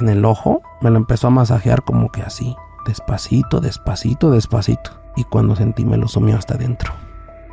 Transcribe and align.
en 0.00 0.08
el 0.08 0.24
ojo, 0.24 0.62
me 0.80 0.90
lo 0.90 0.96
empezó 0.96 1.28
a 1.28 1.30
masajear 1.30 1.82
como 1.82 2.10
que 2.10 2.22
así, 2.22 2.56
despacito, 2.86 3.60
despacito, 3.60 4.30
despacito. 4.30 5.00
Y 5.16 5.24
cuando 5.24 5.56
sentí 5.56 5.84
me 5.84 5.96
lo 5.96 6.08
sumió 6.08 6.36
hasta 6.36 6.54
adentro. 6.54 6.92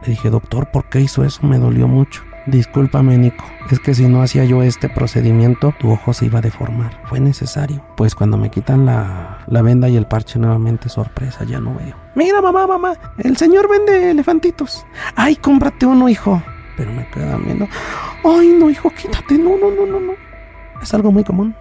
Le 0.03 0.09
dije, 0.09 0.29
doctor, 0.29 0.69
¿por 0.71 0.89
qué 0.89 1.01
hizo 1.01 1.23
eso? 1.23 1.45
Me 1.45 1.57
dolió 1.57 1.87
mucho. 1.87 2.21
Discúlpame, 2.45 3.17
Nico. 3.17 3.43
Es 3.69 3.79
que 3.79 3.93
si 3.93 4.07
no 4.07 4.21
hacía 4.21 4.45
yo 4.45 4.63
este 4.63 4.87
procedimiento, 4.87 5.73
tu 5.79 5.91
ojo 5.91 6.13
se 6.13 6.27
iba 6.27 6.39
a 6.39 6.41
deformar. 6.41 7.01
Fue 7.03 7.19
necesario. 7.19 7.83
Pues 7.97 8.15
cuando 8.15 8.37
me 8.37 8.49
quitan 8.49 8.85
la, 8.85 9.39
la 9.47 9.61
venda 9.61 9.89
y 9.89 9.97
el 9.97 10.07
parche 10.07 10.39
nuevamente, 10.39 10.87
sorpresa, 10.87 11.43
ya 11.43 11.59
no 11.59 11.75
veo. 11.75 11.95
Mira, 12.15 12.41
mamá, 12.41 12.65
mamá, 12.65 12.93
el 13.17 13.35
señor 13.35 13.69
vende 13.69 14.11
elefantitos. 14.11 14.85
Ay, 15.15 15.35
cómprate 15.35 15.85
uno, 15.85 16.07
hijo. 16.07 16.41
Pero 16.77 16.93
me 16.93 17.05
queda 17.09 17.35
viendo. 17.37 17.67
Ay, 18.23 18.55
no, 18.57 18.69
hijo, 18.69 18.91
quítate. 18.91 19.37
No, 19.37 19.57
no, 19.57 19.69
no, 19.71 19.85
no, 19.85 19.99
no. 19.99 20.13
Es 20.81 20.93
algo 20.93 21.11
muy 21.11 21.25
común. 21.25 21.53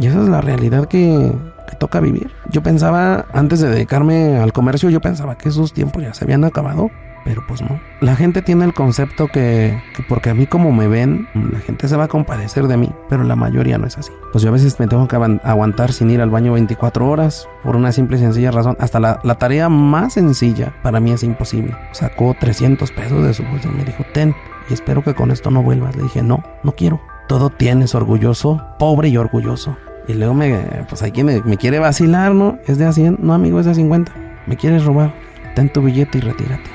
Y 0.00 0.06
esa 0.06 0.22
es 0.22 0.28
la 0.28 0.40
realidad 0.40 0.86
que, 0.86 1.32
que 1.68 1.76
toca 1.76 2.00
vivir. 2.00 2.32
Yo 2.50 2.62
pensaba, 2.62 3.26
antes 3.32 3.60
de 3.60 3.68
dedicarme 3.68 4.38
al 4.38 4.52
comercio, 4.52 4.90
yo 4.90 5.00
pensaba 5.00 5.36
que 5.36 5.50
esos 5.50 5.72
tiempos 5.72 6.02
ya 6.02 6.14
se 6.14 6.24
habían 6.24 6.44
acabado. 6.44 6.90
Pero 7.24 7.44
pues 7.46 7.60
no. 7.60 7.78
La 8.00 8.16
gente 8.16 8.40
tiene 8.40 8.64
el 8.64 8.72
concepto 8.72 9.28
que, 9.28 9.78
que, 9.94 10.02
porque 10.08 10.30
a 10.30 10.34
mí 10.34 10.46
como 10.46 10.72
me 10.72 10.88
ven, 10.88 11.28
la 11.34 11.60
gente 11.60 11.86
se 11.86 11.96
va 11.96 12.04
a 12.04 12.08
compadecer 12.08 12.66
de 12.66 12.78
mí, 12.78 12.90
pero 13.08 13.24
la 13.24 13.36
mayoría 13.36 13.76
no 13.76 13.86
es 13.86 13.98
así. 13.98 14.10
Pues 14.32 14.42
yo 14.42 14.48
a 14.48 14.52
veces 14.52 14.80
me 14.80 14.86
tengo 14.86 15.06
que 15.06 15.16
aguantar 15.16 15.92
sin 15.92 16.10
ir 16.10 16.22
al 16.22 16.30
baño 16.30 16.54
24 16.54 17.06
horas 17.06 17.46
por 17.62 17.76
una 17.76 17.92
simple 17.92 18.16
y 18.16 18.20
sencilla 18.20 18.50
razón. 18.50 18.76
Hasta 18.80 19.00
la, 19.00 19.20
la 19.22 19.34
tarea 19.34 19.68
más 19.68 20.14
sencilla 20.14 20.72
para 20.82 20.98
mí 20.98 21.12
es 21.12 21.22
imposible. 21.22 21.76
Sacó 21.92 22.34
300 22.40 22.90
pesos 22.92 23.22
de 23.22 23.34
su 23.34 23.42
bolsa 23.44 23.68
y 23.68 23.76
me 23.76 23.84
dijo, 23.84 24.02
ten, 24.14 24.34
y 24.70 24.72
espero 24.72 25.04
que 25.04 25.14
con 25.14 25.30
esto 25.30 25.50
no 25.50 25.62
vuelvas. 25.62 25.96
Le 25.96 26.04
dije, 26.04 26.22
no, 26.22 26.42
no 26.62 26.72
quiero. 26.72 27.02
Todo 27.28 27.50
tienes 27.50 27.94
orgulloso, 27.94 28.62
pobre 28.78 29.08
y 29.08 29.16
orgulloso. 29.18 29.76
Y 30.10 30.14
luego 30.14 30.34
me, 30.34 30.58
pues 30.88 31.04
aquí 31.04 31.22
me, 31.22 31.40
me 31.42 31.56
quiere 31.56 31.78
vacilar, 31.78 32.34
¿no? 32.34 32.58
Es 32.66 32.78
de 32.78 32.84
a 32.84 32.92
100, 32.92 33.18
no 33.20 33.32
amigo, 33.32 33.60
es 33.60 33.66
de 33.66 33.70
a 33.70 33.74
50. 33.74 34.42
Me 34.48 34.56
quieres 34.56 34.84
robar, 34.84 35.14
ten 35.54 35.68
tu 35.68 35.82
billete 35.82 36.18
y 36.18 36.20
retírate. 36.20 36.68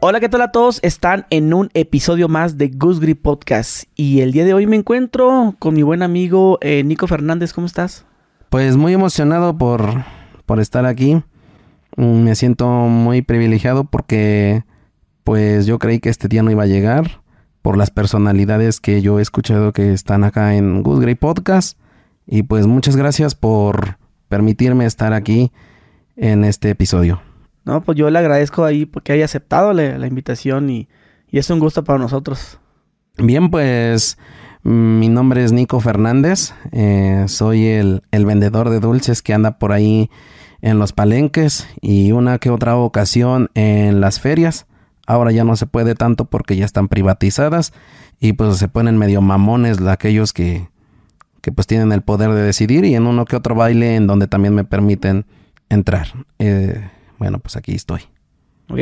Hola, 0.00 0.18
¿qué 0.18 0.28
tal 0.28 0.42
a 0.42 0.50
todos? 0.50 0.80
Están 0.82 1.26
en 1.30 1.54
un 1.54 1.70
episodio 1.74 2.26
más 2.26 2.58
de 2.58 2.66
Goose 2.74 3.00
Grip 3.00 3.22
Podcast 3.22 3.84
y 3.94 4.22
el 4.22 4.32
día 4.32 4.44
de 4.44 4.54
hoy 4.54 4.66
me 4.66 4.74
encuentro 4.74 5.54
con 5.60 5.74
mi 5.74 5.84
buen 5.84 6.02
amigo 6.02 6.58
eh, 6.62 6.82
Nico 6.82 7.06
Fernández. 7.06 7.52
¿Cómo 7.52 7.68
estás? 7.68 8.06
Pues 8.48 8.76
muy 8.76 8.92
emocionado 8.92 9.56
por, 9.56 10.02
por 10.46 10.58
estar 10.58 10.84
aquí. 10.84 11.22
Mm, 11.96 12.22
me 12.24 12.34
siento 12.34 12.66
muy 12.66 13.22
privilegiado 13.22 13.84
porque 13.84 14.64
pues 15.24 15.66
yo 15.66 15.78
creí 15.78 16.00
que 16.00 16.08
este 16.08 16.28
día 16.28 16.42
no 16.42 16.50
iba 16.50 16.64
a 16.64 16.66
llegar 16.66 17.22
por 17.62 17.76
las 17.76 17.90
personalidades 17.90 18.80
que 18.80 19.02
yo 19.02 19.18
he 19.18 19.22
escuchado 19.22 19.72
que 19.72 19.92
están 19.92 20.24
acá 20.24 20.54
en 20.54 20.82
Goose 20.82 21.02
Grip 21.02 21.18
Podcast 21.18 21.78
y 22.26 22.42
pues 22.44 22.66
muchas 22.66 22.96
gracias 22.96 23.34
por 23.34 23.98
permitirme 24.28 24.86
estar 24.86 25.12
aquí 25.12 25.52
en 26.16 26.44
este 26.44 26.70
episodio. 26.70 27.20
No, 27.64 27.82
pues 27.82 27.98
yo 27.98 28.08
le 28.08 28.18
agradezco 28.18 28.64
ahí 28.64 28.86
porque 28.86 29.12
haya 29.12 29.24
aceptado 29.24 29.72
la, 29.72 29.98
la 29.98 30.06
invitación 30.06 30.70
y, 30.70 30.88
y, 31.30 31.38
es 31.38 31.50
un 31.50 31.58
gusto 31.58 31.84
para 31.84 31.98
nosotros. 31.98 32.58
Bien, 33.18 33.50
pues 33.50 34.16
mi 34.62 35.08
nombre 35.08 35.44
es 35.44 35.52
Nico 35.52 35.80
Fernández, 35.80 36.54
eh, 36.72 37.24
soy 37.28 37.66
el, 37.66 38.02
el, 38.10 38.24
vendedor 38.24 38.70
de 38.70 38.80
dulces 38.80 39.22
que 39.22 39.34
anda 39.34 39.58
por 39.58 39.72
ahí 39.72 40.10
en 40.62 40.78
los 40.78 40.92
palenques 40.92 41.66
y 41.80 42.12
una 42.12 42.38
que 42.38 42.50
otra 42.50 42.76
ocasión 42.76 43.50
en 43.54 44.00
las 44.00 44.20
ferias. 44.20 44.66
Ahora 45.10 45.32
ya 45.32 45.42
no 45.42 45.56
se 45.56 45.66
puede 45.66 45.96
tanto 45.96 46.26
porque 46.26 46.54
ya 46.54 46.64
están 46.64 46.86
privatizadas 46.86 47.72
y 48.20 48.34
pues 48.34 48.58
se 48.58 48.68
ponen 48.68 48.96
medio 48.96 49.20
mamones 49.20 49.80
aquellos 49.80 50.32
que, 50.32 50.68
que 51.40 51.50
pues 51.50 51.66
tienen 51.66 51.90
el 51.90 52.02
poder 52.02 52.30
de 52.30 52.42
decidir 52.42 52.84
y 52.84 52.94
en 52.94 53.08
uno 53.08 53.24
que 53.24 53.34
otro 53.34 53.56
baile 53.56 53.96
en 53.96 54.06
donde 54.06 54.28
también 54.28 54.54
me 54.54 54.62
permiten 54.62 55.26
entrar. 55.68 56.06
Eh, 56.38 56.88
bueno, 57.18 57.40
pues 57.40 57.56
aquí 57.56 57.74
estoy. 57.74 58.02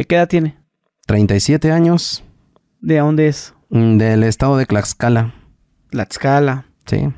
¿Qué 0.06 0.16
edad 0.16 0.28
tiene? 0.28 0.58
37 1.06 1.72
años. 1.72 2.22
¿De 2.82 2.98
dónde 2.98 3.28
es? 3.28 3.54
Mm, 3.70 3.96
del 3.96 4.22
estado 4.22 4.58
de 4.58 4.66
Tlaxcala. 4.66 5.32
Tlaxcala. 5.88 6.66
Sí. 6.84 7.08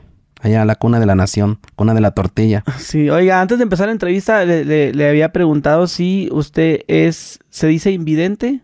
Allá 0.41 0.65
la 0.65 0.77
cuna 0.77 1.01
de 1.01 1.07
la 1.07 1.17
nación, 1.17 1.59
cuna 1.75 1.95
de 1.95 2.01
la 2.01 2.13
tortilla. 2.13 2.63
Sí, 2.79 3.11
oiga, 3.11 3.41
antes 3.41 3.59
de 3.59 3.65
empezar 3.65 3.89
la 3.89 3.93
entrevista 3.93 4.45
le, 4.45 4.65
le, 4.65 4.93
le 4.93 5.09
había 5.09 5.33
preguntado 5.33 5.89
si 5.89 6.29
usted 6.31 6.83
es, 6.87 7.41
¿se 7.49 7.67
dice 7.67 7.91
invidente? 7.91 8.63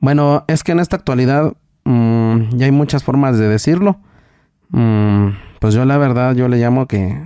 Bueno, 0.00 0.44
es 0.48 0.64
que 0.64 0.72
en 0.72 0.80
esta 0.80 0.96
actualidad 0.96 1.52
mmm, 1.84 2.56
ya 2.56 2.66
hay 2.66 2.72
muchas 2.72 3.04
formas 3.04 3.38
de 3.38 3.48
decirlo. 3.48 4.00
Mmm, 4.70 5.28
pues 5.60 5.74
yo 5.74 5.84
la 5.84 5.98
verdad, 5.98 6.34
yo 6.34 6.48
le 6.48 6.56
llamo 6.58 6.86
que, 6.86 7.22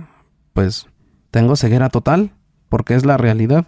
pues, 0.53 0.87
tengo 1.31 1.55
ceguera 1.55 1.89
total, 1.89 2.31
porque 2.69 2.95
es 2.95 3.05
la 3.05 3.17
realidad. 3.17 3.65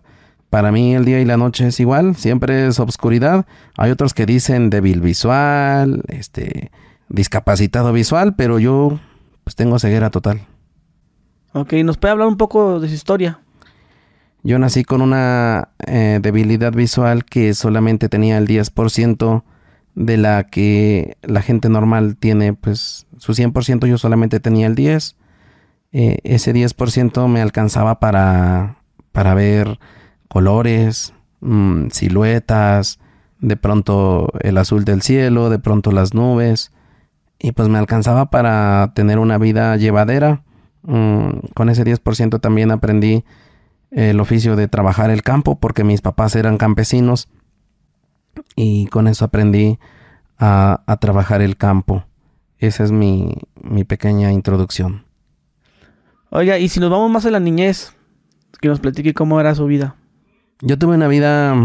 Para 0.49 0.71
mí 0.71 0.95
el 0.95 1.05
día 1.05 1.19
y 1.19 1.25
la 1.25 1.37
noche 1.37 1.67
es 1.67 1.79
igual, 1.79 2.15
siempre 2.15 2.67
es 2.67 2.79
obscuridad. 2.79 3.45
Hay 3.77 3.91
otros 3.91 4.13
que 4.13 4.25
dicen 4.25 4.69
débil 4.69 5.01
visual, 5.01 6.03
este, 6.07 6.71
discapacitado 7.09 7.91
visual, 7.93 8.35
pero 8.35 8.59
yo 8.59 8.99
pues 9.43 9.55
tengo 9.55 9.79
ceguera 9.79 10.09
total. 10.09 10.41
Ok, 11.53 11.73
¿nos 11.83 11.97
puede 11.97 12.11
hablar 12.11 12.27
un 12.27 12.37
poco 12.37 12.79
de 12.79 12.87
su 12.89 12.93
historia? 12.93 13.39
Yo 14.47 14.57
nací 14.59 14.85
con 14.85 15.01
una 15.01 15.71
eh, 15.85 16.19
debilidad 16.21 16.71
visual 16.71 17.25
que 17.25 17.53
solamente 17.53 18.07
tenía 18.07 18.37
el 18.37 18.47
10% 18.47 19.43
de 19.93 20.15
la 20.15 20.45
que 20.45 21.17
la 21.21 21.41
gente 21.41 21.67
normal 21.67 22.15
tiene, 22.15 22.53
pues 22.53 23.07
su 23.17 23.33
100% 23.33 23.87
yo 23.87 23.97
solamente 23.97 24.39
tenía 24.39 24.67
el 24.67 24.77
10%. 24.77 25.15
Eh, 25.91 26.19
ese 26.23 26.53
10% 26.53 27.27
me 27.27 27.41
alcanzaba 27.41 27.99
para, 27.99 28.77
para 29.11 29.33
ver 29.33 29.79
colores, 30.29 31.13
mmm, 31.41 31.89
siluetas, 31.89 32.99
de 33.41 33.57
pronto 33.57 34.31
el 34.39 34.59
azul 34.59 34.85
del 34.85 35.01
cielo, 35.01 35.49
de 35.49 35.59
pronto 35.59 35.91
las 35.91 36.13
nubes, 36.13 36.71
y 37.37 37.51
pues 37.51 37.67
me 37.67 37.79
alcanzaba 37.79 38.29
para 38.29 38.93
tener 38.95 39.19
una 39.19 39.37
vida 39.39 39.75
llevadera. 39.75 40.43
Mm, 40.83 41.49
con 41.53 41.69
ese 41.69 41.83
10% 41.83 42.39
también 42.39 42.71
aprendí 42.71 43.25
el 43.91 44.19
oficio 44.19 44.55
de 44.55 44.67
trabajar 44.67 45.09
el 45.09 45.23
campo 45.23 45.59
porque 45.59 45.83
mis 45.83 46.01
papás 46.01 46.35
eran 46.35 46.57
campesinos 46.57 47.29
y 48.55 48.87
con 48.87 49.07
eso 49.07 49.25
aprendí 49.25 49.79
a, 50.37 50.83
a 50.85 50.97
trabajar 50.97 51.41
el 51.41 51.57
campo. 51.57 52.05
Esa 52.59 52.83
es 52.83 52.91
mi, 52.91 53.35
mi 53.61 53.83
pequeña 53.83 54.31
introducción. 54.31 55.05
Oiga, 56.29 56.57
y 56.57 56.69
si 56.69 56.79
nos 56.79 56.89
vamos 56.89 57.09
más 57.09 57.25
a 57.25 57.31
la 57.31 57.39
niñez, 57.39 57.93
que 58.59 58.67
nos 58.67 58.79
platique 58.79 59.13
cómo 59.13 59.39
era 59.39 59.55
su 59.55 59.65
vida. 59.65 59.95
Yo 60.61 60.77
tuve 60.77 60.95
una 60.95 61.07
vida 61.07 61.55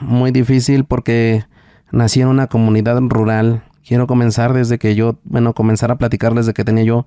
muy 0.00 0.30
difícil 0.30 0.84
porque 0.84 1.44
nací 1.92 2.20
en 2.20 2.28
una 2.28 2.46
comunidad 2.46 2.98
rural. 3.00 3.62
Quiero 3.86 4.06
comenzar 4.06 4.52
desde 4.52 4.78
que 4.78 4.94
yo, 4.94 5.18
bueno, 5.24 5.54
comenzar 5.54 5.90
a 5.90 5.98
platicar 5.98 6.34
desde 6.34 6.54
que 6.54 6.64
tenía 6.64 6.84
yo 6.84 7.06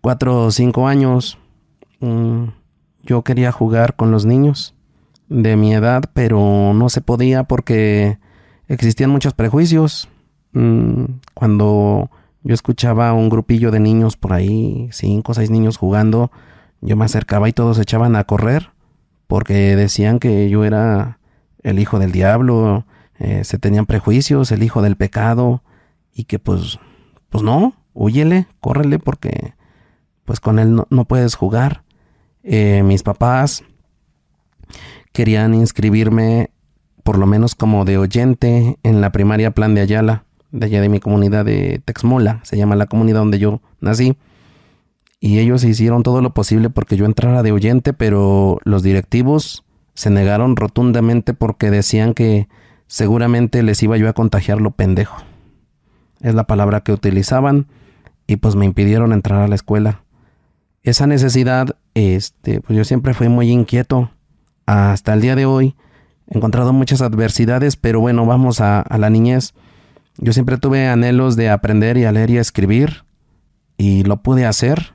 cuatro 0.00 0.44
o 0.44 0.50
cinco 0.50 0.88
años. 0.88 1.38
Mm, 2.00 2.44
yo 3.08 3.22
quería 3.22 3.52
jugar 3.52 3.96
con 3.96 4.10
los 4.10 4.26
niños 4.26 4.74
de 5.28 5.56
mi 5.56 5.74
edad, 5.74 6.04
pero 6.12 6.72
no 6.74 6.90
se 6.90 7.00
podía 7.00 7.44
porque 7.44 8.18
existían 8.66 9.08
muchos 9.10 9.32
prejuicios. 9.32 10.08
Mm, 10.52 11.04
cuando 11.32 12.10
yo 12.42 12.52
escuchaba 12.52 13.08
a 13.08 13.14
un 13.14 13.30
grupillo 13.30 13.70
de 13.70 13.80
niños 13.80 14.18
por 14.18 14.34
ahí, 14.34 14.88
cinco 14.92 15.32
o 15.32 15.34
seis 15.34 15.50
niños 15.50 15.78
jugando, 15.78 16.30
yo 16.82 16.96
me 16.96 17.06
acercaba 17.06 17.48
y 17.48 17.52
todos 17.54 17.78
echaban 17.78 18.14
a 18.14 18.24
correr 18.24 18.70
porque 19.26 19.74
decían 19.74 20.18
que 20.18 20.50
yo 20.50 20.64
era 20.64 21.18
el 21.62 21.78
hijo 21.78 21.98
del 21.98 22.12
diablo, 22.12 22.84
eh, 23.18 23.42
se 23.44 23.58
tenían 23.58 23.86
prejuicios, 23.86 24.52
el 24.52 24.62
hijo 24.62 24.82
del 24.82 24.96
pecado, 24.96 25.62
y 26.12 26.24
que 26.24 26.38
pues, 26.38 26.78
pues 27.30 27.42
no, 27.42 27.74
huyele, 27.94 28.46
córrele, 28.60 28.98
porque 28.98 29.54
pues 30.24 30.40
con 30.40 30.58
él 30.58 30.74
no, 30.74 30.86
no 30.90 31.06
puedes 31.06 31.36
jugar. 31.36 31.84
Eh, 32.42 32.82
mis 32.84 33.02
papás 33.02 33.64
querían 35.12 35.54
inscribirme 35.54 36.50
por 37.02 37.18
lo 37.18 37.26
menos 37.26 37.54
como 37.54 37.84
de 37.84 37.98
oyente 37.98 38.78
en 38.82 39.00
la 39.00 39.12
primaria 39.12 39.52
Plan 39.52 39.74
de 39.74 39.80
Ayala, 39.80 40.24
de 40.50 40.66
allá 40.66 40.80
de 40.80 40.88
mi 40.88 41.00
comunidad 41.00 41.44
de 41.44 41.80
Texmola, 41.84 42.40
se 42.42 42.56
llama 42.56 42.76
la 42.76 42.86
comunidad 42.86 43.20
donde 43.20 43.38
yo 43.38 43.60
nací 43.80 44.16
y 45.20 45.38
ellos 45.38 45.64
hicieron 45.64 46.02
todo 46.02 46.20
lo 46.20 46.32
posible 46.32 46.70
porque 46.70 46.96
yo 46.96 47.04
entrara 47.04 47.42
de 47.42 47.52
oyente, 47.52 47.92
pero 47.92 48.60
los 48.64 48.82
directivos 48.82 49.64
se 49.94 50.10
negaron 50.10 50.54
rotundamente 50.54 51.34
porque 51.34 51.70
decían 51.70 52.14
que 52.14 52.48
seguramente 52.86 53.62
les 53.62 53.82
iba 53.82 53.96
yo 53.96 54.08
a 54.08 54.12
contagiar 54.12 54.60
lo 54.60 54.70
pendejo. 54.70 55.16
Es 56.20 56.34
la 56.34 56.44
palabra 56.44 56.82
que 56.82 56.92
utilizaban 56.92 57.66
y 58.26 58.36
pues 58.36 58.54
me 58.54 58.64
impidieron 58.64 59.12
entrar 59.12 59.42
a 59.42 59.48
la 59.48 59.56
escuela. 59.56 60.02
Esa 60.82 61.06
necesidad, 61.06 61.76
este, 61.98 62.60
pues 62.60 62.76
yo 62.76 62.84
siempre 62.84 63.12
fui 63.12 63.28
muy 63.28 63.50
inquieto. 63.50 64.10
Hasta 64.66 65.14
el 65.14 65.20
día 65.20 65.34
de 65.34 65.46
hoy 65.46 65.74
he 66.28 66.36
encontrado 66.36 66.72
muchas 66.72 67.02
adversidades, 67.02 67.76
pero 67.76 68.00
bueno, 68.00 68.24
vamos 68.24 68.60
a, 68.60 68.84
la 68.96 69.10
niñez. 69.10 69.52
Yo 70.18 70.32
siempre 70.32 70.58
tuve 70.58 70.86
anhelos 70.86 71.34
de 71.34 71.50
aprender 71.50 71.96
y 71.96 72.04
a 72.04 72.12
leer 72.12 72.30
y 72.30 72.38
a 72.38 72.40
escribir 72.40 73.04
y 73.76 74.04
lo 74.04 74.18
pude 74.18 74.46
hacer 74.46 74.94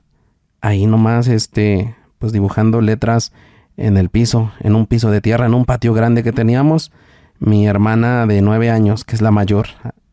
ahí 0.62 0.86
nomás, 0.86 1.28
este, 1.28 1.94
pues 2.20 2.32
dibujando 2.32 2.80
letras 2.80 3.34
en 3.76 3.98
el 3.98 4.10
piso, 4.10 4.54
en 4.62 4.76
un 4.76 4.86
piso 4.86 5.12
de 5.12 5.20
tierra, 5.20 5.46
en 5.46 5.56
un 5.56 5.66
patio 5.66 5.94
grande 5.94 6.24
que 6.24 6.32
teníamos. 6.32 6.94
Mi 7.38 7.68
hermana 7.68 8.26
de 8.28 8.42
nueve 8.42 8.70
años, 8.70 9.04
que 9.04 9.16
es 9.16 9.22
la 9.22 9.32
mayor, 9.32 9.68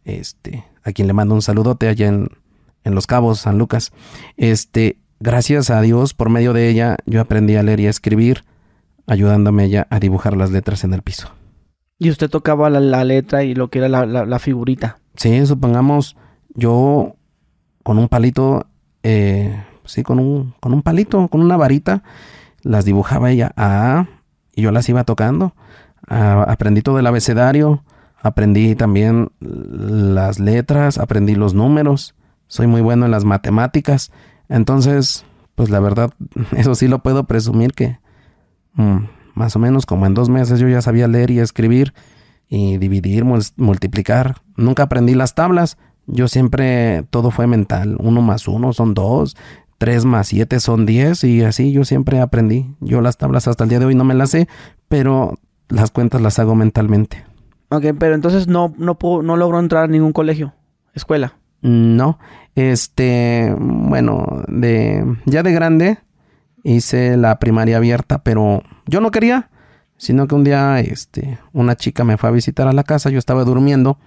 este, 0.04 0.64
a 0.82 0.90
quien 0.90 1.06
le 1.06 1.12
mando 1.12 1.36
un 1.36 1.42
saludote 1.42 1.86
allá 1.86 2.08
en, 2.08 2.30
en 2.82 2.94
Los 2.96 3.06
Cabos, 3.06 3.40
San 3.40 3.58
Lucas. 3.58 3.92
Este, 4.36 4.96
gracias 5.20 5.70
a 5.70 5.80
Dios, 5.82 6.14
por 6.14 6.30
medio 6.30 6.52
de 6.52 6.68
ella, 6.68 6.96
yo 7.06 7.20
aprendí 7.20 7.56
a 7.56 7.62
leer 7.62 7.80
y 7.80 7.86
a 7.86 7.90
escribir, 7.90 8.44
ayudándome 9.06 9.64
ella 9.64 9.86
a 9.90 10.00
dibujar 10.00 10.36
las 10.36 10.50
letras 10.50 10.82
en 10.82 10.94
el 10.94 11.02
piso. 11.02 11.30
Y 11.98 12.10
usted 12.10 12.30
tocaba 12.30 12.70
la, 12.70 13.04
letra 13.04 13.44
y 13.44 13.54
lo 13.54 13.68
que 13.68 13.78
era 13.78 13.88
la, 13.88 14.06
la, 14.06 14.38
figurita. 14.38 14.98
Sí, 15.16 15.44
supongamos, 15.44 16.16
yo 16.54 17.16
con 17.82 17.98
un 17.98 18.08
palito, 18.08 18.66
eh, 19.02 19.62
sí, 19.84 20.02
con 20.02 20.18
un, 20.18 20.54
con 20.60 20.72
un 20.72 20.82
palito, 20.82 21.28
con 21.28 21.42
una 21.42 21.58
varita, 21.58 22.02
las 22.62 22.86
dibujaba 22.86 23.30
ella 23.30 23.52
ah, 23.56 24.06
y 24.54 24.62
yo 24.62 24.70
las 24.70 24.88
iba 24.88 25.04
tocando. 25.04 25.54
Ah, 26.08 26.46
aprendí 26.48 26.80
todo 26.80 26.98
el 26.98 27.06
abecedario, 27.06 27.84
aprendí 28.22 28.74
también 28.74 29.30
las 29.40 30.38
letras, 30.38 30.96
aprendí 30.96 31.34
los 31.34 31.52
números, 31.52 32.14
soy 32.46 32.66
muy 32.66 32.80
bueno 32.80 33.04
en 33.04 33.10
las 33.10 33.24
matemáticas. 33.24 34.10
Entonces, 34.50 35.24
pues 35.54 35.70
la 35.70 35.80
verdad, 35.80 36.12
eso 36.56 36.74
sí 36.74 36.88
lo 36.88 36.98
puedo 36.98 37.24
presumir 37.24 37.72
que 37.72 37.98
mm, 38.74 38.98
más 39.34 39.56
o 39.56 39.58
menos 39.58 39.86
como 39.86 40.04
en 40.04 40.12
dos 40.12 40.28
meses 40.28 40.60
yo 40.60 40.68
ya 40.68 40.82
sabía 40.82 41.08
leer 41.08 41.30
y 41.30 41.38
escribir 41.38 41.94
y 42.48 42.76
dividir, 42.76 43.24
multiplicar. 43.24 44.42
Nunca 44.56 44.82
aprendí 44.82 45.14
las 45.14 45.34
tablas. 45.34 45.78
Yo 46.06 46.26
siempre 46.26 47.04
todo 47.10 47.30
fue 47.30 47.46
mental. 47.46 47.96
Uno 48.00 48.22
más 48.22 48.48
uno 48.48 48.72
son 48.72 48.92
dos. 48.92 49.36
Tres 49.78 50.04
más 50.04 50.26
siete 50.26 50.58
son 50.58 50.84
diez. 50.84 51.22
Y 51.22 51.42
así 51.44 51.70
yo 51.70 51.84
siempre 51.84 52.20
aprendí. 52.20 52.74
Yo 52.80 53.00
las 53.00 53.16
tablas 53.16 53.46
hasta 53.46 53.64
el 53.64 53.70
día 53.70 53.78
de 53.78 53.86
hoy 53.86 53.94
no 53.94 54.02
me 54.02 54.14
las 54.14 54.30
sé, 54.30 54.48
pero 54.88 55.38
las 55.68 55.92
cuentas 55.92 56.20
las 56.20 56.40
hago 56.40 56.56
mentalmente. 56.56 57.24
Ok, 57.68 57.84
pero 57.98 58.16
entonces 58.16 58.48
no, 58.48 58.74
no, 58.78 58.98
puedo, 58.98 59.22
no 59.22 59.36
logro 59.36 59.60
entrar 59.60 59.84
a 59.84 59.86
ningún 59.86 60.12
colegio, 60.12 60.52
escuela. 60.92 61.34
No, 61.62 62.18
este, 62.54 63.54
bueno, 63.58 64.44
de 64.48 65.04
ya 65.26 65.42
de 65.42 65.52
grande 65.52 65.98
hice 66.62 67.16
la 67.16 67.38
primaria 67.38 67.78
abierta, 67.78 68.22
pero 68.22 68.62
yo 68.86 69.00
no 69.00 69.10
quería, 69.10 69.50
sino 69.96 70.26
que 70.26 70.34
un 70.34 70.44
día, 70.44 70.80
este, 70.80 71.38
una 71.52 71.76
chica 71.76 72.04
me 72.04 72.16
fue 72.16 72.28
a 72.28 72.32
visitar 72.32 72.68
a 72.68 72.72
la 72.72 72.84
casa, 72.84 73.10
yo 73.10 73.18
estaba 73.18 73.44
durmiendo, 73.44 73.98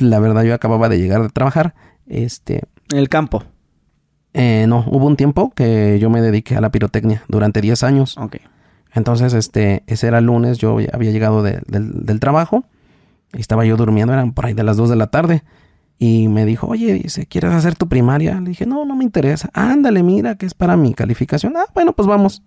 la 0.00 0.18
verdad 0.20 0.42
yo 0.42 0.54
acababa 0.54 0.88
de 0.88 0.98
llegar 0.98 1.22
de 1.22 1.28
trabajar, 1.28 1.74
este... 2.06 2.62
En 2.90 2.98
el 2.98 3.08
campo. 3.08 3.44
Eh, 4.34 4.66
no, 4.68 4.84
hubo 4.88 5.06
un 5.06 5.16
tiempo 5.16 5.52
que 5.54 5.98
yo 6.00 6.10
me 6.10 6.20
dediqué 6.20 6.56
a 6.56 6.60
la 6.60 6.70
pirotecnia 6.70 7.22
durante 7.28 7.60
10 7.60 7.82
años. 7.82 8.18
Ok. 8.18 8.36
Entonces, 8.92 9.32
este, 9.32 9.84
ese 9.86 10.06
era 10.06 10.18
el 10.18 10.26
lunes, 10.26 10.58
yo 10.58 10.76
había 10.92 11.10
llegado 11.10 11.42
del, 11.42 11.62
del 11.66 12.20
trabajo, 12.20 12.64
y 13.32 13.40
estaba 13.40 13.64
yo 13.64 13.76
durmiendo, 13.76 14.12
eran 14.12 14.32
por 14.32 14.46
ahí 14.46 14.54
de 14.54 14.62
las 14.62 14.76
2 14.76 14.90
de 14.90 14.96
la 14.96 15.08
tarde. 15.08 15.42
Y 15.98 16.28
me 16.28 16.44
dijo, 16.44 16.66
oye, 16.66 16.92
dice, 16.94 17.26
¿quieres 17.26 17.52
hacer 17.52 17.76
tu 17.76 17.88
primaria? 17.88 18.40
Le 18.40 18.50
dije, 18.50 18.66
no, 18.66 18.84
no 18.84 18.96
me 18.96 19.04
interesa. 19.04 19.50
Ándale, 19.52 20.02
mira, 20.02 20.34
que 20.34 20.46
es 20.46 20.54
para 20.54 20.76
mi 20.76 20.92
calificación. 20.92 21.56
Ah, 21.56 21.66
bueno, 21.72 21.92
pues 21.92 22.08
vamos. 22.08 22.42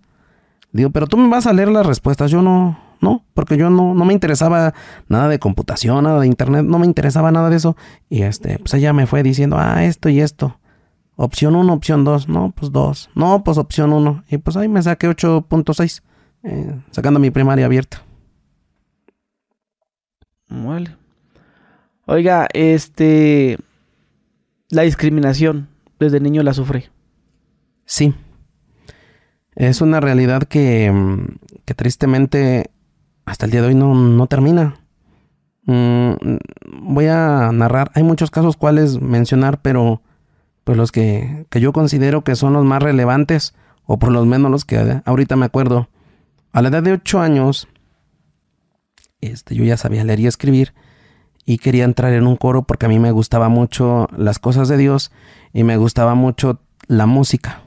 Digo, 0.72 0.90
pero 0.90 1.06
tú 1.06 1.16
me 1.16 1.28
vas 1.28 1.46
a 1.46 1.52
leer 1.52 1.68
las 1.68 1.86
respuestas. 1.86 2.30
Yo 2.30 2.42
no, 2.42 2.78
no, 3.00 3.24
porque 3.34 3.56
yo 3.56 3.70
no, 3.70 3.94
no 3.94 4.04
me 4.04 4.12
interesaba 4.12 4.74
nada 5.08 5.28
de 5.28 5.38
computación, 5.38 6.04
nada 6.04 6.20
de 6.20 6.26
internet, 6.26 6.64
no 6.64 6.78
me 6.78 6.86
interesaba 6.86 7.32
nada 7.32 7.48
de 7.48 7.56
eso. 7.56 7.76
Y 8.08 8.22
este, 8.22 8.58
pues 8.58 8.74
ella 8.74 8.92
me 8.92 9.06
fue 9.06 9.22
diciendo, 9.22 9.56
ah, 9.58 9.84
esto 9.84 10.08
y 10.08 10.20
esto. 10.20 10.58
Opción 11.16 11.56
1, 11.56 11.72
opción 11.72 12.04
2. 12.04 12.28
No, 12.28 12.52
pues 12.54 12.70
2. 12.70 13.10
No, 13.14 13.42
pues 13.42 13.58
opción 13.58 13.92
1. 13.92 14.24
Y 14.28 14.38
pues 14.38 14.56
ahí 14.56 14.68
me 14.68 14.82
saqué 14.82 15.08
8.6, 15.08 16.02
eh, 16.44 16.80
sacando 16.90 17.18
mi 17.18 17.30
primaria 17.30 17.66
abierta. 17.66 18.02
Vale. 20.48 20.97
Oiga, 22.10 22.48
este. 22.54 23.58
La 24.70 24.80
discriminación, 24.80 25.68
desde 25.98 26.20
niño 26.20 26.42
la 26.42 26.54
sufre. 26.54 26.90
Sí. 27.84 28.14
Es 29.54 29.82
una 29.82 30.00
realidad 30.00 30.44
que, 30.44 30.90
mm, 30.90 31.36
que 31.66 31.74
tristemente 31.74 32.70
hasta 33.26 33.44
el 33.44 33.52
día 33.52 33.60
de 33.60 33.68
hoy 33.68 33.74
no, 33.74 33.94
no 33.94 34.26
termina. 34.26 34.80
Mm, 35.66 36.12
voy 36.80 37.06
a 37.08 37.50
narrar, 37.52 37.90
hay 37.92 38.04
muchos 38.04 38.30
casos 38.30 38.56
cuales 38.56 39.02
mencionar, 39.02 39.60
pero 39.60 40.00
pues 40.64 40.78
los 40.78 40.92
que, 40.92 41.44
que 41.50 41.60
yo 41.60 41.74
considero 41.74 42.24
que 42.24 42.36
son 42.36 42.54
los 42.54 42.64
más 42.64 42.82
relevantes, 42.82 43.54
o 43.84 43.98
por 43.98 44.12
lo 44.12 44.24
menos 44.24 44.50
los 44.50 44.64
que 44.64 45.02
ahorita 45.04 45.36
me 45.36 45.44
acuerdo. 45.44 45.90
A 46.52 46.62
la 46.62 46.70
edad 46.70 46.82
de 46.82 46.92
8 46.92 47.20
años, 47.20 47.68
este, 49.20 49.54
yo 49.54 49.64
ya 49.64 49.76
sabía 49.76 50.04
leer 50.04 50.20
y 50.20 50.26
escribir 50.26 50.72
y 51.48 51.56
quería 51.56 51.84
entrar 51.84 52.12
en 52.12 52.26
un 52.26 52.36
coro 52.36 52.64
porque 52.64 52.84
a 52.84 52.90
mí 52.90 52.98
me 52.98 53.10
gustaba 53.10 53.48
mucho 53.48 54.06
las 54.14 54.38
cosas 54.38 54.68
de 54.68 54.76
Dios 54.76 55.10
y 55.54 55.64
me 55.64 55.78
gustaba 55.78 56.14
mucho 56.14 56.60
la 56.88 57.06
música. 57.06 57.62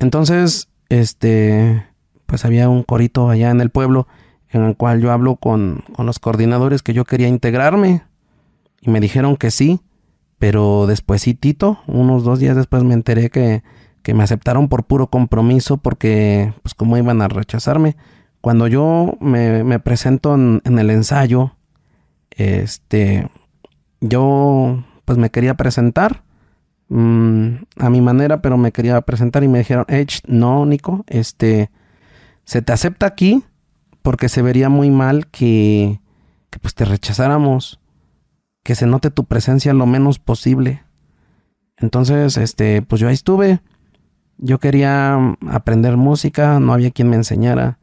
Entonces, 0.00 0.68
este, 0.88 1.86
pues 2.26 2.44
había 2.44 2.68
un 2.68 2.82
corito 2.82 3.30
allá 3.30 3.50
en 3.50 3.60
el 3.60 3.70
pueblo 3.70 4.08
en 4.50 4.64
el 4.64 4.76
cual 4.76 5.00
yo 5.00 5.12
hablo 5.12 5.36
con, 5.36 5.84
con 5.94 6.06
los 6.06 6.18
coordinadores 6.18 6.82
que 6.82 6.92
yo 6.92 7.04
quería 7.04 7.28
integrarme 7.28 8.02
y 8.80 8.90
me 8.90 8.98
dijeron 8.98 9.36
que 9.36 9.52
sí, 9.52 9.80
pero 10.40 10.88
Tito, 11.38 11.78
unos 11.86 12.24
dos 12.24 12.40
días 12.40 12.56
después 12.56 12.82
me 12.82 12.94
enteré 12.94 13.30
que, 13.30 13.62
que 14.02 14.12
me 14.12 14.24
aceptaron 14.24 14.68
por 14.68 14.82
puro 14.82 15.06
compromiso 15.06 15.76
porque, 15.76 16.52
pues, 16.64 16.74
cómo 16.74 16.98
iban 16.98 17.22
a 17.22 17.28
rechazarme. 17.28 17.94
Cuando 18.40 18.66
yo 18.66 19.16
me, 19.20 19.78
presento 19.78 20.34
en, 20.34 20.62
en 20.64 20.80
el 20.80 20.90
ensayo, 20.90 21.55
este, 22.36 23.28
yo 24.00 24.84
pues 25.04 25.18
me 25.18 25.30
quería 25.30 25.54
presentar 25.54 26.22
mm, 26.88 27.54
a 27.78 27.90
mi 27.90 28.00
manera, 28.00 28.42
pero 28.42 28.56
me 28.56 28.72
quería 28.72 29.00
presentar 29.00 29.42
y 29.42 29.48
me 29.48 29.58
dijeron, 29.58 29.84
Edge, 29.88 30.20
no, 30.26 30.66
Nico, 30.66 31.04
este, 31.08 31.70
se 32.44 32.62
te 32.62 32.72
acepta 32.72 33.06
aquí 33.06 33.42
porque 34.02 34.28
se 34.28 34.42
vería 34.42 34.68
muy 34.68 34.90
mal 34.90 35.26
que, 35.26 36.00
que 36.50 36.58
pues 36.58 36.74
te 36.74 36.84
rechazáramos, 36.84 37.80
que 38.62 38.74
se 38.74 38.86
note 38.86 39.10
tu 39.10 39.24
presencia 39.24 39.72
lo 39.72 39.86
menos 39.86 40.18
posible. 40.18 40.84
Entonces, 41.78 42.36
este, 42.36 42.82
pues 42.82 43.00
yo 43.00 43.08
ahí 43.08 43.14
estuve. 43.14 43.60
Yo 44.38 44.58
quería 44.58 45.36
aprender 45.48 45.96
música, 45.96 46.60
no 46.60 46.72
había 46.72 46.90
quien 46.90 47.08
me 47.08 47.16
enseñara. 47.16 47.78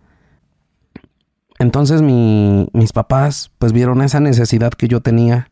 Entonces 1.60 2.02
mis 2.02 2.94
papás 2.94 3.52
pues 3.60 3.74
vieron 3.74 4.02
esa 4.02 4.20
necesidad 4.20 4.72
que 4.74 4.88
yo 4.88 5.02
tenía 5.02 5.50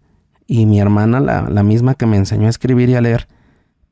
y 0.47 0.65
mi 0.65 0.79
hermana, 0.79 1.19
la, 1.19 1.43
la, 1.43 1.63
misma 1.63 1.95
que 1.95 2.05
me 2.05 2.17
enseñó 2.17 2.47
a 2.47 2.49
escribir 2.49 2.89
y 2.89 2.95
a 2.95 3.01
leer, 3.01 3.27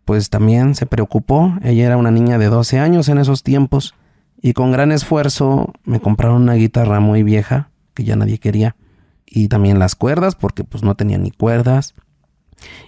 pues 0.04 0.30
también 0.30 0.76
se 0.76 0.86
preocupó. 0.86 1.54
Ella 1.64 1.86
era 1.86 1.98
una 1.98 2.12
niña 2.12 2.38
de 2.38 2.48
12 2.48 2.80
años 2.80 3.08
en 3.08 3.18
esos 3.18 3.44
tiempos 3.44 3.96
y 4.42 4.54
con 4.54 4.72
gran 4.72 4.92
esfuerzo 4.92 5.74
me 5.84 6.00
compraron 6.00 6.42
una 6.42 6.56
guitarra 6.56 7.00
muy 7.00 7.24
vieja 7.24 7.70
que 7.94 8.04
ya 8.04 8.16
nadie 8.16 8.40
quería 8.40 8.76
y 9.26 9.48
también 9.48 9.80
las 9.80 9.96
cuerdas 9.96 10.36
porque 10.36 10.64
pues 10.64 10.84
no 10.84 10.96
tenía 10.96 11.18
ni 11.18 11.32
cuerdas 11.32 11.94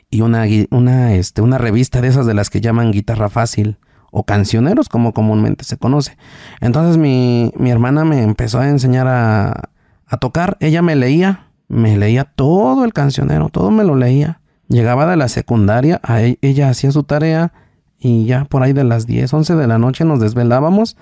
y 0.09 0.21
una, 0.21 0.45
una, 0.71 1.13
este, 1.13 1.41
una 1.41 1.57
revista 1.57 2.01
de 2.01 2.07
esas 2.07 2.25
de 2.25 2.33
las 2.33 2.49
que 2.49 2.61
llaman 2.61 2.91
guitarra 2.91 3.29
fácil 3.29 3.77
o 4.11 4.23
cancioneros 4.23 4.89
como 4.89 5.13
comúnmente 5.13 5.63
se 5.63 5.77
conoce. 5.77 6.17
Entonces 6.59 6.97
mi, 6.97 7.51
mi 7.57 7.71
hermana 7.71 8.05
me 8.05 8.21
empezó 8.21 8.59
a 8.59 8.67
enseñar 8.67 9.07
a, 9.07 9.69
a, 10.05 10.17
tocar, 10.17 10.57
ella 10.59 10.81
me 10.81 10.95
leía, 10.95 11.47
me 11.67 11.97
leía 11.97 12.25
todo 12.25 12.85
el 12.85 12.93
cancionero, 12.93 13.49
todo 13.49 13.71
me 13.71 13.83
lo 13.83 13.95
leía. 13.95 14.41
Llegaba 14.67 15.05
de 15.05 15.15
la 15.17 15.27
secundaria, 15.27 15.99
a 16.03 16.21
e, 16.21 16.37
ella 16.41 16.69
hacía 16.69 16.91
su 16.91 17.03
tarea 17.03 17.53
y 17.97 18.25
ya 18.25 18.45
por 18.45 18.63
ahí 18.63 18.73
de 18.73 18.83
las 18.83 19.07
10, 19.07 19.33
11 19.33 19.55
de 19.55 19.67
la 19.67 19.77
noche 19.77 20.05
nos 20.05 20.19
desvelábamos 20.19 20.97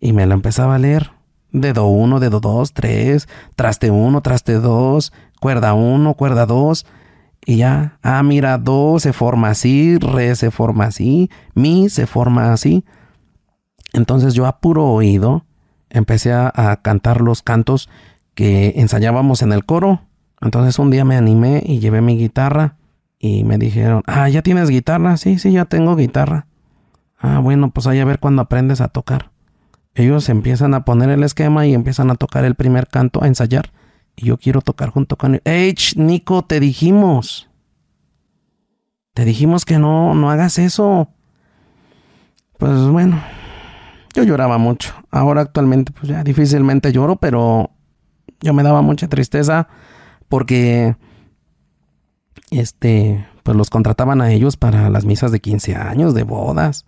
y 0.00 0.12
me 0.12 0.26
la 0.26 0.34
empezaba 0.34 0.74
a 0.74 0.78
leer. 0.78 1.12
Dedo 1.52 1.86
1, 1.86 2.20
dedo 2.20 2.40
2, 2.40 2.72
3, 2.72 3.28
traste 3.56 3.90
1, 3.90 4.20
traste 4.20 4.54
2, 4.54 5.12
cuerda 5.40 5.74
1, 5.74 6.14
cuerda 6.14 6.46
2 6.46 6.86
y 7.46 7.56
ya, 7.56 7.98
ah, 8.02 8.22
mira, 8.22 8.58
do 8.58 8.98
se 8.98 9.12
forma 9.12 9.50
así, 9.50 9.98
re 9.98 10.34
se 10.36 10.50
forma 10.50 10.84
así, 10.84 11.30
mi 11.54 11.88
se 11.88 12.06
forma 12.06 12.52
así. 12.52 12.84
Entonces 13.92 14.34
yo 14.34 14.46
a 14.46 14.60
puro 14.60 14.86
oído 14.86 15.44
empecé 15.88 16.32
a, 16.32 16.78
cantar 16.82 17.20
los 17.20 17.42
cantos 17.42 17.88
que 18.34 18.74
ensayábamos 18.76 19.42
en 19.42 19.52
el 19.52 19.64
coro. 19.64 20.02
Entonces 20.40 20.78
un 20.78 20.90
día 20.90 21.04
me 21.04 21.16
animé 21.16 21.62
y 21.64 21.80
llevé 21.80 22.00
mi 22.00 22.16
guitarra 22.16 22.76
y 23.18 23.44
me 23.44 23.58
dijeron, 23.58 24.02
ah, 24.06 24.28
¿ya 24.28 24.42
tienes 24.42 24.70
guitarra? 24.70 25.16
Sí, 25.16 25.38
sí, 25.38 25.52
ya 25.52 25.64
tengo 25.64 25.96
guitarra. 25.96 26.46
Ah, 27.18 27.38
bueno, 27.38 27.70
pues 27.70 27.86
ahí 27.86 27.98
a 28.00 28.04
ver 28.04 28.18
cuando 28.18 28.42
aprendes 28.42 28.80
a 28.80 28.88
tocar. 28.88 29.30
Ellos 29.94 30.28
empiezan 30.28 30.72
a 30.74 30.84
poner 30.84 31.10
el 31.10 31.24
esquema 31.24 31.66
y 31.66 31.74
empiezan 31.74 32.10
a 32.10 32.14
tocar 32.14 32.44
el 32.44 32.54
primer 32.54 32.86
canto, 32.86 33.22
a 33.22 33.26
ensayar. 33.26 33.72
Y 34.20 34.26
yo 34.26 34.36
quiero 34.36 34.60
tocar 34.60 34.90
junto 34.90 35.16
con 35.16 35.36
él. 35.36 35.42
¡Ey, 35.44 35.74
Nico, 35.96 36.44
te 36.44 36.60
dijimos! 36.60 37.48
Te 39.14 39.24
dijimos 39.24 39.64
que 39.64 39.78
no, 39.78 40.14
no 40.14 40.30
hagas 40.30 40.58
eso. 40.58 41.08
Pues 42.58 42.78
bueno, 42.86 43.18
yo 44.14 44.22
lloraba 44.22 44.58
mucho. 44.58 44.92
Ahora 45.10 45.40
actualmente, 45.40 45.92
pues 45.92 46.08
ya 46.08 46.22
difícilmente 46.22 46.92
lloro, 46.92 47.16
pero 47.16 47.70
yo 48.40 48.52
me 48.52 48.62
daba 48.62 48.82
mucha 48.82 49.08
tristeza 49.08 49.68
porque, 50.28 50.96
este, 52.50 53.26
pues 53.42 53.56
los 53.56 53.70
contrataban 53.70 54.20
a 54.20 54.32
ellos 54.32 54.58
para 54.58 54.90
las 54.90 55.06
misas 55.06 55.32
de 55.32 55.40
15 55.40 55.76
años, 55.76 56.12
de 56.12 56.24
bodas, 56.24 56.84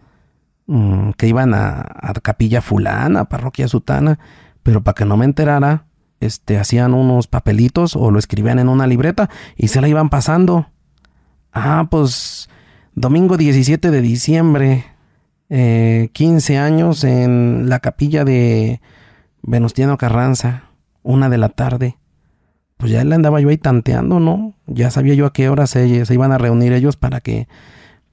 mm, 0.66 1.12
que 1.12 1.28
iban 1.28 1.54
a, 1.54 1.80
a 1.80 2.12
capilla 2.22 2.60
fulana, 2.60 3.24
parroquia 3.24 3.68
sutana, 3.68 4.18
pero 4.62 4.82
para 4.82 4.94
que 4.94 5.06
no 5.06 5.16
me 5.16 5.24
enterara, 5.24 5.86
este, 6.24 6.58
hacían 6.58 6.94
unos 6.94 7.26
papelitos 7.26 7.96
o 7.96 8.10
lo 8.10 8.18
escribían 8.18 8.58
en 8.58 8.68
una 8.68 8.86
libreta 8.86 9.28
y 9.56 9.68
se 9.68 9.80
la 9.80 9.88
iban 9.88 10.08
pasando. 10.08 10.66
Ah, 11.52 11.86
pues 11.90 12.48
domingo 12.94 13.36
17 13.36 13.90
de 13.90 14.00
diciembre, 14.00 14.84
eh, 15.48 16.10
15 16.12 16.58
años 16.58 17.04
en 17.04 17.68
la 17.68 17.80
capilla 17.80 18.24
de 18.24 18.80
Venustiano 19.42 19.98
Carranza, 19.98 20.64
una 21.02 21.28
de 21.28 21.38
la 21.38 21.48
tarde. 21.50 21.96
Pues 22.76 22.90
ya 22.90 23.04
le 23.04 23.14
andaba 23.14 23.40
yo 23.40 23.48
ahí 23.48 23.58
tanteando, 23.58 24.18
¿no? 24.18 24.54
Ya 24.66 24.90
sabía 24.90 25.14
yo 25.14 25.26
a 25.26 25.32
qué 25.32 25.48
hora 25.48 25.66
se, 25.66 26.04
se 26.04 26.14
iban 26.14 26.32
a 26.32 26.38
reunir 26.38 26.72
ellos 26.72 26.96
para 26.96 27.20
que... 27.20 27.46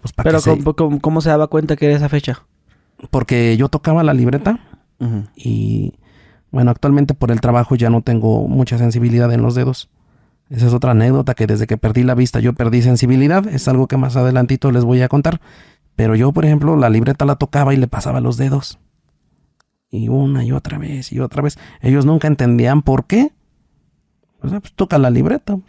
Pues 0.02 0.14
para 0.14 0.30
Pero 0.30 0.38
que 0.40 0.44
se- 0.62 0.74
¿cómo, 0.76 1.00
cómo 1.02 1.22
se 1.22 1.30
daba 1.30 1.48
cuenta 1.48 1.76
que 1.76 1.88
era 1.88 1.96
esa 1.96 2.08
fecha? 2.10 2.44
Porque 3.10 3.58
yo 3.58 3.70
tocaba 3.70 4.04
la 4.04 4.14
libreta 4.14 4.60
y... 5.36 5.94
Bueno, 6.52 6.72
actualmente 6.72 7.14
por 7.14 7.32
el 7.32 7.42
trabajo 7.42 7.76
ya 7.76 7.90
no 7.90 8.02
tengo 8.02 8.48
mucha 8.48 8.78
sensibilidad 8.78 9.32
en 9.32 9.42
los 9.42 9.56
dedos. 9.56 9.90
Esa 10.50 10.68
es 10.68 10.74
otra 10.74 10.92
anécdota 10.92 11.36
que 11.36 11.46
desde 11.46 11.68
que 11.68 11.78
perdí 11.78 12.04
la 12.04 12.16
vista 12.16 12.40
yo 12.40 12.54
perdí 12.54 12.82
sensibilidad. 12.82 13.48
Es 13.48 13.68
algo 13.68 13.88
que 13.88 13.98
más 13.98 14.16
adelantito 14.16 14.72
les 14.72 14.84
voy 14.84 15.02
a 15.02 15.10
contar. 15.10 15.42
Pero 15.96 16.16
yo, 16.16 16.32
por 16.32 16.46
ejemplo, 16.46 16.76
la 16.76 16.90
libreta 16.90 17.26
la 17.26 17.36
tocaba 17.36 17.74
y 17.74 17.78
le 17.78 17.88
pasaba 17.88 18.22
los 18.22 18.38
dedos. 18.38 18.80
Y 19.92 20.08
una 20.08 20.44
y 20.44 20.52
otra 20.52 20.78
vez 20.78 21.12
y 21.12 21.20
otra 21.20 21.42
vez. 21.42 21.60
Ellos 21.82 22.06
nunca 22.06 22.28
entendían 22.28 22.82
por 22.82 23.06
qué. 23.06 23.32
Pues, 24.40 24.54
ah, 24.54 24.60
pues, 24.60 24.74
toca 24.74 24.98
la 24.98 25.10
libreta. 25.10 25.60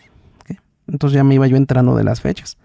¿qué? 0.47 0.59
Entonces 0.87 1.17
ya 1.17 1.25
me 1.25 1.35
iba 1.35 1.47
yo 1.47 1.57
entrando 1.57 1.97
de 1.97 2.05
las 2.05 2.21
fechas. 2.21 2.59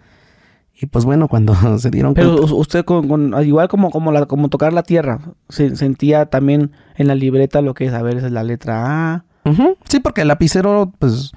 Y 0.78 0.88
pues 0.88 1.06
bueno, 1.06 1.28
cuando 1.28 1.56
se 1.80 1.90
dieron 1.90 2.14
Pero 2.14 2.36
cuenta... 2.38 2.54
usted, 2.54 2.86
con, 2.86 3.08
con- 3.08 3.46
igual 3.46 3.68
como, 3.68 3.92
como, 3.92 4.12
la, 4.12 4.26
como 4.26 4.50
tocar 4.50 4.74
la 4.74 4.84
tierra, 4.84 5.20
se, 5.50 5.76
sentía 5.76 6.26
también 6.28 6.72
en 6.96 7.08
la 7.08 7.16
libreta 7.16 7.62
lo 7.62 7.74
que 7.74 7.86
es, 7.86 7.94
a 7.94 8.02
ver, 8.02 8.18
esa 8.18 8.28
es 8.28 8.34
la 8.34 8.44
letra 8.44 9.14
A. 9.14 9.26
Sí, 9.88 10.00
porque 10.00 10.22
el 10.22 10.28
lapicero, 10.28 10.92
pues, 11.00 11.32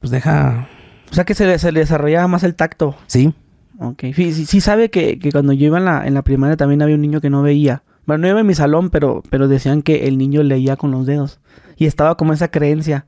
pues 0.00 0.10
deja... 0.10 0.68
O 1.10 1.14
sea 1.14 1.24
que 1.24 1.34
se 1.34 1.46
le, 1.46 1.58
se 1.58 1.72
le 1.72 1.80
desarrollaba 1.80 2.28
más 2.28 2.44
el 2.44 2.54
tacto. 2.54 2.94
Sí, 3.06 3.32
Ok. 3.80 4.04
Sí, 4.14 4.32
sí, 4.32 4.44
sí 4.46 4.60
sabe 4.60 4.90
que, 4.90 5.18
que 5.18 5.30
cuando 5.30 5.52
yo 5.52 5.66
iba 5.66 5.78
en 5.78 5.84
la, 5.84 6.06
en 6.06 6.14
la 6.14 6.22
primaria 6.22 6.56
también 6.56 6.82
había 6.82 6.96
un 6.96 7.00
niño 7.00 7.20
que 7.20 7.30
no 7.30 7.42
veía. 7.42 7.82
Bueno, 8.06 8.22
no 8.22 8.28
iba 8.28 8.40
en 8.40 8.46
mi 8.46 8.54
salón, 8.54 8.90
pero, 8.90 9.22
pero 9.30 9.48
decían 9.48 9.82
que 9.82 10.08
el 10.08 10.18
niño 10.18 10.42
leía 10.42 10.76
con 10.76 10.90
los 10.90 11.06
dedos. 11.06 11.40
Y 11.76 11.86
estaba 11.86 12.16
como 12.16 12.32
esa 12.32 12.48
creencia 12.50 13.06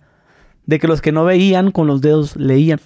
de 0.67 0.79
que 0.79 0.87
los 0.87 1.01
que 1.01 1.11
no 1.11 1.25
veían 1.25 1.73
con 1.73 1.87
los 1.87 2.01
dedos 2.01 2.37
leían. 2.37 2.81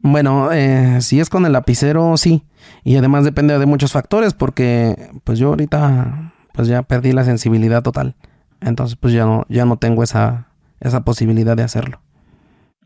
Bueno, 0.00 0.52
eh, 0.52 1.00
si 1.00 1.20
es 1.20 1.28
con 1.28 1.44
el 1.46 1.52
lapicero, 1.52 2.16
sí. 2.16 2.44
Y 2.84 2.96
además 2.96 3.24
depende 3.24 3.58
de 3.58 3.66
muchos 3.66 3.92
factores, 3.92 4.34
porque 4.34 5.10
pues 5.24 5.38
yo 5.38 5.48
ahorita 5.48 6.32
pues 6.52 6.68
ya 6.68 6.82
perdí 6.82 7.12
la 7.12 7.24
sensibilidad 7.24 7.82
total. 7.82 8.14
Entonces 8.60 8.96
pues 8.96 9.12
ya 9.12 9.24
no, 9.24 9.44
ya 9.48 9.64
no 9.64 9.76
tengo 9.76 10.02
esa, 10.02 10.48
esa 10.80 11.04
posibilidad 11.04 11.56
de 11.56 11.62
hacerlo. 11.62 12.00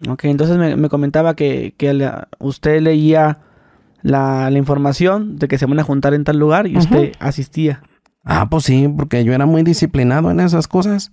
Ok, 0.08 0.24
entonces 0.24 0.56
me, 0.58 0.76
me 0.76 0.88
comentaba 0.88 1.34
que, 1.36 1.74
que 1.76 1.92
la- 1.92 2.28
usted 2.38 2.80
leía 2.80 3.38
la, 4.02 4.50
la 4.50 4.58
información 4.58 5.36
de 5.36 5.48
que 5.48 5.58
se 5.58 5.66
van 5.66 5.78
a 5.78 5.84
juntar 5.84 6.12
en 6.14 6.24
tal 6.24 6.38
lugar 6.38 6.66
y 6.66 6.76
usted 6.76 7.12
asistía. 7.20 7.82
Ah, 8.24 8.48
pues 8.50 8.64
sí, 8.64 8.88
porque 8.96 9.24
yo 9.24 9.32
era 9.32 9.46
muy 9.46 9.62
disciplinado 9.62 10.30
en 10.30 10.40
esas 10.40 10.66
cosas. 10.68 11.12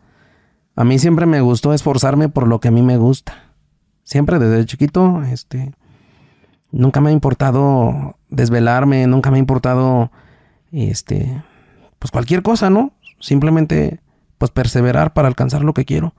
A 0.75 0.84
mí 0.86 0.98
siempre 0.98 1.25
me 1.25 1.41
gustó 1.41 1.74
esforzarme 1.74 2.29
por 2.29 2.48
lo 2.48 2.60
que 2.60 2.70
a 2.70 2.72
mí 2.72 2.82
me 2.82 2.98
gusta. 2.98 3.34
Siempre 4.03 4.39
desde 4.39 4.65
chiquito, 4.65 5.22
este, 5.24 5.72
nunca 6.72 7.02
me 7.02 7.10
ha 7.10 7.14
importado 7.14 8.18
desvelarme, 8.30 9.08
nunca 9.08 9.32
me 9.32 9.38
ha 9.38 9.40
importado, 9.40 10.12
este, 10.72 11.42
pues 12.00 12.12
cualquier 12.12 12.42
cosa, 12.42 12.70
¿no? 12.70 12.94
Simplemente, 13.20 14.00
pues 14.38 14.52
perseverar 14.52 15.14
para 15.14 15.28
alcanzar 15.28 15.64
lo 15.64 15.74
que 15.74 15.86
quiero. 15.86 16.14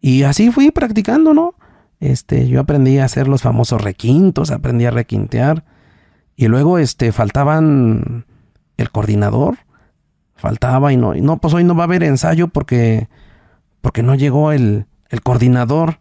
Y 0.00 0.24
así 0.24 0.50
fui 0.50 0.70
practicando, 0.70 1.34
¿no? 1.34 1.54
Este, 2.00 2.48
yo 2.48 2.60
aprendí 2.60 2.98
a 2.98 3.04
hacer 3.04 3.28
los 3.28 3.42
famosos 3.42 3.80
requintos, 3.80 4.50
aprendí 4.50 4.84
a 4.84 4.90
requintear. 4.90 5.64
Y 6.36 6.48
luego, 6.48 6.78
este, 6.78 7.12
faltaban 7.12 8.26
el 8.76 8.90
coordinador 8.90 9.58
faltaba 10.44 10.92
y 10.92 10.98
no, 10.98 11.14
no, 11.14 11.38
pues 11.38 11.54
hoy 11.54 11.64
no 11.64 11.74
va 11.74 11.84
a 11.84 11.86
haber 11.86 12.02
ensayo 12.02 12.48
porque, 12.48 13.08
porque 13.80 14.02
no 14.02 14.14
llegó 14.14 14.52
el, 14.52 14.84
el 15.08 15.22
coordinador. 15.22 16.00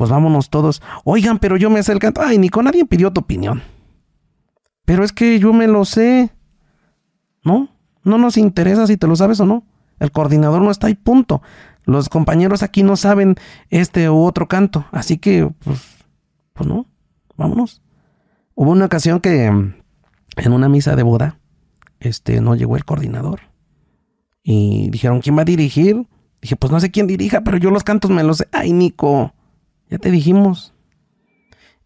Pues 0.00 0.08
vámonos 0.08 0.48
todos. 0.48 0.80
Oigan, 1.04 1.38
pero 1.38 1.58
yo 1.58 1.68
me 1.68 1.82
sé 1.82 1.92
el 1.92 1.98
canto. 1.98 2.22
Ay, 2.24 2.38
Nico, 2.38 2.62
nadie 2.62 2.86
pidió 2.86 3.12
tu 3.12 3.20
opinión. 3.20 3.62
Pero 4.86 5.04
es 5.04 5.12
que 5.12 5.38
yo 5.38 5.52
me 5.52 5.66
lo 5.66 5.84
sé. 5.84 6.30
¿No? 7.44 7.68
No 8.02 8.16
nos 8.16 8.38
interesa 8.38 8.86
si 8.86 8.96
te 8.96 9.06
lo 9.06 9.14
sabes 9.14 9.40
o 9.40 9.44
no. 9.44 9.62
El 9.98 10.10
coordinador 10.10 10.62
no 10.62 10.70
está 10.70 10.86
ahí, 10.86 10.94
punto. 10.94 11.42
Los 11.84 12.08
compañeros 12.08 12.62
aquí 12.62 12.82
no 12.82 12.96
saben 12.96 13.34
este 13.68 14.08
u 14.08 14.24
otro 14.24 14.48
canto. 14.48 14.86
Así 14.90 15.18
que, 15.18 15.50
pues, 15.62 15.82
pues 16.54 16.66
no. 16.66 16.86
Vámonos. 17.36 17.82
Hubo 18.54 18.70
una 18.70 18.86
ocasión 18.86 19.20
que 19.20 19.50
mm, 19.50 19.74
en 20.36 20.52
una 20.54 20.70
misa 20.70 20.96
de 20.96 21.02
boda, 21.02 21.40
este, 21.98 22.40
no 22.40 22.54
llegó 22.54 22.78
el 22.78 22.86
coordinador. 22.86 23.40
Y 24.42 24.88
dijeron, 24.88 25.20
¿quién 25.20 25.36
va 25.36 25.42
a 25.42 25.44
dirigir? 25.44 26.08
Dije, 26.40 26.56
pues 26.56 26.72
no 26.72 26.80
sé 26.80 26.90
quién 26.90 27.06
dirija, 27.06 27.42
pero 27.42 27.58
yo 27.58 27.70
los 27.70 27.84
cantos 27.84 28.10
me 28.10 28.22
los 28.22 28.38
sé. 28.38 28.48
Ay, 28.50 28.72
Nico, 28.72 29.34
ya 29.90 29.98
te 29.98 30.10
dijimos. 30.10 30.72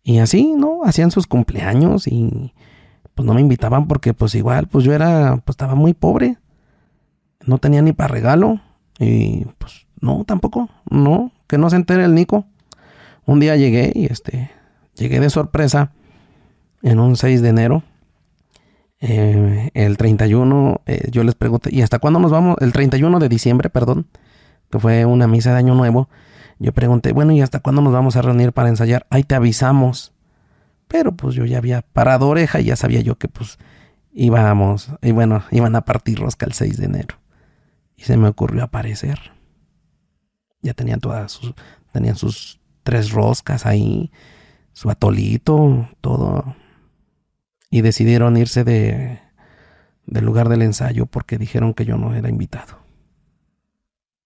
Y 0.03 0.19
así, 0.19 0.53
¿no? 0.53 0.85
Hacían 0.85 1.11
sus 1.11 1.27
cumpleaños 1.27 2.07
y 2.07 2.53
pues 3.15 3.27
no 3.27 3.35
me 3.35 3.41
invitaban 3.41 3.89
porque 3.89 4.13
pues 4.13 4.35
igual, 4.35 4.69
pues 4.69 4.85
yo 4.85 4.93
era, 4.93 5.39
pues 5.45 5.55
estaba 5.55 5.75
muy 5.75 5.95
pobre. 5.95 6.37
No 7.47 7.59
tenía 7.59 7.81
ni 7.83 7.93
para 7.93 8.09
regalo. 8.09 8.61
Y 8.99 9.47
pues 9.59 9.87
no, 10.01 10.25
tampoco. 10.25 10.69
No, 10.91 11.33
que 11.47 11.59
no 11.59 11.71
se 11.71 11.77
entere 11.77 12.05
el 12.05 12.15
Nico. 12.15 12.45
Un 13.25 13.41
día 13.41 13.57
llegué 13.57 13.93
y 13.95 14.05
este, 14.07 14.51
llegué 14.95 15.21
de 15.21 15.31
sorpresa 15.31 15.93
en 16.83 17.01
un 17.01 17.17
6 17.17 17.41
de 17.41 17.49
enero. 17.49 17.83
Eh, 19.01 19.71
el 19.75 19.97
31, 19.97 20.81
eh, 20.87 21.09
yo 21.11 21.25
les 21.25 21.35
pregunté, 21.35 21.75
¿y 21.75 21.83
hasta 21.83 21.99
cuándo 21.99 22.21
nos 22.21 22.31
vamos? 22.31 22.57
El 22.61 22.73
31 22.73 23.19
de 23.19 23.29
diciembre, 23.29 23.71
perdón, 23.71 24.07
que 24.71 24.79
fue 24.79 25.05
una 25.05 25.27
misa 25.27 25.53
de 25.53 25.59
Año 25.59 25.75
Nuevo. 25.75 26.09
Yo 26.65 26.73
pregunté, 26.73 27.13
bueno, 27.13 27.33
¿y 27.33 27.43
hasta 27.43 27.61
cuándo 27.61 27.83
nos 27.83 27.93
vamos 27.93 28.17
a 28.17 28.23
reunir 28.23 28.55
para 28.55 28.71
ensayar? 28.71 29.07
Ahí 29.11 29.23
te 29.23 29.35
avisamos. 29.35 30.15
Pero 30.89 31.15
pues 31.15 31.35
yo 31.35 31.45
ya 31.45 31.59
había 31.59 31.83
parado 31.83 32.27
oreja 32.27 32.59
y 32.59 32.65
ya 32.65 32.75
sabía 32.75 33.03
yo 33.03 33.19
que 33.19 33.29
pues 33.29 33.59
íbamos, 34.15 34.89
y 35.03 35.11
bueno, 35.11 35.45
iban 35.51 35.77
a 35.77 35.85
partir 35.85 36.21
rosca 36.21 36.47
el 36.47 36.55
6 36.55 36.79
de 36.79 36.87
enero. 36.87 37.17
Y 37.97 38.05
se 38.05 38.17
me 38.17 38.29
ocurrió 38.29 38.65
aparecer. 38.65 39.19
Ya 40.63 40.73
tenían 40.73 41.01
todas 41.01 41.33
sus, 41.33 41.53
tenían 41.93 42.17
sus 42.17 42.63
tres 42.83 43.11
roscas 43.11 43.67
ahí, 43.67 44.11
su 44.73 44.89
atolito, 44.89 45.91
todo. 46.01 46.57
Y 47.69 47.83
decidieron 47.83 48.39
irse 48.39 48.65
de, 48.65 49.21
del 50.07 50.25
lugar 50.25 50.49
del 50.49 50.63
ensayo 50.63 51.05
porque 51.05 51.37
dijeron 51.37 51.75
que 51.75 51.85
yo 51.85 51.99
no 51.99 52.15
era 52.15 52.31
invitado. 52.31 52.79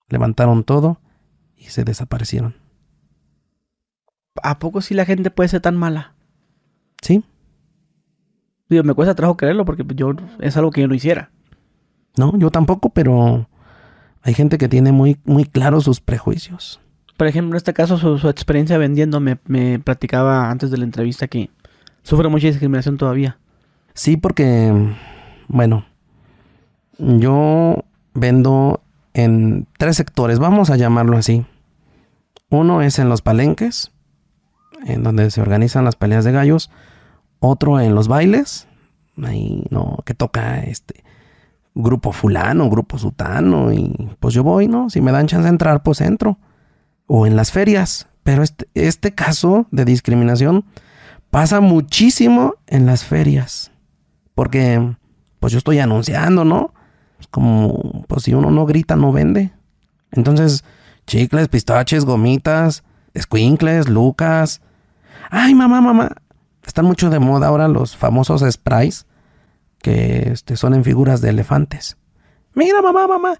Levantaron 0.08 0.62
todo 0.62 1.00
y 1.58 1.64
se 1.64 1.84
desaparecieron. 1.84 2.54
¿A 4.42 4.58
poco 4.58 4.80
sí 4.80 4.94
la 4.94 5.04
gente 5.04 5.30
puede 5.30 5.48
ser 5.48 5.60
tan 5.60 5.76
mala? 5.76 6.14
¿Sí? 7.02 7.24
Digo, 8.68 8.84
me 8.84 8.94
cuesta 8.94 9.14
trabajo 9.14 9.36
creerlo 9.36 9.64
porque 9.64 9.84
yo 9.94 10.14
es 10.40 10.56
algo 10.56 10.70
que 10.70 10.82
yo 10.82 10.88
no 10.88 10.94
hiciera. 10.94 11.30
No, 12.16 12.36
yo 12.38 12.50
tampoco, 12.50 12.90
pero 12.90 13.48
hay 14.22 14.34
gente 14.34 14.58
que 14.58 14.68
tiene 14.68 14.92
muy, 14.92 15.18
muy 15.24 15.44
claros 15.44 15.84
sus 15.84 16.00
prejuicios. 16.00 16.80
Por 17.16 17.26
ejemplo, 17.26 17.54
en 17.54 17.56
este 17.56 17.72
caso, 17.72 17.98
su, 17.98 18.18
su 18.18 18.28
experiencia 18.28 18.78
vendiendo 18.78 19.20
me, 19.20 19.38
me 19.46 19.78
platicaba 19.78 20.50
antes 20.50 20.70
de 20.70 20.78
la 20.78 20.84
entrevista 20.84 21.26
que 21.28 21.50
sufre 22.02 22.28
mucha 22.28 22.46
discriminación 22.46 22.96
todavía. 22.96 23.38
Sí, 23.94 24.16
porque, 24.16 24.72
bueno, 25.48 25.84
yo 26.98 27.84
vendo 28.14 28.82
en 29.18 29.66
tres 29.78 29.96
sectores, 29.96 30.38
vamos 30.38 30.70
a 30.70 30.76
llamarlo 30.76 31.16
así. 31.16 31.44
Uno 32.50 32.82
es 32.82 33.00
en 33.00 33.08
los 33.08 33.20
palenques, 33.20 33.90
en 34.86 35.02
donde 35.02 35.32
se 35.32 35.40
organizan 35.40 35.84
las 35.84 35.96
peleas 35.96 36.24
de 36.24 36.30
gallos. 36.30 36.70
Otro 37.40 37.80
en 37.80 37.96
los 37.96 38.06
bailes, 38.06 38.68
ahí 39.20 39.64
no, 39.70 39.98
que 40.04 40.14
toca 40.14 40.60
este 40.60 41.02
grupo 41.74 42.12
fulano, 42.12 42.70
grupo 42.70 42.96
sutano, 42.96 43.72
y 43.72 43.92
pues 44.20 44.34
yo 44.34 44.44
voy, 44.44 44.68
¿no? 44.68 44.88
Si 44.88 45.00
me 45.00 45.10
dan 45.10 45.26
chance 45.26 45.42
de 45.42 45.50
entrar, 45.50 45.82
pues 45.82 46.00
entro. 46.00 46.38
O 47.08 47.26
en 47.26 47.34
las 47.34 47.50
ferias, 47.50 48.06
Pero 48.22 48.44
este, 48.44 48.68
este 48.74 49.14
caso 49.14 49.66
de 49.72 49.84
discriminación 49.84 50.64
pasa 51.30 51.60
muchísimo 51.60 52.54
en 52.68 52.86
las 52.86 53.04
ferias. 53.04 53.72
Porque, 54.36 54.94
pues 55.40 55.52
yo 55.52 55.58
estoy 55.58 55.80
anunciando, 55.80 56.44
¿no? 56.44 56.72
Como, 57.30 58.04
pues 58.06 58.22
si 58.22 58.34
uno 58.34 58.50
no 58.50 58.66
grita, 58.66 58.96
no 58.96 59.12
vende. 59.12 59.52
Entonces, 60.12 60.64
chicles, 61.06 61.48
pistaches, 61.48 62.04
gomitas, 62.04 62.84
squinkles, 63.18 63.88
lucas. 63.88 64.60
Ay, 65.30 65.54
mamá, 65.54 65.80
mamá. 65.80 66.10
Están 66.66 66.84
mucho 66.84 67.10
de 67.10 67.18
moda 67.18 67.48
ahora 67.48 67.68
los 67.68 67.96
famosos 67.96 68.44
sprays 68.50 69.06
que 69.82 70.30
este, 70.32 70.56
son 70.56 70.74
en 70.74 70.84
figuras 70.84 71.20
de 71.20 71.30
elefantes. 71.30 71.96
Mira, 72.54 72.82
mamá, 72.82 73.06
mamá, 73.06 73.38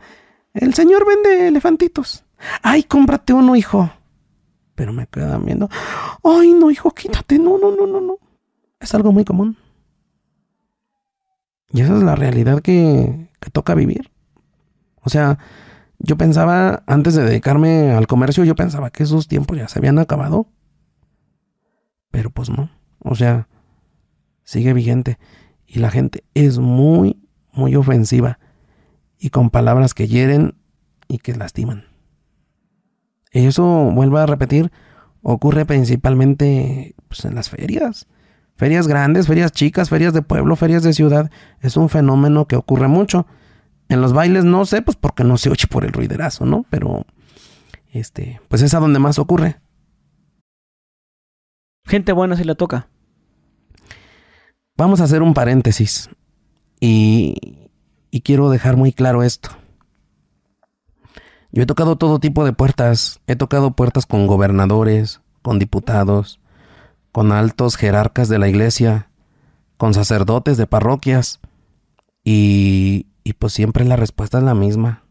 el 0.55 0.75
señor 0.75 1.07
vende 1.07 1.49
elefantitos. 1.49 2.25
Ay, 2.63 2.85
cómprate 2.85 3.33
uno, 3.33 3.57
hijo. 3.57 3.91
Pero 4.75 4.93
me 4.93 5.07
quedan 5.07 5.45
viendo. 5.45 5.69
Ay, 6.23 6.53
no, 6.53 6.71
hijo, 6.71 6.91
quítate. 6.93 7.39
No, 7.39 7.59
no, 7.59 7.75
no, 7.75 7.87
no, 7.87 8.01
no. 8.01 8.19
Es 8.79 8.95
algo 8.95 9.13
muy 9.13 9.25
común. 9.25 9.57
Y 11.73 11.83
esa 11.83 11.97
es 11.97 12.03
la 12.03 12.15
realidad 12.15 12.61
que, 12.61 13.29
que 13.41 13.51
toca 13.51 13.75
vivir. 13.75 14.11
O 15.03 15.11
sea, 15.11 15.39
yo 15.99 16.17
pensaba, 16.17 16.83
antes 16.87 17.15
de 17.15 17.25
dedicarme 17.25 17.93
al 17.93 18.07
comercio, 18.07 18.45
yo 18.45 18.55
pensaba 18.55 18.91
que 18.91 19.03
esos 19.03 19.29
tiempos 19.29 19.59
ya 19.59 19.69
se 19.69 19.79
habían 19.79 19.99
acabado. 19.99 20.49
Pero 22.11 22.31
pues 22.31 22.51
no. 22.51 22.71
O 23.01 23.15
sea, 23.15 23.49
sigue 24.45 24.73
vigente. 24.73 25.19
Y 25.67 25.81
la 25.81 25.91
gente 25.91 26.25
es 26.35 26.59
muy, 26.59 27.21
muy 27.53 27.75
ofensiva. 27.75 28.39
Y 29.19 29.31
con 29.31 29.51
palabras 29.51 29.95
que 29.95 30.09
hieren 30.09 30.55
y 31.09 31.19
que 31.19 31.35
lastiman. 31.35 31.85
Eso, 33.33 33.91
vuelvo 33.93 34.19
a 34.19 34.27
repetir, 34.27 34.71
ocurre 35.23 35.67
principalmente 35.67 36.95
pues, 37.09 37.25
en 37.25 37.35
las 37.35 37.51
ferias. 37.51 38.07
Ferias 38.59 38.88
grandes, 38.88 39.29
ferias 39.29 39.53
chicas, 39.53 39.88
ferias 39.88 40.12
de 40.12 40.21
pueblo, 40.21 40.57
ferias 40.57 40.83
de 40.83 40.93
ciudad. 40.93 41.31
Es 41.61 41.77
un 41.77 41.88
fenómeno 41.88 42.47
que 42.49 42.57
ocurre 42.57 42.88
mucho. 42.88 43.25
En 43.88 44.00
los 44.00 44.12
bailes 44.12 44.45
no 44.45 44.67
sé, 44.67 44.83
pues 44.83 44.97
porque 44.97 45.23
no 45.23 45.38
se 45.38 45.49
oye 45.49 45.69
por 45.69 45.85
el 45.85 45.93
ruiderazo, 45.93 46.45
¿no? 46.45 46.67
Pero, 46.69 47.07
este, 47.93 48.41
pues 48.49 48.62
es 48.62 48.75
a 48.75 48.81
donde 48.81 48.99
más 48.99 49.21
ocurre. 49.21 49.61
Gente 51.87 52.11
buena 52.11 52.37
si 52.37 52.43
la 52.43 52.57
toca. 52.57 52.88
Vamos 54.77 55.00
a 55.00 55.05
hacer 55.05 55.23
un 55.23 55.35
paréntesis. 55.35 56.11
Y, 56.81 57.71
y 58.11 58.23
quiero 58.23 58.50
dejar 58.50 58.77
muy 58.77 58.93
claro 58.93 59.23
esto. 59.23 59.50
Yo 61.53 61.62
he 61.62 61.67
tocado 61.67 61.95
todo 61.95 62.19
tipo 62.19 62.45
de 62.45 62.53
puertas. 62.53 63.21
He 63.29 63.37
tocado 63.37 63.71
puertas 63.71 64.05
con 64.05 64.27
gobernadores, 64.27 65.21
con 65.43 65.61
diputados, 65.61 66.38
con 67.12 67.33
altos 67.33 67.77
jerarcas 67.77 68.29
de 68.29 68.38
la 68.38 68.49
iglesia, 68.49 69.11
con 69.77 69.95
sacerdotes 69.95 70.57
de 70.57 70.67
parroquias. 70.67 71.41
Y, 72.25 73.07
y 73.25 73.35
pues 73.35 73.53
siempre 73.53 73.85
la 73.85 73.97
respuesta 73.97 74.38
es 74.38 74.45
la 74.45 74.55
misma. 74.55 75.05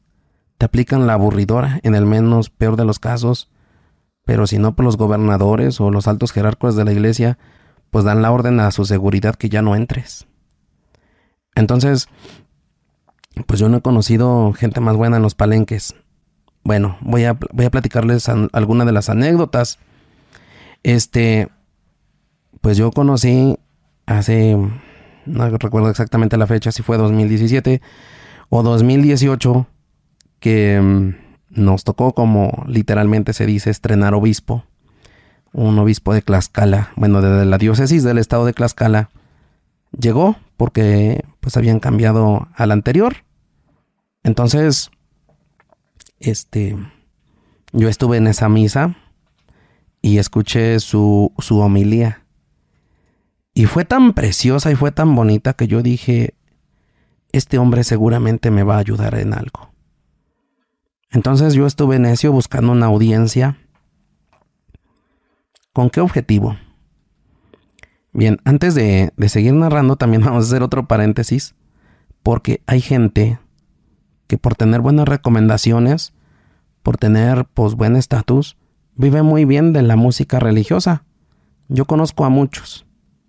Te 0.57 0.65
aplican 0.65 1.07
la 1.07 1.13
aburridora 1.13 1.79
en 1.83 1.95
el 1.95 2.05
menos 2.05 2.49
peor 2.49 2.75
de 2.75 2.85
los 2.85 2.99
casos, 2.99 3.49
pero 4.25 4.47
si 4.47 4.57
no, 4.57 4.75
pues 4.75 4.85
los 4.85 4.97
gobernadores 4.97 5.79
o 5.79 5.91
los 5.91 6.07
altos 6.07 6.31
jerarcas 6.31 6.75
de 6.75 6.83
la 6.83 6.91
iglesia, 6.91 7.37
pues 7.91 8.05
dan 8.05 8.21
la 8.21 8.31
orden 8.31 8.59
a 8.59 8.71
su 8.71 8.85
seguridad 8.85 9.35
que 9.35 9.49
ya 9.49 9.61
no 9.61 9.75
entres. 9.75 10.27
Entonces, 11.55 12.09
pues 13.45 13.59
yo 13.59 13.69
no 13.69 13.77
he 13.77 13.81
conocido 13.81 14.53
gente 14.53 14.81
más 14.81 14.95
buena 14.95 15.17
en 15.17 15.23
los 15.23 15.35
palenques. 15.35 15.95
Bueno, 16.63 16.97
voy 17.01 17.23
a, 17.23 17.37
voy 17.53 17.65
a 17.65 17.71
platicarles 17.71 18.27
alguna 18.27 18.85
de 18.85 18.91
las 18.91 19.09
anécdotas. 19.09 19.79
Este, 20.83 21.49
pues 22.61 22.77
yo 22.77 22.91
conocí 22.91 23.57
hace 24.05 24.57
no 25.27 25.49
recuerdo 25.49 25.89
exactamente 25.89 26.37
la 26.37 26.47
fecha, 26.47 26.71
si 26.71 26.81
fue 26.83 26.97
2017 26.97 27.81
o 28.49 28.63
2018, 28.63 29.67
que 30.39 30.79
mm, 30.81 31.61
nos 31.61 31.83
tocó, 31.83 32.13
como 32.13 32.63
literalmente 32.67 33.33
se 33.33 33.45
dice, 33.45 33.69
estrenar 33.69 34.13
obispo. 34.13 34.63
Un 35.53 35.77
obispo 35.79 36.13
de 36.13 36.21
Tlaxcala, 36.21 36.91
bueno, 36.95 37.21
de 37.21 37.45
la 37.45 37.57
diócesis 37.57 38.03
del 38.03 38.17
estado 38.17 38.45
de 38.45 38.53
Tlaxcala, 38.53 39.09
llegó 39.97 40.37
porque 40.55 41.23
pues 41.39 41.57
habían 41.57 41.79
cambiado 41.79 42.47
al 42.55 42.71
anterior. 42.71 43.17
Entonces, 44.23 44.91
este, 46.19 46.77
yo 47.71 47.87
estuve 47.89 48.17
en 48.17 48.27
esa 48.27 48.49
misa 48.49 48.95
y 50.01 50.17
escuché 50.17 50.79
su, 50.79 51.31
su 51.39 51.59
homilía. 51.59 52.23
Y 53.57 53.65
fue 53.65 53.85
tan 53.85 54.13
preciosa 54.13 54.69
y 54.69 54.75
fue 54.75 54.91
tan 54.91 55.15
bonita 55.15 55.53
que 55.53 55.65
yo 55.67 55.81
dije, 55.81 56.35
este 57.31 57.57
hombre 57.57 57.83
seguramente 57.83 58.51
me 58.51 58.61
va 58.61 58.75
a 58.75 58.81
ayudar 58.81 59.15
en 59.15 59.33
algo. 59.33 59.71
Entonces 61.09 61.55
yo 61.55 61.65
estuve 61.65 61.97
necio 61.97 62.31
buscando 62.31 62.71
una 62.71 62.85
audiencia. 62.85 63.57
¿Con 65.73 65.89
qué 65.89 66.01
objetivo? 66.01 66.55
Bien, 68.13 68.37
antes 68.45 68.75
de, 68.75 69.11
de, 69.17 69.27
seguir 69.27 69.53
narrando, 69.53 69.95
también 69.95 70.21
vamos 70.23 70.43
a 70.43 70.47
hacer 70.49 70.61
otro 70.61 70.87
paréntesis, 70.87 71.55
porque 72.21 72.61
hay 72.67 72.79
gente 72.79 73.39
que 74.27 74.37
por 74.37 74.53
tener 74.53 74.81
buenas 74.81 75.07
recomendaciones, 75.07 76.13
por 76.83 76.97
tener 76.97 77.45
pues 77.55 77.73
buen 77.73 77.95
estatus, 77.95 78.55
vive 78.93 79.23
muy 79.23 79.45
bien 79.45 79.73
de 79.73 79.81
la 79.81 79.95
música 79.95 80.39
religiosa. 80.39 81.05
Yo 81.69 81.85
conozco 81.85 82.23
a 82.23 82.29
muchos 82.29 82.86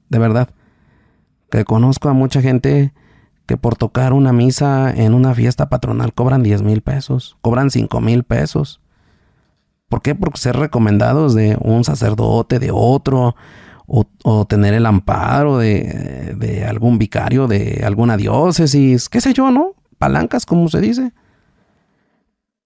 de 0.09 0.18
verdad. 0.18 0.51
Que 1.51 1.64
conozco 1.64 2.09
a 2.09 2.12
mucha 2.12 2.42
gente 2.42 2.92
que 3.47 3.57
por 3.57 3.77
tocar 3.77 4.12
una 4.12 4.33
misa 4.33 4.92
en 4.94 5.14
una 5.14 5.35
fiesta 5.35 5.68
patronal 5.71 6.12
cobran 6.12 6.42
10 6.42 6.62
mil 6.62 6.83
pesos, 6.83 7.38
cobran 7.40 7.71
5 7.71 8.01
mil 8.01 8.25
pesos. 8.25 8.81
¿Por 9.88 10.03
qué? 10.03 10.14
Porque 10.14 10.38
ser 10.38 10.57
recomendados 10.57 11.35
de 11.35 11.57
un 11.61 11.83
sacerdote, 11.83 12.59
de 12.59 12.71
otro, 12.71 13.35
o, 13.87 14.44
tener 14.44 14.75
el 14.75 14.85
amparo 14.85 15.57
de, 15.57 16.35
de, 16.37 16.66
algún 16.66 16.99
vicario, 16.99 17.47
de 17.47 17.83
alguna 17.87 18.18
diócesis, 18.18 19.09
qué 19.09 19.23
sé 19.23 19.33
yo, 19.33 19.51
¿no? 19.51 19.73
Palancas, 19.97 20.44
como 20.44 20.68
se 20.68 20.83
dice. 20.83 21.14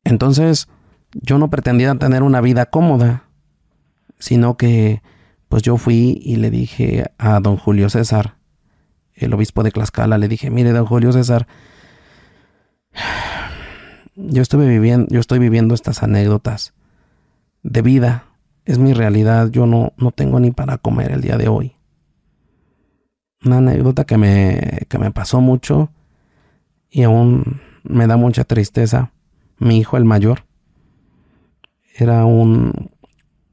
Entonces, 0.02 0.66
yo 1.12 1.38
no 1.38 1.48
pretendía 1.48 1.94
tener 1.94 2.24
una 2.24 2.40
vida 2.40 2.66
cómoda, 2.66 3.24
sino 4.18 4.56
que 4.56 5.00
pues 5.52 5.62
yo 5.62 5.76
fui 5.76 6.18
y 6.24 6.36
le 6.36 6.50
dije 6.50 7.12
a 7.18 7.38
don 7.38 7.58
Julio 7.58 7.90
César, 7.90 8.36
el 9.12 9.34
obispo 9.34 9.62
de 9.62 9.70
Tlaxcala, 9.70 10.16
le 10.16 10.26
dije, 10.26 10.48
mire, 10.48 10.70
don 10.70 10.86
Julio 10.86 11.12
César, 11.12 11.46
yo 14.16 14.40
estuve 14.40 14.66
viviendo, 14.66 15.08
yo 15.10 15.20
estoy 15.20 15.38
viviendo 15.38 15.74
estas 15.74 16.02
anécdotas 16.02 16.72
de 17.62 17.82
vida, 17.82 18.24
es 18.64 18.78
mi 18.78 18.94
realidad, 18.94 19.50
yo 19.50 19.66
no, 19.66 19.92
no 19.98 20.10
tengo 20.10 20.40
ni 20.40 20.52
para 20.52 20.78
comer 20.78 21.12
el 21.12 21.20
día 21.20 21.36
de 21.36 21.48
hoy. 21.48 21.76
Una 23.44 23.58
anécdota 23.58 24.04
que 24.06 24.16
me, 24.16 24.86
que 24.88 24.96
me 24.96 25.10
pasó 25.10 25.42
mucho 25.42 25.90
y 26.88 27.02
aún 27.02 27.60
me 27.82 28.06
da 28.06 28.16
mucha 28.16 28.44
tristeza. 28.44 29.12
Mi 29.58 29.76
hijo, 29.76 29.98
el 29.98 30.06
mayor, 30.06 30.46
era 31.94 32.24
un, 32.24 32.90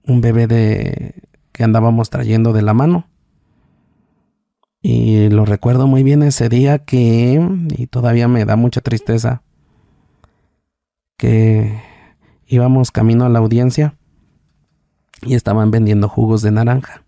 un 0.05 0.21
bebé 0.21 0.47
de 0.47 1.18
que 1.59 1.65
andábamos 1.65 2.09
trayendo 2.09 2.53
de 2.53 2.61
la 2.61 2.73
mano. 2.73 3.09
Y 4.81 5.27
lo 5.27 5.43
recuerdo 5.43 5.87
muy 5.87 6.03
bien 6.03 6.23
ese 6.23 6.47
día 6.47 6.85
que, 6.85 7.45
y 7.77 7.87
todavía 7.87 8.29
me 8.29 8.45
da 8.45 8.55
mucha 8.55 8.79
tristeza, 8.79 9.43
que 11.17 11.77
íbamos 12.47 12.91
camino 12.91 13.25
a 13.25 13.29
la 13.29 13.39
audiencia 13.39 13.97
y 15.21 15.35
estaban 15.35 15.69
vendiendo 15.69 16.07
jugos 16.07 16.43
de 16.43 16.51
naranja. 16.51 17.03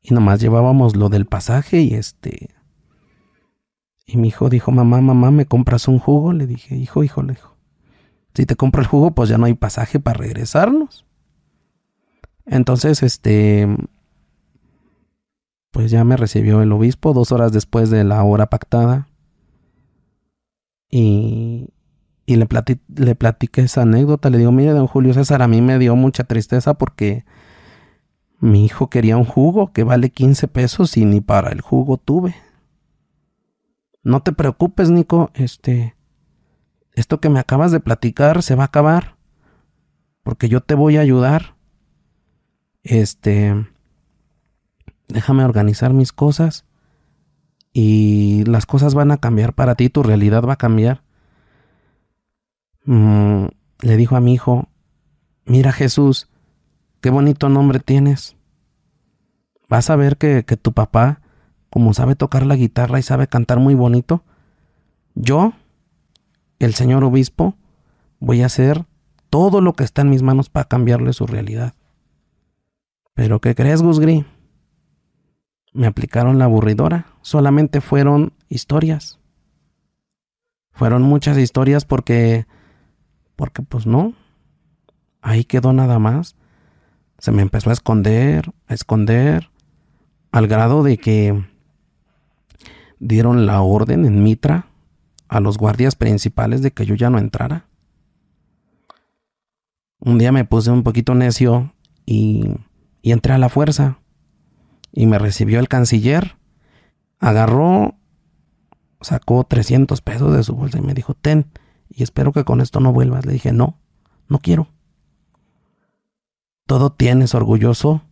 Y 0.00 0.14
nomás 0.14 0.40
llevábamos 0.40 0.94
lo 0.94 1.08
del 1.08 1.26
pasaje 1.26 1.80
y 1.80 1.94
este... 1.94 2.50
Y 4.06 4.18
mi 4.18 4.28
hijo 4.28 4.50
dijo, 4.50 4.70
mamá, 4.70 5.00
mamá, 5.00 5.32
¿me 5.32 5.46
compras 5.46 5.88
un 5.88 5.98
jugo? 5.98 6.32
Le 6.32 6.46
dije, 6.46 6.76
hijo, 6.76 7.02
hijo, 7.02 7.24
le 7.24 7.32
dijo. 7.32 7.56
Si 8.34 8.46
te 8.46 8.54
compro 8.54 8.82
el 8.82 8.86
jugo, 8.86 9.10
pues 9.10 9.28
ya 9.28 9.36
no 9.36 9.46
hay 9.46 9.54
pasaje 9.54 9.98
para 9.98 10.18
regresarnos. 10.18 11.09
Entonces, 12.46 13.02
este, 13.02 13.68
pues 15.70 15.90
ya 15.90 16.04
me 16.04 16.16
recibió 16.16 16.62
el 16.62 16.72
obispo 16.72 17.12
dos 17.12 17.32
horas 17.32 17.52
después 17.52 17.90
de 17.90 18.04
la 18.04 18.22
hora 18.24 18.46
pactada. 18.50 19.08
Y, 20.90 21.68
y 22.26 22.36
le, 22.36 22.48
le 22.96 23.14
platiqué 23.14 23.62
esa 23.62 23.82
anécdota. 23.82 24.30
Le 24.30 24.38
digo, 24.38 24.52
mire, 24.52 24.72
don 24.72 24.86
Julio 24.86 25.14
César, 25.14 25.42
a 25.42 25.48
mí 25.48 25.60
me 25.62 25.78
dio 25.78 25.94
mucha 25.96 26.24
tristeza 26.24 26.74
porque 26.74 27.24
mi 28.40 28.64
hijo 28.64 28.88
quería 28.88 29.16
un 29.16 29.24
jugo 29.24 29.72
que 29.72 29.84
vale 29.84 30.10
15 30.10 30.48
pesos 30.48 30.96
y 30.96 31.04
ni 31.04 31.20
para 31.20 31.50
el 31.50 31.60
jugo 31.60 31.98
tuve. 31.98 32.34
No 34.02 34.22
te 34.22 34.32
preocupes, 34.32 34.90
Nico, 34.90 35.30
este, 35.34 35.94
esto 36.94 37.20
que 37.20 37.28
me 37.28 37.38
acabas 37.38 37.70
de 37.70 37.80
platicar 37.80 38.42
se 38.42 38.54
va 38.54 38.64
a 38.64 38.66
acabar. 38.66 39.16
Porque 40.22 40.48
yo 40.48 40.60
te 40.60 40.74
voy 40.74 40.96
a 40.96 41.00
ayudar 41.00 41.56
este, 42.82 43.66
déjame 45.08 45.44
organizar 45.44 45.92
mis 45.92 46.12
cosas 46.12 46.64
y 47.72 48.44
las 48.46 48.66
cosas 48.66 48.94
van 48.94 49.10
a 49.10 49.18
cambiar 49.18 49.54
para 49.54 49.74
ti, 49.74 49.88
tu 49.88 50.02
realidad 50.02 50.42
va 50.42 50.54
a 50.54 50.56
cambiar. 50.56 51.02
Mm, 52.84 53.46
le 53.80 53.96
dijo 53.96 54.16
a 54.16 54.20
mi 54.20 54.34
hijo, 54.34 54.68
mira 55.44 55.72
Jesús, 55.72 56.28
qué 57.00 57.10
bonito 57.10 57.48
nombre 57.48 57.80
tienes. 57.80 58.36
Vas 59.68 59.90
a 59.90 59.96
ver 59.96 60.16
que, 60.16 60.44
que 60.44 60.56
tu 60.56 60.72
papá, 60.72 61.20
como 61.68 61.94
sabe 61.94 62.16
tocar 62.16 62.44
la 62.44 62.56
guitarra 62.56 62.98
y 62.98 63.02
sabe 63.02 63.28
cantar 63.28 63.60
muy 63.60 63.74
bonito, 63.74 64.24
yo, 65.14 65.52
el 66.58 66.74
señor 66.74 67.04
obispo, 67.04 67.56
voy 68.18 68.42
a 68.42 68.46
hacer 68.46 68.84
todo 69.28 69.60
lo 69.60 69.74
que 69.74 69.84
está 69.84 70.02
en 70.02 70.10
mis 70.10 70.22
manos 70.22 70.50
para 70.50 70.66
cambiarle 70.66 71.12
su 71.12 71.26
realidad. 71.26 71.74
Pero 73.20 73.38
¿qué 73.38 73.54
crees, 73.54 73.82
Gusgri? 73.82 74.24
Me 75.74 75.86
aplicaron 75.86 76.38
la 76.38 76.46
aburridora. 76.46 77.04
Solamente 77.20 77.82
fueron 77.82 78.32
historias. 78.48 79.18
Fueron 80.72 81.02
muchas 81.02 81.36
historias 81.36 81.84
porque... 81.84 82.46
Porque 83.36 83.60
pues 83.60 83.86
no. 83.86 84.14
Ahí 85.20 85.44
quedó 85.44 85.74
nada 85.74 85.98
más. 85.98 86.34
Se 87.18 87.30
me 87.30 87.42
empezó 87.42 87.68
a 87.68 87.74
esconder, 87.74 88.54
a 88.66 88.72
esconder, 88.72 89.50
al 90.32 90.46
grado 90.46 90.82
de 90.82 90.96
que 90.96 91.44
dieron 93.00 93.44
la 93.44 93.60
orden 93.60 94.06
en 94.06 94.22
Mitra 94.22 94.68
a 95.28 95.40
los 95.40 95.58
guardias 95.58 95.94
principales 95.94 96.62
de 96.62 96.70
que 96.70 96.86
yo 96.86 96.94
ya 96.94 97.10
no 97.10 97.18
entrara. 97.18 97.66
Un 99.98 100.16
día 100.16 100.32
me 100.32 100.46
puse 100.46 100.70
un 100.70 100.84
poquito 100.84 101.14
necio 101.14 101.74
y, 102.06 102.54
y 103.02 103.12
entré 103.12 103.32
a 103.32 103.38
la 103.38 103.48
fuerza. 103.48 103.98
Y 104.92 105.06
me 105.06 105.18
recibió 105.18 105.60
el 105.60 105.68
canciller. 105.68 106.36
Agarró, 107.18 107.94
sacó 109.00 109.44
300 109.44 110.00
pesos 110.00 110.34
de 110.34 110.42
su 110.42 110.54
bolsa 110.54 110.78
y 110.78 110.82
me 110.82 110.94
dijo, 110.94 111.14
ten, 111.14 111.46
y 111.88 112.02
espero 112.02 112.32
que 112.32 112.44
con 112.44 112.60
esto 112.60 112.80
no 112.80 112.92
vuelvas. 112.92 113.26
Le 113.26 113.32
dije, 113.32 113.52
no, 113.52 113.78
no 114.28 114.38
quiero. 114.38 114.68
Todo 116.66 116.90
tienes 116.90 117.34
orgulloso, 117.34 118.02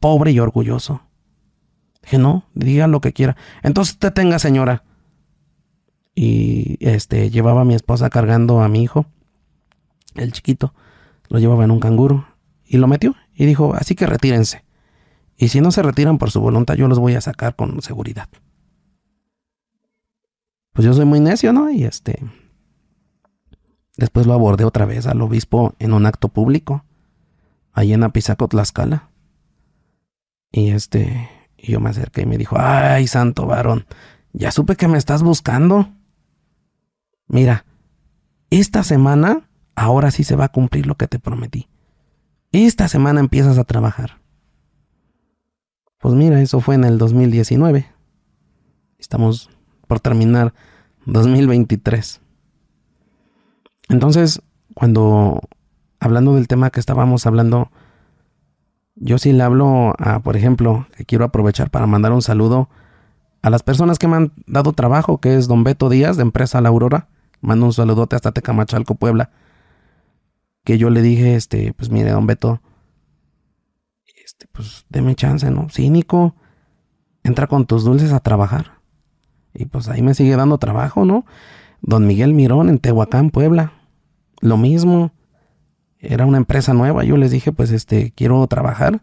pobre 0.00 0.32
y 0.32 0.40
orgulloso. 0.40 1.02
Dije, 2.02 2.18
no, 2.18 2.44
diga 2.54 2.86
lo 2.86 3.00
que 3.00 3.12
quiera. 3.12 3.36
Entonces 3.62 3.98
te 3.98 4.10
tenga, 4.10 4.38
señora. 4.38 4.84
Y 6.14 6.78
este, 6.80 7.30
llevaba 7.30 7.60
a 7.60 7.64
mi 7.64 7.74
esposa 7.74 8.08
cargando 8.08 8.62
a 8.62 8.68
mi 8.68 8.82
hijo, 8.82 9.06
el 10.14 10.32
chiquito. 10.32 10.72
Lo 11.28 11.38
llevaba 11.38 11.64
en 11.64 11.70
un 11.70 11.80
canguro 11.80 12.26
y 12.64 12.78
lo 12.78 12.86
metió 12.86 13.14
y 13.36 13.46
dijo, 13.46 13.74
así 13.74 13.94
que 13.94 14.06
retírense. 14.06 14.64
Y 15.36 15.48
si 15.48 15.60
no 15.60 15.70
se 15.70 15.82
retiran 15.82 16.18
por 16.18 16.30
su 16.30 16.40
voluntad, 16.40 16.74
yo 16.74 16.88
los 16.88 16.98
voy 16.98 17.14
a 17.14 17.20
sacar 17.20 17.54
con 17.54 17.82
seguridad. 17.82 18.28
Pues 20.72 20.86
yo 20.86 20.94
soy 20.94 21.04
muy 21.04 21.20
necio, 21.20 21.52
¿no? 21.52 21.70
Y 21.70 21.84
este... 21.84 22.18
Después 23.96 24.26
lo 24.26 24.34
abordé 24.34 24.64
otra 24.64 24.84
vez 24.84 25.06
al 25.06 25.22
obispo 25.22 25.74
en 25.78 25.94
un 25.94 26.04
acto 26.04 26.28
público, 26.28 26.84
ahí 27.72 27.92
en 27.92 28.02
Apizaco, 28.02 28.48
Tlaxcala. 28.48 29.10
Y 30.50 30.70
este... 30.70 31.30
Yo 31.58 31.80
me 31.80 31.90
acerqué 31.90 32.22
y 32.22 32.26
me 32.26 32.38
dijo, 32.38 32.56
ay, 32.58 33.06
santo 33.08 33.46
varón, 33.46 33.86
ya 34.32 34.52
supe 34.52 34.76
que 34.76 34.88
me 34.88 34.98
estás 34.98 35.22
buscando. 35.22 35.88
Mira, 37.26 37.64
esta 38.50 38.84
semana 38.84 39.48
ahora 39.74 40.10
sí 40.10 40.22
se 40.22 40.36
va 40.36 40.44
a 40.44 40.52
cumplir 40.52 40.86
lo 40.86 40.96
que 40.96 41.08
te 41.08 41.18
prometí. 41.18 41.68
Esta 42.64 42.88
semana 42.88 43.20
empiezas 43.20 43.58
a 43.58 43.64
trabajar. 43.64 44.18
Pues 45.98 46.14
mira, 46.14 46.40
eso 46.40 46.60
fue 46.60 46.74
en 46.74 46.84
el 46.84 46.96
2019. 46.96 47.84
Estamos 48.98 49.50
por 49.86 50.00
terminar 50.00 50.54
2023. 51.04 52.22
Entonces, 53.90 54.40
cuando 54.72 55.38
hablando 56.00 56.34
del 56.34 56.48
tema 56.48 56.70
que 56.70 56.80
estábamos 56.80 57.26
hablando, 57.26 57.70
yo 58.94 59.18
sí 59.18 59.34
le 59.34 59.42
hablo 59.42 59.92
a, 59.98 60.20
por 60.20 60.38
ejemplo, 60.38 60.86
que 60.96 61.04
quiero 61.04 61.26
aprovechar 61.26 61.68
para 61.68 61.86
mandar 61.86 62.12
un 62.12 62.22
saludo 62.22 62.70
a 63.42 63.50
las 63.50 63.62
personas 63.62 63.98
que 63.98 64.08
me 64.08 64.16
han 64.16 64.32
dado 64.46 64.72
trabajo, 64.72 65.18
que 65.18 65.36
es 65.36 65.46
don 65.46 65.62
Beto 65.62 65.90
Díaz 65.90 66.16
de 66.16 66.22
Empresa 66.22 66.62
La 66.62 66.70
Aurora. 66.70 67.08
Mando 67.42 67.66
un 67.66 67.74
saludote 67.74 68.16
hasta 68.16 68.32
Tecamachalco, 68.32 68.94
Puebla 68.94 69.30
que 70.66 70.78
yo 70.78 70.90
le 70.90 71.00
dije, 71.00 71.36
este, 71.36 71.72
pues 71.74 71.90
mire, 71.90 72.10
don 72.10 72.26
Beto, 72.26 72.60
este, 74.24 74.48
pues 74.50 74.84
deme 74.88 75.14
chance, 75.14 75.48
¿no? 75.48 75.68
Cínico, 75.70 76.34
entra 77.22 77.46
con 77.46 77.66
tus 77.66 77.84
dulces 77.84 78.12
a 78.12 78.18
trabajar. 78.18 78.80
Y 79.54 79.66
pues 79.66 79.88
ahí 79.88 80.02
me 80.02 80.12
sigue 80.12 80.34
dando 80.34 80.58
trabajo, 80.58 81.04
¿no? 81.04 81.24
Don 81.82 82.04
Miguel 82.04 82.34
Mirón 82.34 82.68
en 82.68 82.80
Tehuacán, 82.80 83.30
Puebla. 83.30 83.74
Lo 84.40 84.56
mismo. 84.56 85.12
Era 86.00 86.26
una 86.26 86.38
empresa 86.38 86.74
nueva. 86.74 87.04
Yo 87.04 87.16
les 87.16 87.30
dije, 87.30 87.52
pues 87.52 87.70
este, 87.70 88.10
quiero 88.16 88.44
trabajar, 88.48 89.02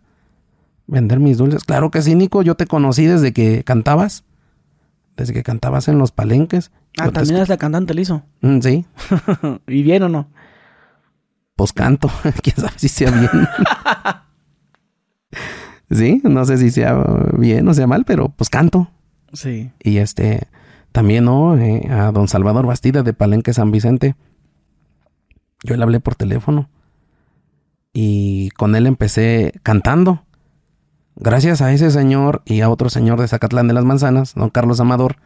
vender 0.85 1.21
mis 1.21 1.37
dulces. 1.37 1.63
Claro 1.63 1.91
que 1.91 2.01
sí, 2.01 2.13
Nico, 2.13 2.41
yo 2.41 2.55
te 2.55 2.67
conocí 2.67 3.05
desde 3.05 3.31
que 3.31 3.63
cantabas. 3.63 4.25
Desde 5.15 5.31
que 5.31 5.43
cantabas 5.43 5.87
en 5.87 5.97
los 5.97 6.11
palenques. 6.11 6.71
Ah, 6.99 7.09
también 7.09 7.37
eres 7.37 7.47
la 7.47 7.57
cantante, 7.57 7.93
Lizo. 7.93 8.23
Mm, 8.41 8.59
sí. 8.59 8.85
¿Y 9.67 9.83
bien 9.83 10.03
o 10.03 10.09
no? 10.09 10.27
Pues 11.55 11.73
canto. 11.73 12.09
Quién 12.41 12.55
sabe 12.55 12.73
si 12.77 12.89
sea 12.89 13.11
bien. 13.11 13.47
sí, 15.91 16.21
no 16.23 16.45
sé 16.45 16.57
si 16.57 16.71
sea 16.71 16.95
bien 17.37 17.67
o 17.67 17.73
sea 17.73 17.87
mal, 17.87 18.05
pero 18.05 18.29
pues 18.29 18.49
canto. 18.49 18.89
Sí. 19.33 19.71
Y 19.81 19.97
este, 19.97 20.47
también, 20.91 21.25
¿no? 21.25 21.57
Eh, 21.57 21.87
a 21.89 22.11
don 22.11 22.27
Salvador 22.27 22.65
Bastida 22.65 23.03
de 23.03 23.13
Palenque 23.13 23.53
San 23.53 23.71
Vicente. 23.71 24.15
Yo 25.63 25.75
le 25.75 25.83
hablé 25.83 25.99
por 25.99 26.15
teléfono. 26.15 26.69
Y 27.93 28.49
con 28.51 28.75
él 28.75 28.87
empecé 28.87 29.53
cantando. 29.63 30.23
Gracias 31.15 31.61
a 31.61 31.71
ese 31.71 31.91
señor 31.91 32.41
y 32.45 32.61
a 32.61 32.69
otro 32.69 32.89
señor 32.89 33.19
de 33.19 33.27
Zacatlán 33.27 33.67
de 33.67 33.73
las 33.73 33.85
Manzanas, 33.85 34.33
don 34.33 34.49
Carlos 34.49 34.79
Amador, 34.79 35.17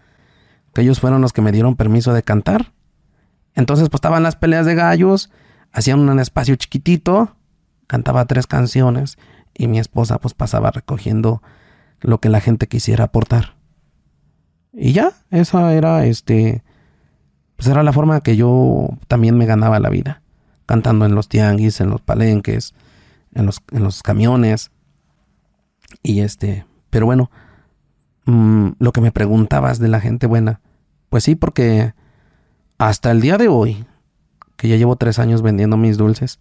que 0.73 0.81
ellos 0.81 0.99
fueron 0.99 1.21
los 1.21 1.31
que 1.31 1.41
me 1.41 1.53
dieron 1.53 1.75
permiso 1.75 2.13
de 2.13 2.23
cantar. 2.23 2.73
Entonces, 3.55 3.89
pues 3.89 3.99
estaban 3.99 4.23
las 4.23 4.35
peleas 4.35 4.65
de 4.65 4.75
gallos 4.75 5.31
hacían 5.71 6.07
un 6.07 6.19
espacio 6.19 6.55
chiquitito, 6.55 7.35
cantaba 7.87 8.25
tres 8.25 8.47
canciones 8.47 9.17
y 9.53 9.67
mi 9.67 9.79
esposa 9.79 10.19
pues 10.19 10.33
pasaba 10.33 10.71
recogiendo 10.71 11.41
lo 12.01 12.19
que 12.19 12.29
la 12.29 12.41
gente 12.41 12.67
quisiera 12.67 13.05
aportar. 13.05 13.55
Y 14.73 14.93
ya, 14.93 15.13
esa 15.31 15.73
era 15.73 16.05
este 16.05 16.63
pues 17.57 17.67
era 17.67 17.83
la 17.83 17.91
forma 17.91 18.21
que 18.21 18.37
yo 18.37 18.87
también 19.07 19.35
me 19.35 19.47
ganaba 19.47 19.79
la 19.79 19.89
vida, 19.89 20.21
cantando 20.67 21.05
en 21.05 21.15
los 21.15 21.27
tianguis, 21.27 21.81
en 21.81 21.89
los 21.89 22.01
palenques, 22.01 22.75
en 23.33 23.47
los, 23.47 23.61
en 23.71 23.83
los 23.83 24.03
camiones. 24.03 24.71
Y 26.03 26.21
este, 26.21 26.65
pero 26.91 27.07
bueno, 27.07 27.31
mm, 28.25 28.69
lo 28.77 28.91
que 28.91 29.01
me 29.01 29.11
preguntabas 29.11 29.79
de 29.79 29.87
la 29.87 29.99
gente 29.99 30.27
buena, 30.27 30.61
pues 31.09 31.23
sí, 31.23 31.33
porque 31.33 31.93
hasta 32.77 33.09
el 33.09 33.21
día 33.21 33.37
de 33.37 33.47
hoy, 33.47 33.85
que 34.57 34.67
ya 34.67 34.75
llevo 34.75 34.95
tres 34.95 35.19
años 35.19 35.41
vendiendo 35.41 35.77
mis 35.77 35.97
dulces. 35.97 36.39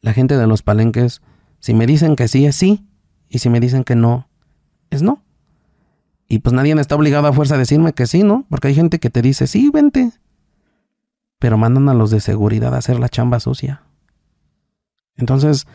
La 0.00 0.12
gente 0.12 0.36
de 0.36 0.46
los 0.46 0.62
palenques, 0.62 1.22
si 1.60 1.74
me 1.74 1.86
dicen 1.86 2.16
que 2.16 2.28
sí, 2.28 2.46
es 2.46 2.56
sí, 2.56 2.88
y 3.28 3.38
si 3.38 3.48
me 3.48 3.60
dicen 3.60 3.84
que 3.84 3.94
no, 3.94 4.28
es 4.90 5.02
no. 5.02 5.22
Y 6.28 6.40
pues 6.40 6.52
nadie 6.54 6.74
me 6.74 6.80
está 6.80 6.96
obligado 6.96 7.26
a 7.26 7.32
fuerza 7.32 7.54
a 7.54 7.58
decirme 7.58 7.92
que 7.92 8.06
sí, 8.06 8.22
¿no? 8.22 8.46
Porque 8.48 8.68
hay 8.68 8.74
gente 8.74 8.98
que 8.98 9.10
te 9.10 9.22
dice, 9.22 9.46
sí, 9.46 9.70
vente. 9.72 10.12
Pero 11.38 11.58
mandan 11.58 11.88
a 11.88 11.94
los 11.94 12.10
de 12.10 12.20
seguridad 12.20 12.74
a 12.74 12.78
hacer 12.78 12.98
la 12.98 13.08
chamba 13.08 13.40
sucia. 13.40 13.82
Entonces, 15.16 15.66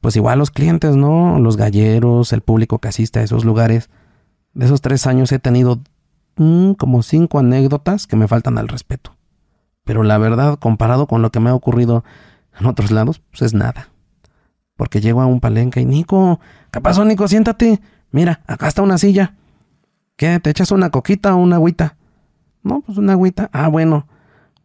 pues 0.00 0.16
igual 0.16 0.38
los 0.38 0.50
clientes, 0.50 0.96
¿no? 0.96 1.38
Los 1.38 1.56
galleros, 1.56 2.32
el 2.32 2.40
público 2.40 2.78
que 2.78 2.88
asiste 2.88 3.18
a 3.18 3.22
esos 3.22 3.44
lugares. 3.44 3.90
De 4.52 4.66
esos 4.66 4.80
tres 4.80 5.06
años 5.06 5.32
he 5.32 5.38
tenido 5.38 5.80
mm, 6.36 6.72
como 6.72 7.02
cinco 7.02 7.38
anécdotas 7.38 8.06
que 8.06 8.16
me 8.16 8.28
faltan 8.28 8.58
al 8.58 8.68
respeto. 8.68 9.13
Pero 9.84 10.02
la 10.02 10.18
verdad, 10.18 10.58
comparado 10.58 11.06
con 11.06 11.22
lo 11.22 11.30
que 11.30 11.40
me 11.40 11.50
ha 11.50 11.54
ocurrido 11.54 12.04
en 12.58 12.66
otros 12.66 12.90
lados, 12.90 13.20
pues 13.30 13.42
es 13.42 13.54
nada. 13.54 13.88
Porque 14.76 15.00
llego 15.00 15.20
a 15.20 15.26
un 15.26 15.40
palenque 15.40 15.80
y 15.80 15.84
Nico, 15.84 16.40
¿qué 16.72 16.80
pasó 16.80 17.04
Nico? 17.04 17.28
Siéntate. 17.28 17.80
Mira, 18.10 18.40
acá 18.46 18.68
está 18.68 18.82
una 18.82 18.98
silla. 18.98 19.34
¿Qué? 20.16 20.40
¿Te 20.40 20.50
echas 20.50 20.70
una 20.70 20.90
coquita 20.90 21.34
o 21.34 21.38
una 21.38 21.56
agüita? 21.56 21.96
No, 22.62 22.80
pues 22.80 22.98
una 22.98 23.12
agüita. 23.12 23.50
Ah, 23.52 23.68
bueno. 23.68 24.08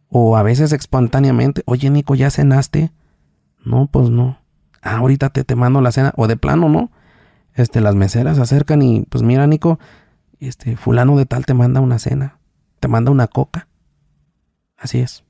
O 0.08 0.36
a 0.36 0.42
veces 0.42 0.72
espontáneamente, 0.72 1.62
oye 1.66 1.90
Nico, 1.90 2.14
¿ya 2.14 2.30
cenaste? 2.30 2.90
No, 3.64 3.86
pues 3.86 4.10
no. 4.10 4.38
Ah, 4.82 4.96
ahorita 4.96 5.30
te, 5.30 5.44
te 5.44 5.54
mando 5.54 5.80
la 5.80 5.92
cena. 5.92 6.12
O 6.16 6.26
de 6.26 6.36
plano, 6.36 6.68
¿no? 6.68 6.90
Este, 7.54 7.80
las 7.80 7.94
meseras 7.94 8.36
se 8.36 8.42
acercan 8.42 8.82
y 8.82 9.02
pues 9.02 9.22
mira, 9.22 9.46
Nico, 9.46 9.78
este, 10.38 10.76
fulano 10.76 11.16
de 11.16 11.26
tal 11.26 11.46
te 11.46 11.54
manda 11.54 11.80
una 11.80 11.98
cena. 11.98 12.38
Te 12.80 12.88
manda 12.88 13.10
una 13.10 13.26
coca. 13.26 13.68
Así 14.80 14.98
es. 14.98 15.22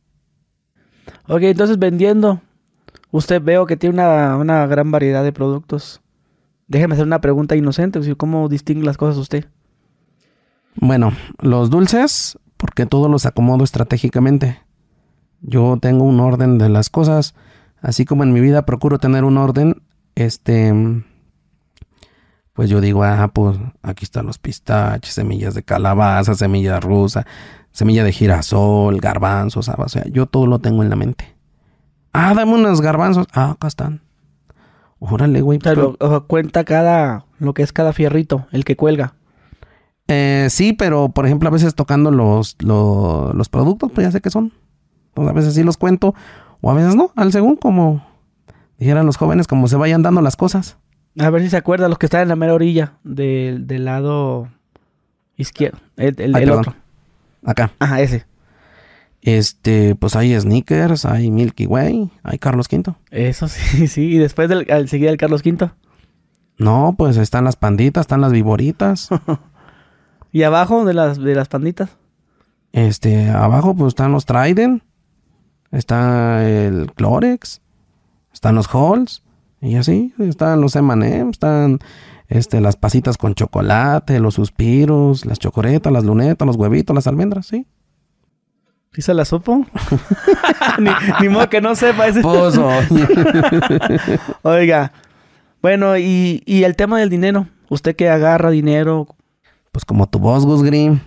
Ok, 1.26 1.42
entonces 1.42 1.78
vendiendo 1.78 2.40
Usted 3.12 3.42
veo 3.42 3.66
que 3.66 3.76
tiene 3.76 3.94
una, 3.94 4.36
una 4.36 4.66
gran 4.66 4.90
variedad 4.90 5.24
de 5.24 5.32
productos. 5.32 6.00
Déjeme 6.68 6.94
hacer 6.94 7.06
una 7.06 7.20
pregunta 7.20 7.56
inocente. 7.56 8.00
¿Cómo 8.16 8.48
distingue 8.48 8.84
las 8.84 8.96
cosas 8.96 9.16
usted? 9.16 9.46
Bueno, 10.76 11.12
los 11.40 11.70
dulces, 11.70 12.38
porque 12.56 12.86
todos 12.86 13.10
los 13.10 13.26
acomodo 13.26 13.64
estratégicamente. 13.64 14.60
Yo 15.40 15.78
tengo 15.80 16.04
un 16.04 16.20
orden 16.20 16.58
de 16.58 16.68
las 16.68 16.90
cosas, 16.90 17.34
así 17.80 18.04
como 18.04 18.22
en 18.22 18.32
mi 18.32 18.40
vida 18.40 18.66
procuro 18.66 18.98
tener 18.98 19.24
un 19.24 19.38
orden, 19.38 19.82
este, 20.14 20.72
pues 22.60 22.68
yo 22.68 22.82
digo, 22.82 23.04
ah, 23.04 23.30
pues 23.32 23.56
aquí 23.82 24.04
están 24.04 24.26
los 24.26 24.36
pistaches, 24.36 25.14
semillas 25.14 25.54
de 25.54 25.62
calabaza, 25.62 26.34
semilla 26.34 26.78
rusa, 26.78 27.26
semilla 27.72 28.04
de 28.04 28.12
girasol, 28.12 29.00
garbanzos, 29.00 29.70
o 29.70 29.88
sea, 29.88 30.04
yo 30.12 30.26
todo 30.26 30.46
lo 30.46 30.58
tengo 30.58 30.82
en 30.82 30.90
la 30.90 30.96
mente. 30.96 31.34
Ah, 32.12 32.34
dame 32.34 32.52
unos 32.52 32.82
garbanzos. 32.82 33.28
Ah, 33.32 33.52
acá 33.52 33.66
están. 33.66 34.02
Órale, 34.98 35.40
güey. 35.40 35.58
Pues, 35.58 35.74
pero 35.74 36.26
cuenta 36.26 36.64
cada, 36.64 37.24
lo 37.38 37.54
que 37.54 37.62
es 37.62 37.72
cada 37.72 37.94
fierrito, 37.94 38.46
el 38.52 38.66
que 38.66 38.76
cuelga. 38.76 39.14
Eh, 40.08 40.48
sí, 40.50 40.74
pero 40.74 41.08
por 41.08 41.24
ejemplo, 41.24 41.48
a 41.48 41.52
veces 41.52 41.74
tocando 41.74 42.10
los, 42.10 42.58
los, 42.60 43.48
productos, 43.48 43.90
pues 43.90 44.06
ya 44.06 44.12
sé 44.12 44.20
qué 44.20 44.28
son. 44.28 44.52
Pues 45.14 45.26
a 45.26 45.32
veces 45.32 45.54
sí 45.54 45.62
los 45.62 45.78
cuento, 45.78 46.14
o 46.60 46.70
a 46.70 46.74
veces 46.74 46.94
no, 46.94 47.10
al 47.16 47.32
según 47.32 47.56
como 47.56 48.04
dijeran 48.76 49.06
los 49.06 49.16
jóvenes, 49.16 49.46
como 49.46 49.66
se 49.66 49.76
vayan 49.76 50.02
dando 50.02 50.20
las 50.20 50.36
cosas. 50.36 50.76
A 51.18 51.30
ver 51.30 51.42
si 51.42 51.50
se 51.50 51.56
acuerda, 51.56 51.88
los 51.88 51.98
que 51.98 52.06
están 52.06 52.22
en 52.22 52.28
la 52.28 52.36
mera 52.36 52.54
orilla 52.54 52.94
del, 53.02 53.66
lado 53.84 54.48
izquierdo, 55.36 55.78
el, 55.96 56.14
el, 56.18 56.50
otro. 56.50 56.74
Acá. 57.44 57.72
Ajá, 57.78 58.00
ese. 58.00 58.26
Este, 59.22 59.94
pues 59.96 60.16
hay 60.16 60.38
Sneakers, 60.38 61.04
hay 61.04 61.30
Milky 61.30 61.66
Way, 61.66 62.10
hay 62.22 62.38
Carlos 62.38 62.68
V. 62.70 62.94
Eso 63.10 63.48
sí, 63.48 63.86
sí. 63.88 64.14
Y 64.14 64.18
después 64.18 64.48
del, 64.48 64.70
al 64.70 64.88
seguir 64.88 65.08
el 65.08 65.16
Carlos 65.16 65.42
V. 65.44 65.70
No, 66.58 66.94
pues 66.96 67.16
están 67.16 67.44
las 67.44 67.56
panditas, 67.56 68.02
están 68.02 68.20
las 68.20 68.32
viboritas. 68.32 69.08
¿Y 70.32 70.42
abajo 70.44 70.84
de 70.84 70.94
las, 70.94 71.18
de 71.18 71.34
las 71.34 71.48
panditas? 71.48 71.90
Este, 72.72 73.28
abajo 73.30 73.74
pues 73.74 73.88
están 73.88 74.12
los 74.12 74.26
Trident, 74.26 74.82
está 75.72 76.48
el 76.48 76.92
Clorex, 76.92 77.60
están 78.32 78.54
los 78.54 78.72
Halls, 78.72 79.22
y 79.60 79.76
así, 79.76 80.14
están 80.18 80.60
los 80.60 80.74
M&M, 80.76 81.30
están 81.30 81.78
este, 82.28 82.60
las 82.60 82.76
pasitas 82.76 83.18
con 83.18 83.34
chocolate, 83.34 84.20
los 84.20 84.34
suspiros, 84.34 85.26
las 85.26 85.38
chocoretas, 85.38 85.92
las 85.92 86.04
lunetas, 86.04 86.46
los 86.46 86.56
huevitos, 86.56 86.94
las 86.94 87.06
almendras, 87.06 87.46
sí. 87.46 87.66
¿Sí 88.92 89.02
se 89.02 89.14
la 89.14 89.24
supo? 89.24 89.64
ni, 91.20 91.28
modo 91.28 91.48
que 91.48 91.60
no 91.60 91.74
sepa 91.76 92.08
ese. 92.08 92.22
Pozo. 92.22 92.68
Oiga. 94.42 94.92
Bueno, 95.62 95.96
y, 95.96 96.42
y, 96.44 96.64
el 96.64 96.74
tema 96.74 96.98
del 96.98 97.08
dinero. 97.08 97.46
¿Usted 97.68 97.94
que 97.94 98.08
agarra 98.08 98.50
dinero? 98.50 99.06
Pues 99.70 99.84
como 99.84 100.08
tu 100.08 100.18
voz, 100.18 100.44
Gus 100.44 100.64
Green. 100.64 101.02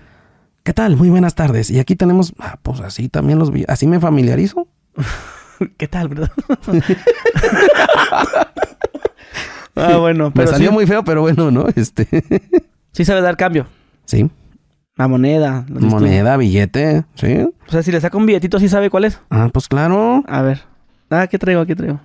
¿Qué 0.64 0.72
tal? 0.72 0.96
Muy 0.96 1.10
buenas 1.10 1.36
tardes. 1.36 1.70
Y 1.70 1.80
aquí 1.80 1.98
tenemos, 1.98 2.34
ah, 2.40 2.58
pues 2.62 2.80
así 2.80 3.10
también 3.10 3.38
los 3.38 3.52
vi. 3.52 3.66
Así 3.68 3.86
me 3.86 4.00
familiarizo. 4.00 4.68
¿Qué 5.78 5.88
tal, 5.88 6.08
bro? 6.10 6.26
ah, 9.76 9.98
bueno. 9.98 10.32
Pero 10.34 10.46
me 10.46 10.52
salió 10.52 10.72
muy 10.72 10.86
feo, 10.88 11.04
pero 11.04 11.22
bueno, 11.22 11.52
¿no? 11.52 11.68
Este. 11.76 12.08
sí 12.92 13.06
sabe 13.06 13.22
dar 13.22 13.38
cambio. 13.38 13.68
Sí. 14.06 14.30
La 14.96 15.08
moneda. 15.08 15.66
Moneda, 15.70 16.38
billete, 16.38 17.04
sí. 17.16 17.48
O 17.68 17.72
sea, 17.72 17.82
si 17.82 17.92
le 17.92 18.00
saca 18.00 18.18
un 18.18 18.28
billetito, 18.28 18.60
¿sí 18.60 18.70
sabe 18.70 18.92
cuál 18.92 19.06
es? 19.06 19.20
Ah, 19.30 19.50
pues 19.52 19.68
claro. 19.68 20.24
A 20.28 20.42
ver. 20.44 20.62
Ah, 21.10 21.26
¿qué 21.28 21.40
traigo? 21.40 21.66
¿Qué 21.66 21.76
traigo? 21.76 22.00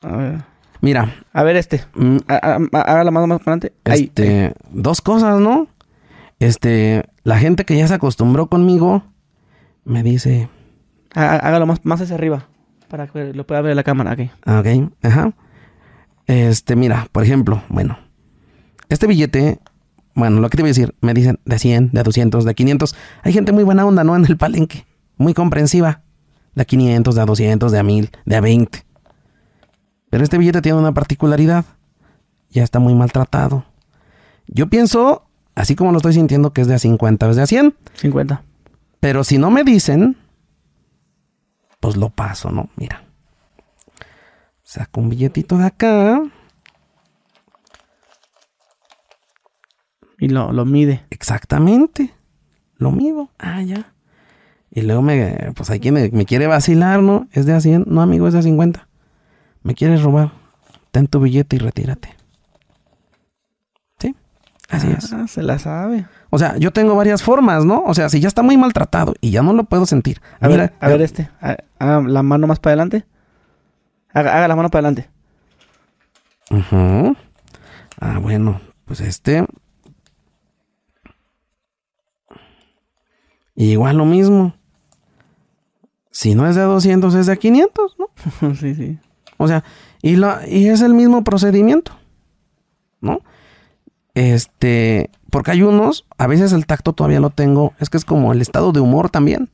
A 0.00 0.16
ver. 0.16 0.38
Mira. 0.80 1.14
A 1.34 1.42
ver 1.42 1.56
este. 1.56 1.84
Mm. 1.94 2.16
Haga 2.26 3.04
la 3.04 3.10
mano 3.10 3.26
más 3.26 3.40
para 3.40 3.56
adelante. 3.56 3.72
Este, 3.84 4.54
dos 4.70 5.02
cosas, 5.02 5.40
¿no? 5.40 5.68
Este, 6.38 7.04
la 7.22 7.38
gente 7.38 7.66
que 7.66 7.76
ya 7.76 7.86
se 7.86 7.94
acostumbró 7.94 8.46
conmigo 8.46 9.04
me 9.84 10.02
dice... 10.02 10.48
Hágalo 11.14 11.66
más, 11.66 11.80
más 11.84 12.00
hacia 12.00 12.14
arriba 12.14 12.46
para 12.88 13.06
que 13.06 13.32
lo 13.32 13.46
pueda 13.46 13.60
ver 13.60 13.76
la 13.76 13.82
cámara 13.82 14.12
aquí. 14.12 14.30
Ok, 14.46 14.92
ajá. 15.02 15.32
Este, 16.26 16.76
mira, 16.76 17.08
por 17.12 17.24
ejemplo, 17.24 17.62
bueno, 17.68 17.98
este 18.88 19.06
billete 19.06 19.60
bueno, 20.14 20.40
lo 20.40 20.50
que 20.50 20.56
te 20.56 20.62
voy 20.62 20.68
a 20.68 20.74
decir, 20.74 20.94
me 21.00 21.14
dicen 21.14 21.38
de 21.44 21.58
100, 21.58 21.92
de 21.92 22.02
200, 22.02 22.44
de 22.44 22.54
500. 22.54 22.96
Hay 23.22 23.32
gente 23.32 23.52
muy 23.52 23.64
buena 23.64 23.86
onda, 23.86 24.04
¿no? 24.04 24.16
En 24.16 24.24
el 24.24 24.36
palenque. 24.36 24.86
Muy 25.16 25.34
comprensiva. 25.34 26.02
De 26.54 26.66
500, 26.66 27.14
de 27.14 27.24
200, 27.24 27.72
de 27.72 27.78
a 27.78 27.82
1000, 27.82 28.10
de 28.24 28.36
a 28.36 28.40
20. 28.40 28.84
Pero 30.10 30.24
este 30.24 30.36
billete 30.36 30.62
tiene 30.62 30.78
una 30.78 30.92
particularidad. 30.92 31.64
Ya 32.50 32.64
está 32.64 32.80
muy 32.80 32.94
maltratado. 32.94 33.64
Yo 34.48 34.68
pienso, 34.68 35.26
así 35.54 35.76
como 35.76 35.92
lo 35.92 35.98
estoy 35.98 36.14
sintiendo, 36.14 36.52
que 36.52 36.62
es 36.62 36.66
de 36.66 36.74
a 36.74 36.78
50, 36.78 37.30
es 37.30 37.36
de 37.36 37.42
a 37.42 37.46
100. 37.46 37.74
50. 37.94 38.42
Pero 38.98 39.22
si 39.22 39.38
no 39.38 39.50
me 39.50 39.62
dicen, 39.62 40.16
pues 41.80 41.96
lo 41.96 42.10
paso, 42.10 42.50
¿no? 42.50 42.68
Mira. 42.76 43.04
Saco 44.62 45.00
un 45.00 45.08
billetito 45.08 45.58
de 45.58 45.66
acá. 45.66 46.22
Y 50.18 50.28
lo, 50.28 50.52
lo 50.52 50.64
mide. 50.66 51.04
Exactamente. 51.10 52.14
Lo 52.76 52.92
mido. 52.92 53.30
Ah, 53.38 53.62
ya. 53.62 53.92
Y 54.70 54.82
luego 54.82 55.02
me, 55.02 55.52
pues 55.56 55.68
hay 55.70 55.80
quien 55.80 55.94
me, 55.94 56.24
quiere 56.26 56.46
vacilar, 56.46 57.02
¿no? 57.02 57.26
Es 57.32 57.46
de 57.46 57.54
a 57.54 57.60
100. 57.60 57.86
No, 57.88 58.02
amigo, 58.02 58.28
es 58.28 58.34
de 58.34 58.38
a 58.38 58.42
50. 58.42 58.86
Me 59.62 59.74
quieres 59.74 60.02
robar. 60.02 60.32
Ten 60.92 61.08
tu 61.08 61.20
billete 61.20 61.56
y 61.56 61.58
retírate. 61.58 62.14
Sí, 63.98 64.14
así 64.68 64.88
ah, 64.88 65.24
es. 65.24 65.32
Se 65.32 65.42
la 65.42 65.58
sabe. 65.58 66.06
O 66.30 66.38
sea, 66.38 66.56
yo 66.56 66.72
tengo 66.72 66.94
varias 66.94 67.22
formas, 67.22 67.64
¿no? 67.64 67.82
O 67.84 67.92
sea, 67.92 68.08
si 68.08 68.20
ya 68.20 68.28
está 68.28 68.42
muy 68.42 68.56
maltratado 68.56 69.14
y 69.20 69.32
ya 69.32 69.42
no 69.42 69.52
lo 69.52 69.64
puedo 69.64 69.84
sentir. 69.84 70.20
A 70.38 70.46
ver, 70.46 70.72
a 70.78 70.88
ver 70.88 71.02
este. 71.02 71.28
Haga 71.40 72.00
la 72.00 72.22
mano 72.22 72.46
más 72.46 72.60
para 72.60 72.72
adelante. 72.72 73.04
Haga, 74.12 74.46
la 74.46 74.56
mano 74.56 74.70
para 74.70 74.88
adelante. 74.88 75.10
Ah, 78.00 78.18
bueno, 78.20 78.60
pues 78.84 79.00
este 79.00 79.44
igual 83.54 83.98
lo 83.98 84.04
mismo. 84.04 84.54
Si 86.10 86.34
no 86.34 86.48
es 86.48 86.56
de 86.56 86.62
200, 86.62 87.14
es 87.14 87.26
de 87.26 87.38
500, 87.38 87.96
¿no? 87.98 88.54
sí, 88.54 88.74
sí. 88.74 88.98
O 89.36 89.48
sea, 89.48 89.64
y, 90.02 90.16
y 90.48 90.68
es 90.68 90.80
el 90.80 90.94
mismo 90.94 91.24
procedimiento, 91.24 91.92
¿no? 93.00 93.20
Este, 94.14 95.10
porque 95.30 95.52
hay 95.52 95.62
unos, 95.62 96.06
a 96.18 96.26
veces 96.26 96.52
el 96.52 96.66
tacto 96.66 96.92
todavía 96.92 97.20
lo 97.20 97.30
tengo, 97.30 97.74
es 97.78 97.90
que 97.90 97.96
es 97.96 98.04
como 98.04 98.32
el 98.32 98.40
estado 98.40 98.72
de 98.72 98.80
humor 98.80 99.10
también, 99.10 99.50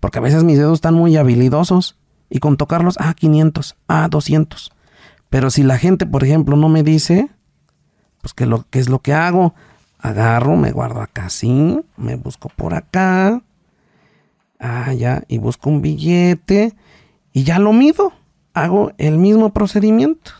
porque 0.00 0.18
a 0.18 0.22
veces 0.22 0.44
mis 0.44 0.58
dedos 0.58 0.74
están 0.74 0.94
muy 0.94 1.16
habilidosos 1.16 1.98
y 2.28 2.38
con 2.38 2.56
tocarlos, 2.56 2.96
ah, 2.98 3.14
500, 3.14 3.76
ah, 3.88 4.08
200. 4.10 4.72
Pero 5.30 5.50
si 5.50 5.62
la 5.62 5.78
gente, 5.78 6.06
por 6.06 6.24
ejemplo, 6.24 6.56
no 6.56 6.68
me 6.68 6.82
dice, 6.82 7.30
pues 8.20 8.34
que 8.34 8.46
lo 8.46 8.68
que 8.68 8.78
es 8.78 8.88
lo 8.88 9.00
que 9.00 9.14
hago, 9.14 9.54
agarro, 9.98 10.56
me 10.56 10.70
guardo 10.70 11.00
acá 11.00 11.26
así, 11.26 11.80
me 11.96 12.16
busco 12.16 12.50
por 12.50 12.74
acá, 12.74 13.42
ah, 14.60 14.92
ya, 14.92 15.24
y 15.28 15.38
busco 15.38 15.70
un 15.70 15.80
billete 15.80 16.74
y 17.32 17.44
ya 17.44 17.58
lo 17.58 17.72
mido, 17.72 18.12
hago 18.52 18.92
el 18.98 19.18
mismo 19.18 19.52
procedimiento, 19.52 20.32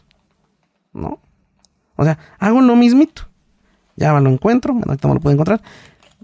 ¿no? 0.92 1.18
O 1.96 2.04
sea, 2.04 2.18
hago 2.38 2.60
lo 2.60 2.76
mismito, 2.76 3.28
ya 3.96 4.18
lo 4.18 4.30
encuentro, 4.30 4.74
ahorita 4.86 5.08
no 5.08 5.14
lo 5.14 5.20
puedo 5.20 5.34
encontrar, 5.34 5.62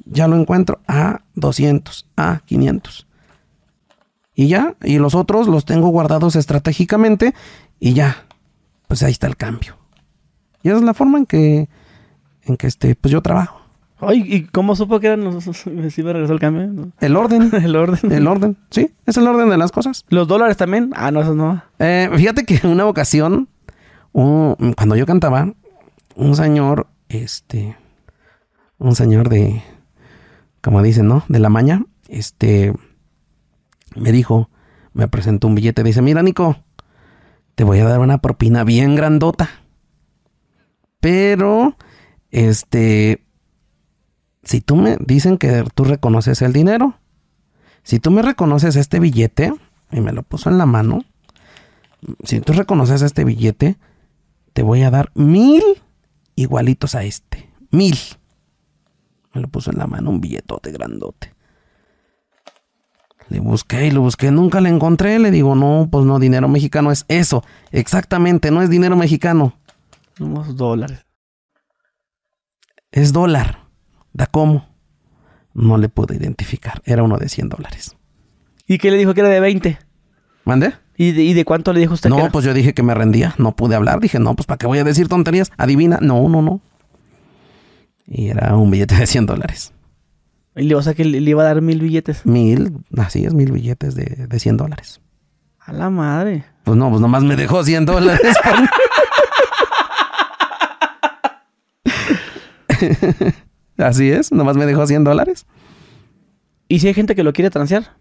ya 0.04 0.28
lo 0.28 0.37
encuentro 0.37 0.80
a 0.87 1.20
200, 1.35 2.06
a 2.16 2.40
500. 2.44 3.06
Y 4.35 4.48
ya, 4.48 4.74
y 4.83 4.98
los 4.98 5.14
otros 5.14 5.48
los 5.48 5.64
tengo 5.64 5.88
guardados 5.88 6.37
estratégicamente 6.37 7.35
y 7.78 7.92
ya, 7.92 8.24
pues 8.88 9.02
ahí 9.02 9.12
está 9.12 9.26
el 9.26 9.37
cambio. 9.37 9.76
Y 10.62 10.68
esa 10.68 10.78
es 10.78 10.85
la 10.85 10.94
forma 10.94 11.18
en 11.18 11.26
que 11.26 11.68
en 12.44 12.56
que 12.56 12.66
este, 12.66 12.94
pues 12.94 13.12
yo 13.12 13.22
trabajo. 13.22 13.61
Ay, 14.00 14.24
¿y 14.26 14.44
cómo 14.44 14.74
supo 14.76 14.98
que 14.98 15.09
eran 15.09 15.24
los... 15.24 15.44
si 15.44 16.02
me 16.02 16.12
regresó 16.12 16.33
el 16.33 16.40
cambio? 16.40 16.90
El 17.00 17.16
orden. 17.16 17.50
el 17.62 17.76
orden. 17.76 18.11
El 18.11 18.26
orden, 18.26 18.56
sí, 18.70 18.90
es 19.06 19.16
el 19.16 19.26
orden 19.26 19.50
de 19.50 19.59
las 19.59 19.72
cosas. 19.72 20.04
¿Los 20.09 20.26
dólares 20.26 20.56
también? 20.56 20.90
Ah, 20.96 21.11
no, 21.11 21.20
eso 21.20 21.35
no. 21.35 21.62
Eh, 21.78 22.09
fíjate 22.16 22.44
que 22.44 22.61
en 22.62 22.70
una 22.70 22.87
ocasión, 22.87 23.48
cuando 24.12 24.96
yo 24.96 25.04
cantaba, 25.04 25.52
un 26.14 26.35
señor, 26.35 26.87
este, 27.11 27.77
un 28.79 28.94
señor 28.94 29.29
de, 29.29 29.62
como 30.62 30.83
dicen, 30.83 31.09
¿no? 31.09 31.25
De 31.29 31.40
la 31.40 31.51
maña, 31.51 31.85
este, 32.09 32.73
me 33.96 34.12
dijo, 34.12 34.49
me 34.92 35.09
presentó 35.09 35.49
un 35.49 35.57
billete, 35.57 35.83
dice, 35.83 36.03
mira, 36.03 36.23
Nico, 36.23 36.57
te 37.57 37.64
voy 37.64 37.81
a 37.81 37.85
dar 37.85 38.01
una 38.01 38.18
propina 38.18 38.64
bien 38.64 38.94
grandota. 38.94 39.51
Pero 41.01 41.77
este, 42.31 43.25
si 44.42 44.61
tú 44.61 44.77
me 44.77 44.96
dicen 45.01 45.37
que 45.37 45.64
tú 45.75 45.85
reconoces 45.85 46.42
el 46.42 46.53
dinero, 46.53 46.94
si 47.83 47.99
tú 47.99 48.11
me 48.11 48.23
reconoces 48.23 48.77
este 48.77 49.01
billete 49.01 49.53
y 49.90 50.01
me 50.01 50.12
lo 50.12 50.23
puso 50.23 50.49
en 50.49 50.59
la 50.59 50.66
mano, 50.66 51.05
si 52.25 52.40
tú 52.40 52.53
reconoces 52.53 53.03
este 53.03 53.25
billete, 53.25 53.79
te 54.53 54.62
voy 54.62 54.83
a 54.83 54.90
dar 54.90 55.11
mil 55.14 55.62
igualitos 56.42 56.94
a 56.94 57.05
este. 57.05 57.50
Mil. 57.70 57.96
Me 59.33 59.40
lo 59.40 59.48
puso 59.48 59.70
en 59.70 59.79
la 59.79 59.87
mano 59.87 60.11
un 60.11 60.20
billetote 60.20 60.72
grandote. 60.72 61.35
Le 63.29 63.38
busqué 63.38 63.87
y 63.87 63.90
lo 63.92 64.00
busqué, 64.00 64.33
nunca 64.33 64.61
le 64.61 64.68
encontré. 64.68 65.18
Le 65.20 65.31
digo, 65.31 65.55
no, 65.55 65.88
pues 65.90 66.05
no, 66.05 66.18
dinero 66.18 66.48
mexicano 66.48 66.90
es 66.90 67.05
eso. 67.07 67.44
Exactamente, 67.70 68.50
no 68.50 68.61
es 68.61 68.70
dinero 68.70 68.96
mexicano. 68.96 69.55
Unos 70.18 70.57
dólares. 70.57 71.07
Es 72.90 73.12
dólar. 73.12 73.68
¿Da 74.12 74.26
cómo? 74.26 74.68
No 75.55 75.79
le 75.79 75.88
pude 75.88 76.16
identificar. 76.16 76.83
Era 76.85 77.05
uno 77.05 77.18
de 77.18 77.29
100 77.29 77.48
dólares. 77.48 77.96
¿Y 78.66 78.79
qué 78.79 78.90
le 78.90 78.96
dijo 78.96 79.14
que 79.14 79.20
era 79.20 79.29
de 79.29 79.40
20? 79.40 79.79
¿Mande? 80.44 80.74
¿Y 81.00 81.12
de, 81.12 81.22
y 81.22 81.32
de 81.32 81.46
cuánto 81.46 81.72
le 81.72 81.80
dijo 81.80 81.94
usted 81.94 82.10
que 82.10 82.14
No, 82.14 82.20
era? 82.24 82.30
pues 82.30 82.44
yo 82.44 82.52
dije 82.52 82.74
que 82.74 82.82
me 82.82 82.94
rendía. 82.94 83.34
No 83.38 83.56
pude 83.56 83.74
hablar. 83.74 84.00
Dije, 84.00 84.18
no, 84.18 84.34
pues 84.36 84.44
¿para 84.44 84.58
qué 84.58 84.66
voy 84.66 84.76
a 84.78 84.84
decir 84.84 85.08
tonterías? 85.08 85.50
Adivina. 85.56 85.98
No, 86.02 86.28
no, 86.28 86.42
no. 86.42 86.60
Y 88.06 88.28
era 88.28 88.54
un 88.56 88.70
billete 88.70 88.96
de 88.96 89.06
100 89.06 89.24
dólares. 89.24 89.72
Y 90.56 90.64
le, 90.64 90.74
o 90.74 90.82
sea 90.82 90.92
que 90.92 91.06
le, 91.06 91.22
le 91.22 91.30
iba 91.30 91.42
a 91.42 91.46
dar 91.46 91.62
mil 91.62 91.80
billetes. 91.80 92.26
Mil, 92.26 92.72
así 92.98 93.24
es, 93.24 93.32
mil 93.32 93.50
billetes 93.50 93.94
de, 93.94 94.26
de 94.28 94.38
100 94.38 94.58
dólares. 94.58 95.00
A 95.60 95.72
la 95.72 95.88
madre. 95.88 96.44
Pues 96.64 96.76
no, 96.76 96.90
pues 96.90 97.00
nomás 97.00 97.22
me 97.22 97.34
dejó 97.36 97.64
100 97.64 97.86
dólares. 97.86 98.36
por- 98.44 98.68
así 103.78 104.10
es, 104.10 104.32
nomás 104.32 104.56
me 104.56 104.66
dejó 104.66 104.86
100 104.86 105.04
dólares. 105.04 105.46
¿Y 106.68 106.80
si 106.80 106.88
hay 106.88 106.94
gente 106.94 107.14
que 107.14 107.22
lo 107.24 107.32
quiere 107.32 107.50
transear? 107.50 107.96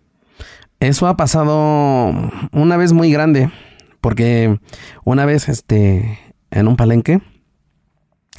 Eso 0.79 1.07
ha 1.07 1.17
pasado 1.17 2.13
una 2.51 2.77
vez 2.77 2.93
muy 2.93 3.11
grande, 3.11 3.51
porque 3.99 4.59
una 5.03 5.25
vez, 5.25 5.49
este, 5.49 6.19
en 6.51 6.67
un 6.67 6.77
palenque, 6.77 7.21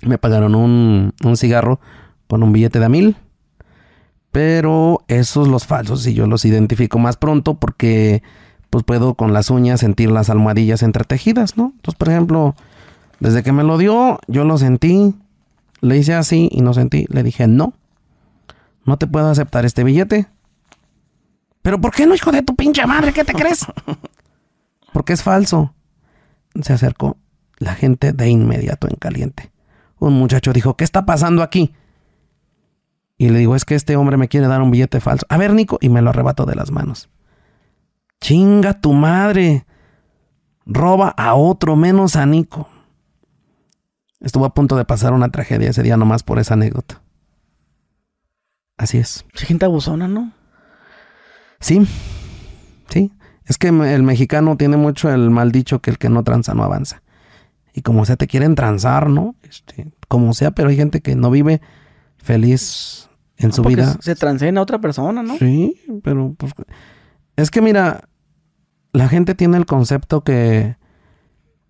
me 0.03 0.19
pagaron 0.19 0.55
un, 0.55 1.13
un 1.23 1.37
cigarro 1.37 1.81
con 2.27 2.43
un 2.43 2.53
billete 2.53 2.79
de 2.79 2.85
a 2.87 2.89
mil, 2.89 3.17
pero 4.33 5.05
esos 5.09 5.49
los 5.49 5.67
falsos 5.67 6.07
y 6.07 6.15
yo 6.15 6.27
los 6.27 6.45
identifico 6.45 6.99
más 6.99 7.17
pronto 7.17 7.59
porque, 7.59 8.23
pues 8.71 8.85
puedo 8.85 9.15
con 9.15 9.33
las 9.33 9.51
uñas 9.51 9.81
sentir 9.81 10.11
las 10.11 10.31
almohadillas 10.31 10.83
entretejidas, 10.83 11.57
¿no? 11.57 11.73
Entonces, 11.77 11.99
por 11.99 12.09
ejemplo, 12.09 12.55
desde 13.19 13.43
que 13.43 13.53
me 13.53 13.65
lo 13.65 13.77
dio, 13.77 14.19
yo 14.29 14.45
lo 14.45 14.57
sentí, 14.57 15.15
le 15.81 15.97
hice 15.99 16.15
así 16.15 16.49
y 16.53 16.63
no 16.63 16.73
sentí, 16.73 17.07
le 17.11 17.23
dije, 17.23 17.47
no, 17.47 17.75
no 18.85 18.97
te 18.97 19.07
puedo 19.07 19.29
aceptar 19.29 19.67
este 19.67 19.85
billete. 19.85 20.27
¿Pero 21.63 21.81
por 21.81 21.93
qué 21.93 22.07
no, 22.07 22.15
hijo 22.15 22.33
de 22.33 22.43
tu 22.43 22.57
pinche 22.57 22.87
madre? 22.87 23.13
¿Qué 23.13 23.25
te 23.25 23.35
crees? 23.35 23.67
Porque 24.93 25.13
es 25.13 25.23
falso. 25.23 25.75
Se 26.63 26.73
acercó 26.73 27.17
la 27.59 27.75
gente 27.75 28.13
de 28.13 28.29
inmediato 28.29 28.89
en 28.89 28.97
caliente. 28.97 29.53
Un 29.99 30.15
muchacho 30.15 30.53
dijo, 30.53 30.77
¿qué 30.77 30.85
está 30.85 31.05
pasando 31.05 31.43
aquí? 31.43 31.75
Y 33.19 33.29
le 33.29 33.39
digo, 33.39 33.55
es 33.55 33.67
que 33.67 33.75
este 33.75 33.97
hombre 33.97 34.17
me 34.17 34.29
quiere 34.29 34.49
dar 34.49 34.63
un 34.63 34.71
billete 34.71 35.01
falso. 35.01 35.27
A 35.29 35.37
ver, 35.37 35.53
Nico, 35.53 35.79
y 35.81 35.91
me 35.91 36.01
lo 36.01 36.11
arrebató 36.11 36.47
de 36.47 36.55
las 36.55 36.71
manos. 36.71 37.11
Chinga 38.21 38.81
tu 38.81 38.95
madre. 38.95 39.67
Roba 40.65 41.09
a 41.09 41.35
otro 41.35 41.77
menos 41.77 42.17
a 42.17 42.25
Nico. 42.25 42.69
Estuvo 44.21 44.47
a 44.47 44.55
punto 44.55 44.77
de 44.77 44.87
pasar 44.87 45.13
una 45.13 45.31
tragedia 45.31 45.71
ese 45.71 45.83
día 45.83 45.99
nomás 45.99 46.23
por 46.23 46.39
esa 46.39 46.55
anécdota. 46.55 47.03
Así 48.79 48.97
es. 48.97 49.27
Gente 49.35 49.67
abusona, 49.67 50.09
¿no? 50.09 50.33
Sí, 51.61 51.87
sí. 52.89 53.13
Es 53.45 53.59
que 53.59 53.69
el 53.69 54.03
mexicano 54.03 54.57
tiene 54.57 54.77
mucho 54.77 55.13
el 55.13 55.31
mal 55.31 55.53
dicho 55.53 55.81
que 55.81 55.91
el 55.91 55.99
que 55.99 56.09
no 56.09 56.25
tranza 56.25 56.55
no 56.55 56.65
avanza. 56.65 57.03
Y 57.75 57.83
como 57.83 58.05
sea, 58.05 58.17
te 58.17 58.27
quieren 58.27 58.55
transar, 58.55 59.09
¿no? 59.11 59.35
Este, 59.43 59.93
como 60.09 60.35
sea, 60.35 60.51
pero 60.53 60.71
hay 60.71 60.77
gente 60.77 61.01
que 61.01 61.15
no 61.15 61.31
vive 61.31 61.61
feliz 62.19 63.09
en 63.37 63.53
su 63.53 63.63
vida. 63.63 63.97
Se 64.01 64.15
transea 64.15 64.53
a 64.53 64.61
otra 64.61 64.81
persona, 64.81 65.23
¿no? 65.23 65.37
Sí, 65.39 65.81
pero 66.03 66.35
pues, 66.37 66.53
es 67.37 67.51
que 67.51 67.61
mira, 67.61 68.09
la 68.93 69.09
gente 69.09 69.35
tiene 69.35 69.57
el 69.57 69.67
concepto 69.67 70.23
que, 70.23 70.77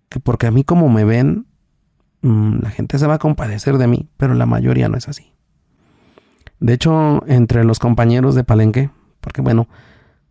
que 0.09 0.19
porque 0.19 0.47
a 0.47 0.51
mí 0.51 0.63
como 0.63 0.89
me 0.89 1.05
ven, 1.05 1.47
mm, 2.21 2.59
la 2.61 2.69
gente 2.71 2.97
se 2.97 3.07
va 3.07 3.15
a 3.15 3.19
compadecer 3.19 3.77
de 3.77 3.87
mí, 3.87 4.09
pero 4.17 4.33
la 4.33 4.45
mayoría 4.45 4.89
no 4.89 4.97
es 4.97 5.07
así. 5.07 5.33
De 6.59 6.73
hecho, 6.73 7.23
entre 7.27 7.63
los 7.63 7.79
compañeros 7.79 8.35
de 8.35 8.43
Palenque, 8.43 8.91
porque 9.21 9.41
bueno, 9.41 9.67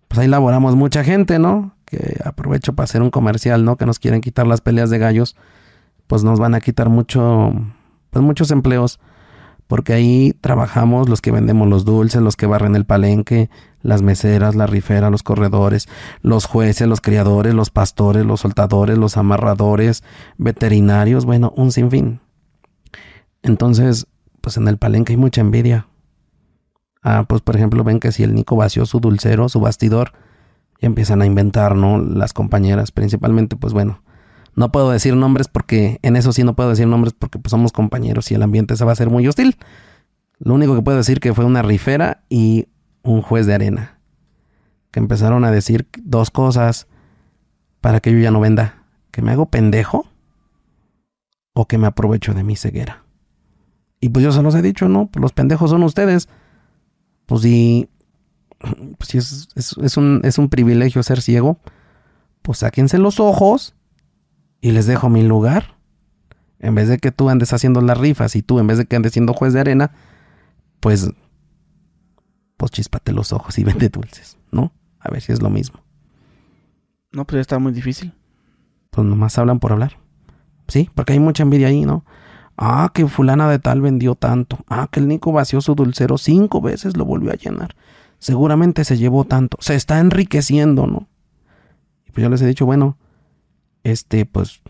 pues 0.09 0.19
ahí 0.19 0.29
laboramos 0.29 0.77
mucha 0.77 1.05
gente, 1.05 1.39
¿no? 1.39 1.75
Que 1.87 2.19
aprovecho 2.25 2.75
para 2.75 2.85
hacer 2.85 3.03
un 3.03 3.11
comercial, 3.11 3.65
¿no? 3.65 3.77
Que 3.77 3.87
nos 3.87 3.99
quieren 3.99 4.21
quitar 4.21 4.47
las 4.47 4.61
peleas 4.61 4.91
de 4.91 4.99
gallos, 4.99 5.37
pues 6.07 6.25
nos 6.25 6.39
van 6.39 6.55
a 6.55 6.61
quitar 6.61 6.89
mucho, 6.89 7.53
pues 8.11 8.25
muchos 8.25 8.51
empleos 8.51 9.01
porque 9.71 9.93
ahí 9.93 10.35
trabajamos 10.41 11.09
los 11.09 11.23
que 11.23 11.31
vendemos 11.31 11.69
los 11.69 11.85
dulces, 11.85 12.21
los 12.21 12.35
que 12.35 12.47
barren 12.47 12.75
el 12.75 12.87
palenque, 12.87 13.51
las 13.83 14.03
meseras, 14.03 14.57
la 14.57 14.67
rifera, 14.67 15.11
los 15.11 15.23
corredores, 15.23 15.89
los 16.23 16.45
jueces, 16.47 16.89
los 16.89 17.01
criadores, 17.01 17.55
los 17.55 17.71
pastores, 17.71 18.27
los 18.27 18.41
soltadores, 18.41 18.99
los 18.99 19.17
amarradores, 19.17 20.03
veterinarios, 20.39 21.25
bueno, 21.25 21.53
un 21.57 21.71
sinfín. 21.71 22.19
Entonces, 23.45 24.09
pues 24.41 24.57
en 24.57 24.67
el 24.67 24.77
palenque 24.77 25.13
hay 25.13 25.19
mucha 25.19 25.41
envidia. 25.41 25.87
Ah, 27.03 27.25
pues 27.29 27.41
por 27.41 27.57
ejemplo, 27.57 27.85
ven 27.85 28.01
que 28.01 28.13
si 28.13 28.23
el 28.23 28.35
Nico 28.35 28.57
vació 28.57 28.87
su 28.87 29.01
dulcero, 29.01 29.49
su 29.49 29.61
bastidor, 29.61 30.13
y 30.81 30.87
empiezan 30.87 31.23
a 31.23 31.27
inventar, 31.27 31.77
¿no? 31.77 31.99
Las 31.99 32.33
compañeras, 32.33 32.91
principalmente, 32.93 33.57
pues 33.57 33.73
bueno, 33.73 34.03
no 34.55 34.73
puedo 34.73 34.91
decir 34.91 35.15
nombres 35.15 35.49
porque 35.49 35.99
en 36.03 36.17
eso 36.17 36.33
sí 36.33 36.45
no 36.45 36.57
puedo 36.57 36.71
decir 36.71 36.87
nombres 36.87 37.15
porque 37.15 37.39
pues 37.39 37.51
somos 37.51 37.73
compañeros 37.73 38.31
y 38.31 38.35
el 38.35 38.43
ambiente 38.43 38.77
se 38.77 38.85
va 38.85 38.91
a 38.91 38.95
hacer 38.95 39.11
muy 39.11 39.27
hostil. 39.27 39.57
Lo 40.39 40.55
único 40.55 40.75
que 40.75 40.83
puedo 40.83 40.97
decir 40.97 41.21
que 41.21 41.35
fue 41.35 41.45
una 41.45 41.63
rifera 41.63 42.25
y 42.29 42.69
un 43.03 43.23
juez 43.23 43.47
de 43.47 43.55
arena 43.55 43.99
que 44.91 45.01
empezaron 45.01 45.45
a 45.45 45.51
decir 45.51 45.89
dos 46.03 46.31
cosas 46.31 46.89
para 47.81 48.01
que 48.01 48.13
yo 48.13 48.19
ya 48.19 48.31
no 48.31 48.41
venda, 48.41 48.85
que 49.11 49.23
me 49.23 49.33
hago 49.33 49.47
pendejo 49.47 50.07
o 51.53 51.67
que 51.67 51.79
me 51.79 51.87
aprovecho 51.87 52.35
de 52.35 52.43
mi 52.43 52.57
ceguera. 52.57 53.05
Y 54.01 54.09
pues 54.09 54.25
yo 54.25 54.33
se 54.33 54.43
los 54.43 54.55
he 54.55 54.63
dicho, 54.63 54.89
¿no? 54.89 55.11
Los 55.15 55.33
pendejos 55.33 55.71
son 55.71 55.83
ustedes. 55.83 56.29
Pues 57.31 57.43
si, 57.43 57.89
pues 58.99 59.15
es, 59.15 59.49
es- 59.55 59.77
es 59.79 59.97
un, 59.97 60.21
es 60.25 60.37
un 60.37 60.49
privilegio 60.49 61.01
ser 61.05 61.23
ciego, 61.23 61.61
pues 62.43 62.59
sáquense 62.59 62.99
los 62.99 63.21
ojos 63.21 63.77
y 64.61 64.73
les 64.73 64.87
dejo 64.87 65.09
mi 65.09 65.23
lugar. 65.23 65.77
En 66.59 66.75
vez 66.75 66.89
de 66.89 66.99
que 66.99 67.13
tú 67.13 67.31
andes 67.31 67.53
haciendo 67.53 67.81
las 67.83 67.97
rifas 67.97 68.35
y 68.35 68.43
tú 68.43 68.59
en 68.59 68.67
vez 68.67 68.79
de 68.79 68.85
que 68.87 68.97
andes 68.97 69.13
siendo 69.13 69.33
juez 69.33 69.53
de 69.53 69.61
arena, 69.61 69.93
pues, 70.81 71.09
pues 72.57 72.73
chispate 72.73 73.13
los 73.13 73.33
ojos 73.33 73.57
y 73.59 73.65
vende 73.71 73.89
dulces, 73.91 74.37
¿no? 74.51 74.73
A 74.99 75.09
ver 75.11 75.23
si 75.23 75.31
es 75.31 75.41
lo 75.41 75.51
mismo. 75.51 75.81
No, 77.13 77.25
pues 77.27 77.37
ya 77.37 77.41
está 77.43 77.59
muy 77.61 77.71
difícil. 77.73 78.13
Pues 78.91 79.07
nomás 79.07 79.39
hablan 79.39 79.61
por 79.61 79.71
hablar. 79.71 79.99
Sí, 80.67 80.91
porque 80.97 81.13
hay 81.13 81.21
mucha 81.21 81.45
envidia 81.45 81.69
ahí, 81.69 81.85
¿no? 81.87 82.05
Ah, 82.63 82.91
que 82.93 83.07
fulana 83.07 83.49
de 83.49 83.59
tal 83.59 83.81
vendió 83.81 84.15
tanto. 84.17 84.59
Ah, 84.69 84.87
que 84.91 85.01
el 85.01 85.09
Nico 85.09 85.33
vació 85.33 85.63
su 85.63 85.75
dulcero 85.75 86.19
cinco 86.19 86.61
veces, 86.61 86.95
lo 86.95 87.07
volvió 87.07 87.31
a 87.31 87.35
llenar. 87.35 87.75
Seguramente 88.19 88.85
se 88.85 88.99
llevó 88.99 89.25
tanto. 89.25 89.57
Se 89.61 89.75
está 89.75 89.99
enriqueciendo, 89.99 90.87
¿no? 90.87 91.09
Y 92.07 92.13
pues 92.13 92.23
yo 92.23 92.29
les 92.29 92.43
he 92.43 92.47
dicho, 92.47 92.67
bueno, 92.67 92.99
este, 93.83 94.27
pues, 94.27 94.61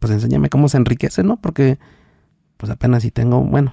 pues 0.00 0.12
enséñame 0.12 0.50
cómo 0.50 0.68
se 0.68 0.78
enriquece, 0.78 1.22
¿no? 1.22 1.36
Porque, 1.36 1.78
pues 2.56 2.72
apenas 2.72 3.04
si 3.04 3.12
tengo, 3.12 3.40
bueno, 3.40 3.72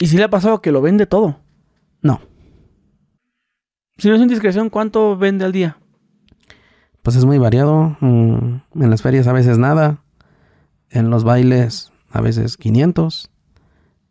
¿Y 0.00 0.06
si 0.06 0.16
le 0.16 0.24
ha 0.24 0.30
pasado 0.30 0.62
que 0.62 0.72
lo 0.72 0.80
vende 0.80 1.06
todo? 1.06 1.36
no. 2.00 2.20
Si 3.98 4.08
no 4.08 4.14
es 4.14 4.20
indiscreción, 4.20 4.68
¿cuánto 4.68 5.16
vende 5.16 5.44
al 5.44 5.52
día? 5.52 5.78
Pues 7.02 7.16
es 7.16 7.24
muy 7.24 7.38
variado. 7.38 7.96
Mm, 8.00 8.60
en 8.74 8.90
las 8.90 9.00
ferias 9.00 9.26
a 9.26 9.32
veces 9.32 9.56
nada. 9.56 10.02
En 10.90 11.08
los 11.08 11.24
bailes 11.24 11.92
a 12.16 12.20
veces 12.20 12.56
500. 12.56 13.30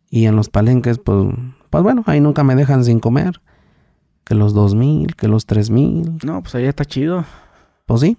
Y 0.08 0.26
en 0.26 0.36
los 0.36 0.48
palenques, 0.48 0.98
pues, 0.98 1.34
pues 1.70 1.82
bueno, 1.82 2.04
ahí 2.06 2.20
nunca 2.20 2.44
me 2.44 2.54
dejan 2.54 2.84
sin 2.84 3.00
comer. 3.00 3.42
Que 4.24 4.34
los 4.34 4.54
2000, 4.54 5.16
que 5.16 5.28
los 5.28 5.46
3000. 5.46 6.18
No, 6.24 6.42
pues 6.42 6.54
allá 6.54 6.68
está 6.68 6.84
chido. 6.84 7.24
Pues 7.86 8.00
sí. 8.00 8.16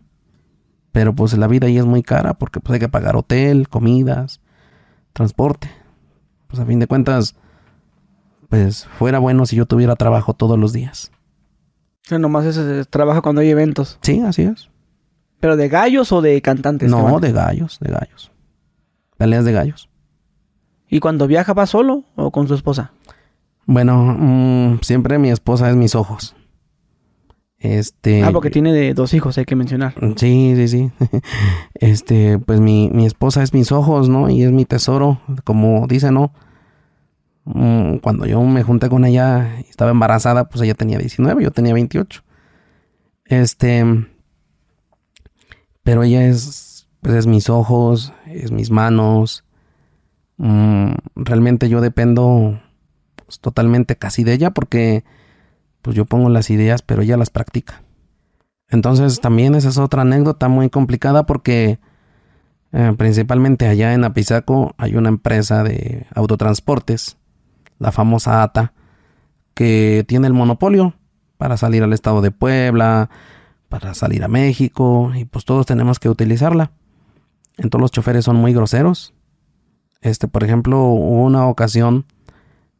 Pero 0.91 1.13
pues 1.13 1.37
la 1.37 1.47
vida 1.47 1.67
ahí 1.67 1.77
es 1.77 1.85
muy 1.85 2.01
cara 2.01 2.33
porque 2.33 2.59
pues 2.59 2.73
hay 2.73 2.79
que 2.79 2.89
pagar 2.89 3.15
hotel, 3.15 3.69
comidas, 3.69 4.41
transporte. 5.13 5.69
Pues 6.47 6.59
a 6.59 6.65
fin 6.65 6.79
de 6.79 6.87
cuentas, 6.87 7.35
pues 8.49 8.85
fuera 8.97 9.19
bueno 9.19 9.45
si 9.45 9.57
yo 9.57 9.65
tuviera 9.65 9.95
trabajo 9.95 10.33
todos 10.33 10.57
los 10.57 10.73
días. 10.73 11.11
O 12.05 12.09
sea, 12.09 12.19
nomás 12.19 12.45
ese 12.45 12.85
trabaja 12.85 13.21
cuando 13.21 13.41
hay 13.41 13.49
eventos. 13.49 13.99
Sí, 14.01 14.21
así 14.21 14.43
es. 14.43 14.69
¿Pero 15.39 15.57
de 15.57 15.69
gallos 15.69 16.11
o 16.11 16.21
de 16.21 16.41
cantantes? 16.41 16.89
No, 16.89 17.19
de 17.19 17.31
gallos, 17.31 17.79
de 17.79 17.91
gallos. 17.91 18.31
Peleas 19.17 19.45
de 19.45 19.51
gallos. 19.51 19.89
¿Y 20.89 20.99
cuando 20.99 21.27
viaja 21.27 21.53
va 21.53 21.65
solo 21.65 22.03
o 22.15 22.31
con 22.31 22.47
su 22.47 22.53
esposa? 22.53 22.91
Bueno, 23.65 24.15
mm, 24.17 24.79
siempre 24.81 25.17
mi 25.17 25.29
esposa 25.29 25.69
es 25.69 25.75
mis 25.75 25.95
ojos. 25.95 26.35
Este. 27.59 28.23
Ah, 28.23 28.31
porque 28.31 28.51
tiene 28.51 28.71
de 28.71 28.93
dos 28.93 29.13
hijos, 29.13 29.37
hay 29.37 29.45
que 29.45 29.55
mencionar. 29.55 29.95
Sí, 30.15 30.53
sí, 30.55 30.67
sí. 30.67 30.91
Este, 31.73 32.39
pues 32.39 32.59
mi, 32.59 32.89
mi 32.93 33.05
esposa 33.05 33.43
es 33.43 33.53
mis 33.53 33.71
ojos, 33.71 34.09
¿no? 34.09 34.29
Y 34.29 34.43
es 34.43 34.51
mi 34.51 34.65
tesoro, 34.65 35.19
como 35.43 35.87
dice, 35.87 36.11
¿no? 36.11 36.31
Mm, 37.45 37.97
Cuando 37.97 38.25
yo 38.25 38.41
me 38.43 38.63
junté 38.63 38.89
con 38.89 39.05
ella 39.05 39.59
y 39.65 39.69
estaba 39.69 39.91
embarazada, 39.91 40.49
pues 40.49 40.61
ella 40.61 40.75
tenía 40.75 40.99
19, 40.99 41.43
yo 41.43 41.51
tenía 41.51 41.73
28. 41.73 42.23
Este. 43.25 43.83
Pero 45.83 46.03
ella 46.03 46.25
es, 46.27 46.66
pues 47.01 47.15
es 47.15 47.27
mis 47.27 47.49
ojos, 47.49 48.13
es 48.25 48.51
mis 48.51 48.71
manos. 48.71 49.43
Mm, 50.37 50.91
realmente 51.15 51.69
yo 51.69 51.81
dependo 51.81 52.59
pues, 53.15 53.39
totalmente 53.39 53.95
casi 53.95 54.23
de 54.23 54.33
ella 54.33 54.51
porque 54.51 55.03
pues 55.81 55.95
yo 55.95 56.05
pongo 56.05 56.29
las 56.29 56.49
ideas, 56.49 56.81
pero 56.81 57.01
ella 57.01 57.17
las 57.17 57.29
practica. 57.29 57.83
Entonces 58.69 59.21
también 59.21 59.55
esa 59.55 59.69
es 59.69 59.77
otra 59.77 60.01
anécdota 60.01 60.49
muy 60.49 60.69
complicada 60.69 61.25
porque 61.25 61.79
eh, 62.73 62.93
principalmente 62.97 63.67
allá 63.67 63.93
en 63.93 64.03
Apizaco 64.03 64.75
hay 64.77 64.95
una 64.95 65.09
empresa 65.09 65.63
de 65.63 66.05
autotransportes, 66.13 67.17
la 67.79 67.91
famosa 67.91 68.43
ATA, 68.43 68.73
que 69.53 70.03
tiene 70.07 70.27
el 70.27 70.33
monopolio 70.33 70.93
para 71.37 71.57
salir 71.57 71.83
al 71.83 71.93
estado 71.93 72.21
de 72.21 72.31
Puebla, 72.31 73.09
para 73.69 73.93
salir 73.93 74.23
a 74.23 74.27
México, 74.27 75.11
y 75.15 75.25
pues 75.25 75.45
todos 75.45 75.65
tenemos 75.65 75.99
que 75.99 76.09
utilizarla. 76.09 76.71
Entonces 77.57 77.81
los 77.81 77.91
choferes 77.91 78.25
son 78.25 78.37
muy 78.37 78.53
groseros. 78.53 79.13
Este, 80.01 80.27
por 80.27 80.43
ejemplo, 80.43 80.83
hubo 80.83 81.23
una 81.23 81.47
ocasión 81.47 82.05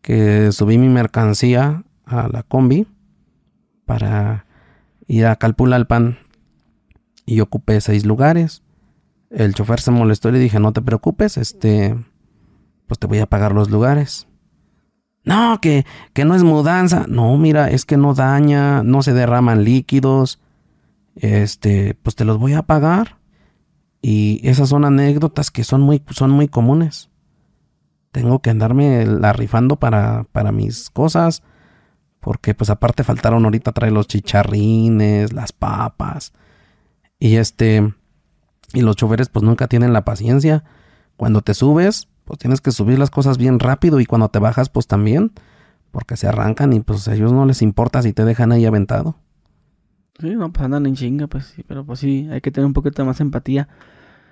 que 0.01 0.51
subí 0.51 0.77
mi 0.77 0.87
mercancía 0.87 1.83
a 2.05 2.29
la 2.29 2.43
combi 2.43 2.87
para 3.85 4.45
ir 5.07 5.25
a 5.25 5.35
Calpulalpan 5.35 6.19
y 7.25 7.41
ocupé 7.41 7.81
seis 7.81 8.05
lugares. 8.05 8.63
El 9.29 9.53
chofer 9.53 9.81
se 9.81 9.91
molestó 9.91 10.29
y 10.29 10.33
le 10.33 10.39
dije, 10.39 10.59
no 10.59 10.71
te 10.71 10.81
preocupes, 10.81 11.37
este, 11.37 11.97
pues 12.87 12.99
te 12.99 13.07
voy 13.07 13.19
a 13.19 13.25
pagar 13.25 13.53
los 13.53 13.69
lugares. 13.69 14.27
No, 15.27 15.59
que, 15.59 15.85
que 16.13 16.23
no 16.23 16.35
es 16.35 16.43
mudanza. 16.43 17.05
No, 17.09 17.37
mira, 17.37 17.69
es 17.69 17.83
que 17.83 17.97
no 17.97 18.13
daña, 18.13 18.81
no 18.81 19.03
se 19.03 19.13
derraman 19.13 19.65
líquidos. 19.65 20.39
Este, 21.15 21.95
pues 22.01 22.15
te 22.15 22.23
los 22.23 22.37
voy 22.37 22.53
a 22.53 22.61
pagar. 22.61 23.16
Y 24.09 24.39
esas 24.47 24.69
son 24.69 24.85
anécdotas 24.85 25.51
que 25.51 25.65
son 25.65 25.81
muy, 25.81 26.01
son 26.11 26.31
muy 26.31 26.47
comunes. 26.47 27.09
Tengo 28.13 28.39
que 28.39 28.49
andarme 28.49 29.05
la 29.05 29.33
rifando 29.33 29.75
para, 29.75 30.23
para 30.31 30.53
mis 30.53 30.89
cosas. 30.89 31.43
Porque 32.21 32.55
pues 32.55 32.69
aparte 32.69 33.03
faltaron 33.03 33.43
ahorita 33.43 33.73
traer 33.73 33.91
los 33.91 34.07
chicharrines, 34.07 35.33
las 35.33 35.51
papas. 35.51 36.31
Y 37.19 37.35
este... 37.35 37.93
Y 38.71 38.79
los 38.79 38.95
choferes 38.95 39.27
pues 39.27 39.43
nunca 39.43 39.67
tienen 39.67 39.91
la 39.91 40.05
paciencia. 40.05 40.63
Cuando 41.17 41.41
te 41.41 41.53
subes, 41.53 42.07
pues 42.23 42.39
tienes 42.39 42.61
que 42.61 42.71
subir 42.71 42.99
las 42.99 43.09
cosas 43.09 43.37
bien 43.37 43.59
rápido 43.59 43.99
y 43.99 44.05
cuando 44.05 44.29
te 44.29 44.39
bajas 44.39 44.69
pues 44.69 44.87
también. 44.87 45.33
Porque 45.91 46.15
se 46.15 46.29
arrancan 46.29 46.71
y 46.71 46.79
pues 46.79 47.09
a 47.09 47.13
ellos 47.13 47.33
no 47.33 47.45
les 47.45 47.61
importa 47.61 48.01
si 48.01 48.13
te 48.13 48.23
dejan 48.23 48.53
ahí 48.53 48.65
aventado. 48.65 49.17
Sí, 50.17 50.33
no, 50.33 50.53
pues 50.53 50.63
andan 50.63 50.85
en 50.85 50.95
chinga, 50.95 51.27
pues 51.27 51.47
sí, 51.47 51.63
pero 51.63 51.85
pues 51.85 51.99
sí, 51.99 52.29
hay 52.31 52.39
que 52.39 52.51
tener 52.51 52.65
un 52.67 52.73
poquito 52.73 53.03
más 53.03 53.19
empatía. 53.19 53.67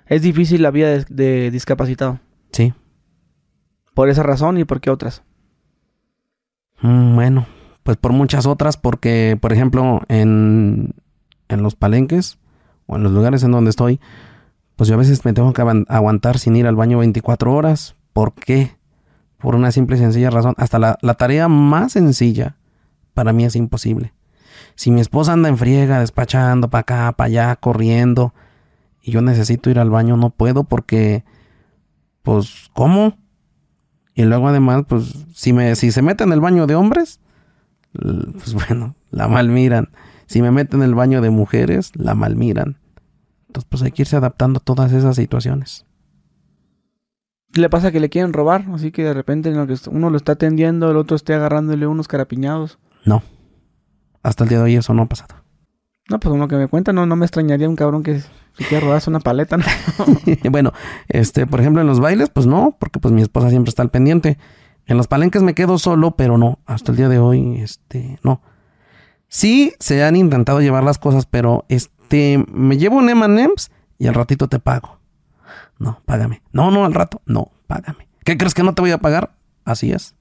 Es 0.06 0.22
difícil 0.22 0.62
la 0.62 0.70
vida 0.70 0.88
de, 0.88 1.04
de 1.08 1.50
discapacitado. 1.50 2.20
Sí. 2.52 2.72
Por 3.94 4.08
esa 4.08 4.22
razón 4.22 4.58
y 4.58 4.64
por 4.64 4.80
qué 4.80 4.90
otras. 4.90 5.22
Mm, 6.80 7.14
bueno, 7.14 7.46
pues 7.82 7.96
por 7.96 8.12
muchas 8.12 8.46
otras, 8.46 8.76
porque 8.76 9.38
por 9.40 9.52
ejemplo 9.52 10.02
en, 10.08 10.94
en 11.48 11.62
los 11.62 11.74
palenques 11.74 12.38
o 12.86 12.96
en 12.96 13.02
los 13.02 13.12
lugares 13.12 13.42
en 13.42 13.52
donde 13.52 13.70
estoy, 13.70 14.00
pues 14.76 14.88
yo 14.88 14.94
a 14.94 14.98
veces 14.98 15.24
me 15.24 15.32
tengo 15.32 15.52
que 15.52 15.62
aguantar 15.88 16.38
sin 16.38 16.56
ir 16.56 16.66
al 16.66 16.76
baño 16.76 16.98
24 16.98 17.52
horas. 17.52 17.96
¿Por 18.12 18.34
qué? 18.34 18.76
Por 19.38 19.54
una 19.54 19.72
simple 19.72 19.96
y 19.96 19.98
sencilla 19.98 20.30
razón. 20.30 20.54
Hasta 20.58 20.78
la, 20.78 20.98
la 21.00 21.14
tarea 21.14 21.48
más 21.48 21.92
sencilla 21.92 22.56
para 23.14 23.32
mí 23.32 23.44
es 23.44 23.56
imposible. 23.56 24.12
Si 24.74 24.90
mi 24.90 25.00
esposa 25.00 25.32
anda 25.32 25.48
en 25.48 25.56
friega, 25.56 26.00
despachando 26.00 26.68
para 26.68 26.80
acá, 26.80 27.12
para 27.12 27.26
allá, 27.26 27.56
corriendo, 27.56 28.34
y 29.06 29.12
yo 29.12 29.22
necesito 29.22 29.70
ir 29.70 29.78
al 29.78 29.88
baño, 29.88 30.16
no 30.16 30.30
puedo 30.30 30.64
porque, 30.64 31.22
pues, 32.22 32.70
¿cómo? 32.74 33.16
Y 34.16 34.24
luego 34.24 34.48
además, 34.48 34.82
pues, 34.88 35.26
si, 35.32 35.52
me, 35.52 35.76
si 35.76 35.92
se 35.92 36.02
mete 36.02 36.24
en 36.24 36.32
el 36.32 36.40
baño 36.40 36.66
de 36.66 36.74
hombres, 36.74 37.20
pues 37.92 38.52
bueno, 38.68 38.96
la 39.12 39.28
malmiran. 39.28 39.90
Si 40.26 40.42
me 40.42 40.50
meten 40.50 40.82
en 40.82 40.88
el 40.88 40.96
baño 40.96 41.20
de 41.20 41.30
mujeres, 41.30 41.92
la 41.94 42.16
malmiran. 42.16 42.78
Entonces, 43.46 43.68
pues 43.70 43.82
hay 43.84 43.92
que 43.92 44.02
irse 44.02 44.16
adaptando 44.16 44.58
a 44.58 44.64
todas 44.64 44.92
esas 44.92 45.14
situaciones. 45.14 45.86
Le 47.54 47.70
pasa 47.70 47.92
que 47.92 48.00
le 48.00 48.08
quieren 48.08 48.32
robar, 48.32 48.64
así 48.74 48.90
que 48.90 49.04
de 49.04 49.14
repente 49.14 49.50
en 49.50 49.56
lo 49.56 49.68
que 49.68 49.76
uno 49.88 50.10
lo 50.10 50.16
está 50.16 50.32
atendiendo, 50.32 50.90
el 50.90 50.96
otro 50.96 51.14
esté 51.14 51.32
agarrándole 51.32 51.86
unos 51.86 52.08
carapiñados. 52.08 52.80
No. 53.04 53.22
Hasta 54.24 54.42
el 54.42 54.50
día 54.50 54.58
de 54.58 54.64
hoy 54.64 54.74
eso 54.74 54.94
no 54.94 55.02
ha 55.02 55.06
pasado. 55.06 55.35
No, 56.08 56.20
pues 56.20 56.32
uno 56.32 56.46
que 56.46 56.56
me 56.56 56.68
cuenta, 56.68 56.92
no, 56.92 57.04
no 57.04 57.16
me 57.16 57.26
extrañaría 57.26 57.68
un 57.68 57.74
cabrón 57.74 58.02
que 58.02 58.20
si 58.20 58.64
quiere 58.68 58.86
robarse 58.86 59.10
una 59.10 59.20
paleta, 59.20 59.56
¿no? 59.56 59.64
bueno, 60.50 60.72
este, 61.08 61.46
por 61.46 61.60
ejemplo, 61.60 61.82
en 61.82 61.88
los 61.88 62.00
bailes, 62.00 62.30
pues 62.30 62.46
no, 62.46 62.76
porque 62.78 63.00
pues 63.00 63.12
mi 63.12 63.22
esposa 63.22 63.50
siempre 63.50 63.70
está 63.70 63.82
al 63.82 63.90
pendiente. 63.90 64.38
En 64.86 64.96
los 64.96 65.08
palenques 65.08 65.42
me 65.42 65.54
quedo 65.54 65.78
solo, 65.78 66.12
pero 66.12 66.38
no, 66.38 66.60
hasta 66.64 66.92
el 66.92 66.96
día 66.96 67.08
de 67.08 67.18
hoy, 67.18 67.60
este, 67.60 68.20
no. 68.22 68.40
Sí, 69.28 69.74
se 69.80 70.04
han 70.04 70.14
intentado 70.14 70.60
llevar 70.60 70.84
las 70.84 70.98
cosas, 70.98 71.26
pero 71.26 71.64
este, 71.68 72.44
me 72.52 72.78
llevo 72.78 72.96
un 72.96 73.10
M&M's 73.10 73.72
y 73.98 74.06
al 74.06 74.14
ratito 74.14 74.48
te 74.48 74.60
pago. 74.60 75.00
No, 75.78 76.00
págame. 76.06 76.42
No, 76.52 76.70
no, 76.70 76.84
al 76.84 76.94
rato. 76.94 77.20
No, 77.26 77.50
págame. 77.66 78.08
¿Qué 78.24 78.38
crees 78.38 78.54
que 78.54 78.62
no 78.62 78.74
te 78.74 78.82
voy 78.82 78.92
a 78.92 78.98
pagar? 78.98 79.34
Así 79.64 79.90
es. 79.90 80.14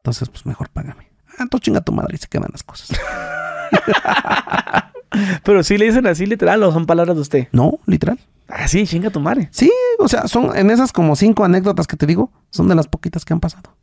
Entonces, 0.00 0.28
pues 0.28 0.44
mejor 0.44 0.68
págame. 0.68 1.10
Ah, 1.28 1.44
entonces 1.44 1.64
chinga 1.64 1.80
tu 1.80 1.92
madre 1.92 2.14
y 2.14 2.18
se 2.18 2.28
quedan 2.28 2.50
las 2.52 2.62
cosas. 2.62 2.90
Pero 5.44 5.62
sí 5.62 5.76
le 5.78 5.86
dicen 5.86 6.06
así 6.06 6.26
literal 6.26 6.62
o 6.62 6.72
son 6.72 6.86
palabras 6.86 7.16
de 7.16 7.22
usted. 7.22 7.48
No, 7.52 7.78
literal. 7.86 8.18
Ah, 8.48 8.68
sí, 8.68 8.86
chinga 8.86 9.10
tu 9.10 9.20
madre. 9.20 9.48
Sí, 9.50 9.70
o 9.98 10.08
sea, 10.08 10.26
son 10.28 10.56
en 10.56 10.70
esas 10.70 10.92
como 10.92 11.16
cinco 11.16 11.44
anécdotas 11.44 11.86
que 11.86 11.96
te 11.96 12.06
digo, 12.06 12.30
son 12.50 12.68
de 12.68 12.74
las 12.74 12.88
poquitas 12.88 13.24
que 13.24 13.32
han 13.32 13.40
pasado. 13.40 13.76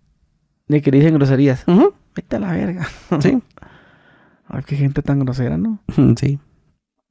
De 0.67 0.81
que 0.81 0.91
le 0.91 0.97
dicen 0.97 1.15
groserías. 1.15 1.63
Vete 2.15 2.35
a 2.35 2.39
la 2.39 2.51
verga. 2.51 2.87
Sí, 3.21 3.41
Ay, 4.47 4.63
qué 4.65 4.75
gente 4.75 5.01
tan 5.03 5.19
grosera, 5.19 5.57
¿no? 5.57 5.79
sí. 6.17 6.39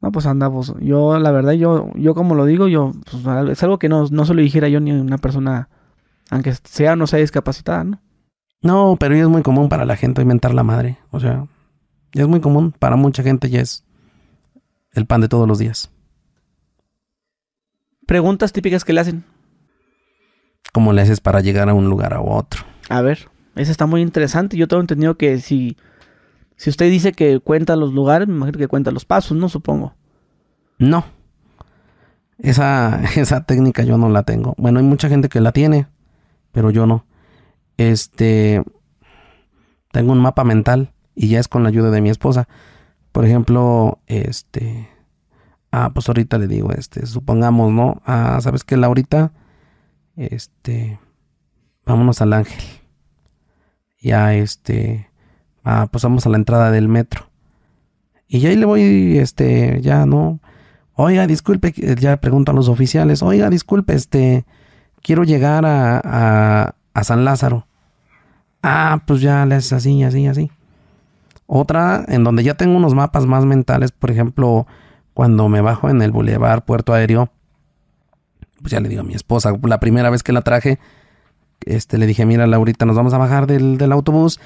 No, 0.00 0.12
pues 0.12 0.26
anda, 0.26 0.48
pues 0.50 0.72
yo, 0.80 1.18
la 1.18 1.32
verdad, 1.32 1.52
yo, 1.52 1.90
yo 1.94 2.14
como 2.14 2.36
lo 2.36 2.44
digo, 2.44 2.68
yo, 2.68 2.92
pues 3.10 3.48
es 3.50 3.62
algo 3.64 3.80
que 3.80 3.88
no, 3.88 4.06
no 4.10 4.24
se 4.24 4.34
lo 4.34 4.42
dijera 4.42 4.68
yo 4.68 4.78
ni 4.78 4.92
a 4.92 4.94
una 4.94 5.18
persona, 5.18 5.68
aunque 6.30 6.54
sea 6.64 6.92
o 6.92 6.96
no 6.96 7.08
sea 7.08 7.18
discapacitada, 7.18 7.82
¿no? 7.82 8.00
No, 8.62 8.96
pero 8.98 9.16
es 9.16 9.26
muy 9.28 9.42
común 9.42 9.68
para 9.68 9.84
la 9.84 9.96
gente 9.96 10.22
inventar 10.22 10.54
la 10.54 10.62
madre. 10.62 10.98
O 11.10 11.18
sea, 11.18 11.46
ya 12.12 12.22
es 12.22 12.28
muy 12.28 12.40
común. 12.40 12.72
Para 12.78 12.96
mucha 12.96 13.22
gente 13.22 13.50
ya 13.50 13.60
es 13.60 13.84
el 14.92 15.06
pan 15.06 15.20
de 15.20 15.28
todos 15.28 15.46
los 15.46 15.58
días. 15.58 15.90
Preguntas 18.06 18.52
típicas 18.52 18.84
que 18.84 18.92
le 18.92 19.00
hacen. 19.00 19.24
¿Cómo 20.72 20.92
le 20.92 21.02
haces 21.02 21.20
para 21.20 21.40
llegar 21.40 21.68
a 21.68 21.74
un 21.74 21.88
lugar 21.88 22.14
a 22.14 22.20
otro? 22.20 22.62
A 22.88 23.02
ver, 23.02 23.28
esa 23.54 23.70
está 23.70 23.86
muy 23.86 24.00
interesante. 24.00 24.56
Yo 24.56 24.68
tengo 24.68 24.80
entendido 24.80 25.16
que 25.16 25.38
si, 25.40 25.76
si 26.56 26.70
usted 26.70 26.90
dice 26.90 27.12
que 27.12 27.40
cuenta 27.40 27.76
los 27.76 27.92
lugares, 27.92 28.28
me 28.28 28.34
imagino 28.34 28.58
que 28.58 28.68
cuenta 28.68 28.90
los 28.90 29.04
pasos, 29.04 29.36
¿no? 29.36 29.48
Supongo. 29.48 29.94
No. 30.78 31.04
Esa, 32.38 33.02
esa 33.16 33.44
técnica 33.44 33.82
yo 33.82 33.98
no 33.98 34.08
la 34.08 34.22
tengo. 34.22 34.54
Bueno, 34.56 34.78
hay 34.78 34.84
mucha 34.84 35.08
gente 35.08 35.28
que 35.28 35.40
la 35.40 35.52
tiene, 35.52 35.88
pero 36.52 36.70
yo 36.70 36.86
no. 36.86 37.06
Este. 37.76 38.62
Tengo 39.92 40.12
un 40.12 40.20
mapa 40.20 40.44
mental 40.44 40.92
y 41.18 41.26
ya 41.26 41.40
es 41.40 41.48
con 41.48 41.64
la 41.64 41.70
ayuda 41.70 41.90
de 41.90 42.00
mi 42.00 42.10
esposa. 42.10 42.48
Por 43.10 43.26
ejemplo, 43.26 43.98
este. 44.06 44.88
Ah, 45.72 45.90
pues 45.92 46.08
ahorita 46.08 46.38
le 46.38 46.46
digo, 46.46 46.70
este, 46.70 47.04
supongamos, 47.06 47.72
¿no? 47.72 48.00
Ah, 48.06 48.38
¿sabes 48.40 48.62
qué, 48.62 48.76
Laurita? 48.76 49.32
Este. 50.14 51.00
Vámonos 51.84 52.22
al 52.22 52.32
ángel. 52.32 52.62
Ya, 54.00 54.32
este. 54.34 55.10
Ah, 55.64 55.88
pues 55.90 56.04
vamos 56.04 56.24
a 56.24 56.28
la 56.28 56.36
entrada 56.36 56.70
del 56.70 56.86
metro. 56.86 57.28
Y 58.28 58.46
ahí 58.46 58.54
le 58.54 58.64
voy, 58.64 59.18
este, 59.18 59.80
ya, 59.82 60.06
¿no? 60.06 60.38
Oiga, 60.94 61.26
disculpe, 61.26 61.72
ya 61.98 62.20
pregunto 62.20 62.52
a 62.52 62.54
los 62.54 62.68
oficiales, 62.68 63.22
oiga, 63.22 63.50
disculpe, 63.50 63.94
este, 63.94 64.44
quiero 65.02 65.24
llegar 65.24 65.64
a, 65.64 66.00
a, 66.04 66.74
a 66.92 67.04
San 67.04 67.24
Lázaro. 67.24 67.66
Ah, 68.62 69.02
pues 69.06 69.20
ya 69.20 69.46
le 69.46 69.56
haces 69.56 69.72
así, 69.72 70.02
así, 70.02 70.26
así. 70.26 70.50
Otra, 71.48 72.04
en 72.06 72.22
donde 72.22 72.44
ya 72.44 72.54
tengo 72.54 72.76
unos 72.76 72.94
mapas 72.94 73.26
más 73.26 73.44
mentales, 73.44 73.90
por 73.90 74.12
ejemplo, 74.12 74.68
cuando 75.12 75.48
me 75.48 75.60
bajo 75.60 75.90
en 75.90 76.00
el 76.02 76.12
Boulevard 76.12 76.62
Puerto 76.62 76.92
Aéreo, 76.92 77.30
pues 78.60 78.70
ya 78.70 78.80
le 78.80 78.88
digo 78.88 79.00
a 79.00 79.04
mi 79.04 79.14
esposa, 79.14 79.52
la 79.64 79.80
primera 79.80 80.10
vez 80.10 80.22
que 80.22 80.32
la 80.32 80.42
traje, 80.42 80.78
este, 81.64 81.98
le 81.98 82.06
dije, 82.06 82.24
mira, 82.24 82.46
Laurita, 82.46 82.86
nos 82.86 82.94
vamos 82.94 83.14
a 83.14 83.18
bajar 83.18 83.48
del, 83.48 83.78
del 83.78 83.90
autobús 83.90 84.38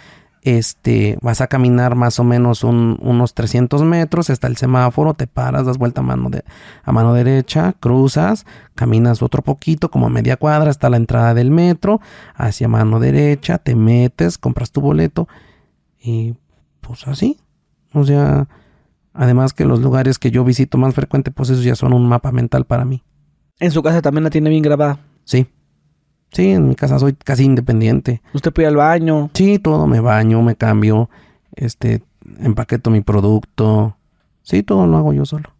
este, 0.42 1.18
vas 1.22 1.40
a 1.40 1.46
caminar 1.46 1.94
más 1.94 2.18
o 2.18 2.24
menos 2.24 2.64
unos 2.64 3.34
300 3.34 3.82
metros, 3.84 4.28
está 4.28 4.48
el 4.48 4.56
semáforo, 4.56 5.14
te 5.14 5.28
paras, 5.28 5.66
das 5.66 5.78
vuelta 5.78 6.00
a 6.00 6.04
mano, 6.04 6.30
de, 6.30 6.44
a 6.82 6.90
mano 6.90 7.14
derecha, 7.14 7.74
cruzas, 7.78 8.44
caminas 8.74 9.22
otro 9.22 9.42
poquito, 9.42 9.88
como 9.90 10.10
media 10.10 10.36
cuadra, 10.36 10.70
está 10.70 10.90
la 10.90 10.96
entrada 10.96 11.32
del 11.34 11.52
metro, 11.52 12.00
hacia 12.34 12.66
mano 12.66 12.98
derecha, 12.98 13.58
te 13.58 13.76
metes, 13.76 14.36
compras 14.36 14.72
tu 14.72 14.80
boleto 14.80 15.28
y 16.00 16.34
pues 16.82 17.08
así. 17.08 17.38
O 17.94 18.04
sea, 18.04 18.48
además 19.14 19.54
que 19.54 19.64
los 19.64 19.80
lugares 19.80 20.18
que 20.18 20.30
yo 20.30 20.44
visito 20.44 20.76
más 20.76 20.94
frecuente, 20.94 21.30
pues 21.30 21.48
esos 21.48 21.64
ya 21.64 21.74
son 21.74 21.94
un 21.94 22.06
mapa 22.06 22.32
mental 22.32 22.66
para 22.66 22.84
mí. 22.84 23.02
En 23.58 23.70
su 23.70 23.82
casa 23.82 24.02
también 24.02 24.24
la 24.24 24.30
tiene 24.30 24.50
bien 24.50 24.62
grabada. 24.62 24.98
Sí. 25.24 25.46
Sí, 26.32 26.50
en 26.50 26.68
mi 26.68 26.74
casa 26.74 26.98
soy 26.98 27.12
casi 27.12 27.44
independiente. 27.44 28.22
¿Usted 28.34 28.52
puede 28.52 28.66
ir 28.66 28.70
al 28.70 28.76
baño? 28.76 29.30
Sí, 29.34 29.58
todo 29.58 29.86
me 29.86 30.00
baño, 30.00 30.42
me 30.42 30.56
cambio, 30.56 31.10
este, 31.54 32.02
empaqueto 32.40 32.90
mi 32.90 33.02
producto. 33.02 33.96
Sí, 34.42 34.62
todo 34.62 34.86
lo 34.86 34.96
hago 34.96 35.12
yo 35.12 35.24
solo. 35.24 35.54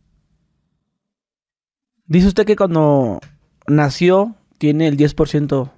Dice 2.06 2.28
usted 2.28 2.46
que 2.46 2.56
cuando 2.56 3.20
nació 3.66 4.34
tiene 4.58 4.88
el 4.88 4.96
10% 4.96 5.70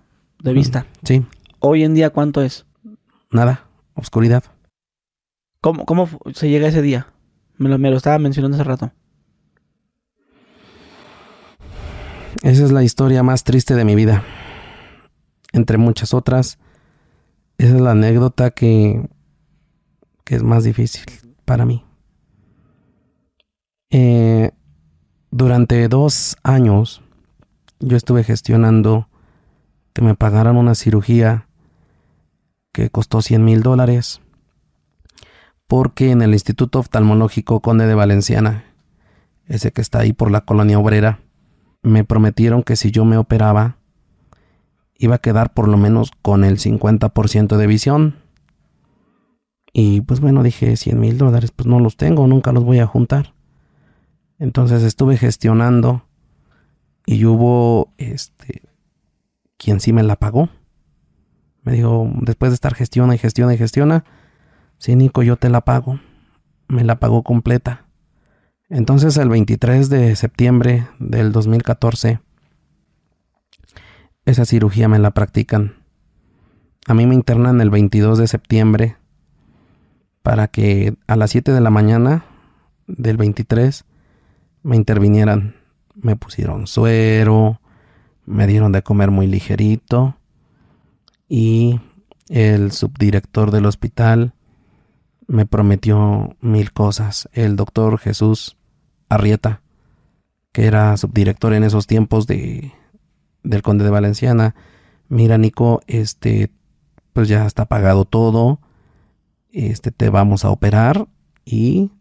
de 0.43 0.53
vista. 0.53 0.87
Sí. 1.03 1.25
Hoy 1.59 1.83
en 1.85 1.95
día, 1.95 2.11
¿cuánto 2.11 2.43
es? 2.43 2.67
Nada, 3.31 3.67
oscuridad. 3.95 4.45
¿Cómo, 5.65 5.87
cómo 5.87 6.07
se 6.35 6.51
llega 6.51 6.69
ese 6.69 6.83
día? 6.83 7.07
Me 7.57 7.71
lo, 7.71 7.79
me 7.79 7.91
lo 7.91 7.97
estaba 7.97 8.19
mencionando 8.19 8.55
hace 8.55 8.65
rato. 8.65 8.93
Esa 12.43 12.65
es 12.65 12.71
la 12.71 12.83
historia 12.83 13.23
más 13.23 13.45
triste 13.45 13.75
de 13.75 13.87
mi 13.87 13.95
vida 13.95 14.23
entre 15.55 15.79
muchas 15.79 16.13
otras. 16.13 16.59
Esa 17.57 17.77
es 17.77 17.81
la 17.81 17.93
anécdota 17.93 18.51
que, 18.51 19.09
que 20.25 20.35
es 20.35 20.43
más 20.43 20.65
difícil 20.65 21.07
para 21.47 21.65
mí. 21.65 21.83
Eh, 23.89 24.51
durante 25.31 25.89
dos 25.89 26.37
años 26.43 27.01
yo 27.81 27.97
estuve 27.97 28.23
gestionando 28.23 29.09
que 29.95 30.03
me 30.03 30.15
pagaran 30.15 30.59
una 30.59 30.75
cirugía 30.75 31.49
que 32.71 32.91
costó 32.91 33.23
100 33.23 33.43
mil 33.43 33.63
dólares 33.63 34.21
porque 35.67 36.11
en 36.11 36.23
el 36.23 36.33
Instituto 36.33 36.79
Oftalmológico 36.79 37.61
Conde 37.61 37.87
de 37.87 37.95
Valenciana, 37.95 38.65
ese 39.47 39.73
que 39.73 39.81
está 39.81 40.01
ahí 40.01 40.13
por 40.13 40.31
la 40.31 40.43
colonia 40.43 40.79
obrera, 40.79 41.21
me 41.83 42.05
prometieron 42.05 42.63
que 42.63 42.77
si 42.77 42.91
yo 42.91 43.05
me 43.05 43.17
operaba, 43.17 43.77
iba 44.97 45.17
a 45.17 45.21
quedar 45.21 45.53
por 45.53 45.69
lo 45.69 45.77
menos 45.77 46.13
con 46.23 46.45
el 46.45 46.59
50% 46.59 47.57
de 47.57 47.67
visión. 47.67 48.17
Y 49.73 50.03
pues 50.03 50.21
bueno, 50.21 50.43
dije 50.43 50.77
100 50.77 50.99
mil 50.99 51.19
dólares, 51.19 51.51
pues 51.51 51.67
no 51.67 51.81
los 51.81 51.97
tengo, 51.97 52.27
nunca 52.27 52.53
los 52.53 52.65
voy 52.65 52.79
a 52.79 52.87
juntar. 52.87 53.35
Entonces 54.39 54.83
estuve 54.83 55.17
gestionando 55.17 56.07
y 57.07 57.25
hubo 57.25 57.93
este 57.99 58.63
quien 59.57 59.81
sí 59.81 59.93
me 59.93 60.03
la 60.03 60.17
pagó. 60.17 60.49
Me 61.63 61.73
dijo, 61.73 62.11
después 62.21 62.51
de 62.51 62.55
estar 62.55 62.75
gestiona 62.75 63.15
y 63.15 63.19
gestiona 63.19 63.55
y 63.55 63.59
gestiona, 63.59 64.05
sí, 64.85 64.97
Nico, 64.97 65.23
yo 65.23 65.37
te 65.37 65.49
la 65.49 65.63
pago. 65.63 65.99
Me 66.69 66.85
la 66.85 67.01
pagó 67.01 67.23
completa. 67.23 67.87
Entonces 68.69 69.17
el 69.17 69.31
23 69.31 69.89
de 69.89 70.15
septiembre 70.15 70.87
del 70.99 71.33
2014 71.33 72.21
esa 74.27 74.45
cirugía 74.45 74.87
me 74.89 74.99
la 74.99 75.13
practican. 75.13 75.75
A 76.87 76.93
mí 76.93 77.07
me 77.07 77.15
internan 77.15 77.63
el 77.63 77.71
22 77.71 78.19
de 78.19 78.29
septiembre 78.29 78.97
para 80.23 80.49
que 80.49 80.95
a 81.07 81.17
las 81.17 81.31
7 81.31 81.53
de 81.53 81.63
la 81.63 81.71
mañana 81.71 82.27
del 82.87 83.17
23 83.17 83.87
me 84.63 84.77
intervinieran. 84.77 85.57
Me 85.95 86.15
pusieron 86.15 86.67
suero, 86.67 87.59
me 88.27 88.47
dieron 88.47 88.73
de 88.73 88.83
comer 88.83 89.11
muy 89.11 89.29
ligerito 89.29 90.19
y 91.27 91.81
el 92.29 92.73
subdirector 92.73 93.51
del 93.51 93.65
hospital 93.65 94.35
me 95.27 95.47
prometió 95.47 96.37
mil 96.41 96.73
cosas. 96.73 97.29
El 97.33 97.57
doctor 97.57 97.99
Jesús 97.99 98.57
Arrieta, 99.09 99.63
que 100.53 100.67
era 100.67 100.97
subdirector 100.97 101.53
en 101.55 101.65
esos 101.65 101.87
tiempos 101.87 102.27
de 102.27 102.73
del 103.43 103.63
conde 103.63 103.85
de 103.85 103.91
Valenciana, 103.91 104.55
mira 105.09 105.37
Nico, 105.37 105.83
este, 105.87 106.51
pues 107.13 107.29
ya 107.29 107.47
está 107.47 107.67
pagado 107.67 108.07
todo, 108.07 108.59
este, 109.53 109.91
te 109.91 110.09
vamos 110.09 110.45
a 110.45 110.51
operar 110.51 111.07
y 111.45 111.93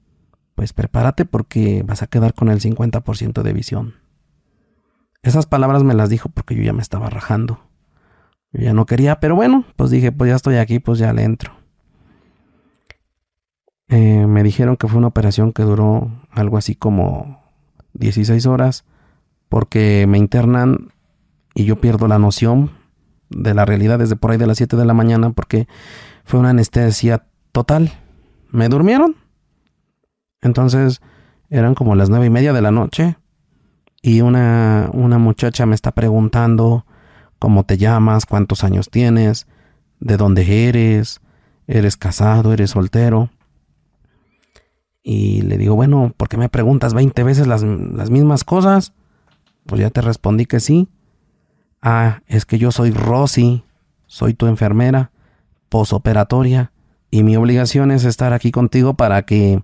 pues 0.55 0.73
prepárate 0.73 1.25
porque 1.25 1.83
vas 1.85 2.01
a 2.01 2.07
quedar 2.07 2.33
con 2.33 2.49
el 2.49 2.61
50% 2.61 3.41
de 3.41 3.53
visión. 3.53 3.95
Esas 5.21 5.45
palabras 5.45 5.83
me 5.83 5.93
las 5.93 6.09
dijo 6.09 6.29
porque 6.29 6.55
yo 6.55 6.63
ya 6.63 6.73
me 6.73 6.81
estaba 6.81 7.09
rajando. 7.09 7.59
Yo 8.51 8.61
ya 8.61 8.73
no 8.73 8.85
quería, 8.85 9.19
pero 9.19 9.35
bueno, 9.35 9.65
pues 9.75 9.89
dije, 9.89 10.11
pues 10.11 10.29
ya 10.29 10.35
estoy 10.35 10.57
aquí, 10.57 10.79
pues 10.79 10.99
ya 10.99 11.13
le 11.13 11.23
entro. 11.23 11.53
Eh, 13.95 14.25
me 14.25 14.41
dijeron 14.41 14.75
que 14.75 14.87
fue 14.87 14.97
una 14.97 15.09
operación 15.09 15.53
que 15.53 15.61
duró 15.61 16.09
algo 16.31 16.57
así 16.57 16.73
como 16.73 17.43
16 17.93 18.47
horas 18.47 18.85
porque 19.49 20.07
me 20.07 20.17
internan 20.17 20.91
y 21.53 21.65
yo 21.65 21.79
pierdo 21.79 22.07
la 22.07 22.17
noción 22.17 22.71
de 23.29 23.53
la 23.53 23.65
realidad 23.65 23.99
desde 23.99 24.15
por 24.15 24.31
ahí 24.31 24.37
de 24.39 24.47
las 24.47 24.57
7 24.57 24.77
de 24.77 24.85
la 24.85 24.95
mañana 24.95 25.29
porque 25.29 25.67
fue 26.23 26.39
una 26.39 26.49
anestesia 26.49 27.27
total. 27.51 27.93
Me 28.49 28.67
durmieron. 28.67 29.15
Entonces 30.41 30.99
eran 31.51 31.75
como 31.75 31.93
las 31.93 32.09
nueve 32.09 32.25
y 32.25 32.31
media 32.31 32.51
de 32.51 32.63
la 32.63 32.71
noche 32.71 33.17
y 34.01 34.21
una, 34.21 34.89
una 34.91 35.19
muchacha 35.19 35.67
me 35.67 35.75
está 35.75 35.91
preguntando 35.91 36.87
cómo 37.37 37.63
te 37.63 37.77
llamas, 37.77 38.25
cuántos 38.25 38.63
años 38.63 38.89
tienes, 38.89 39.45
de 39.99 40.17
dónde 40.17 40.67
eres, 40.67 41.21
eres 41.67 41.95
casado, 41.95 42.53
eres 42.53 42.71
soltero. 42.71 43.29
Y 45.03 45.41
le 45.41 45.57
digo, 45.57 45.75
bueno, 45.75 46.13
¿por 46.15 46.29
qué 46.29 46.37
me 46.37 46.49
preguntas 46.49 46.93
20 46.93 47.23
veces 47.23 47.45
las, 47.45 47.61
las 47.61 48.09
mismas 48.09 48.43
cosas? 48.45 48.93
Pues 49.65 49.81
ya 49.81 49.89
te 49.89 50.01
respondí 50.01 50.45
que 50.45 50.61
sí. 50.61 50.89
Ah, 51.81 52.21
es 52.27 52.45
que 52.45 52.57
yo 52.57 52.71
soy 52.71 52.91
Rosy, 52.91 53.65
soy 54.07 54.33
tu 54.33 54.47
enfermera 54.47 55.11
posoperatoria 55.67 56.71
y 57.11 57.23
mi 57.23 57.35
obligación 57.35 57.91
es 57.91 58.05
estar 58.05 58.31
aquí 58.31 58.51
contigo 58.51 58.93
para 58.93 59.23
que 59.23 59.61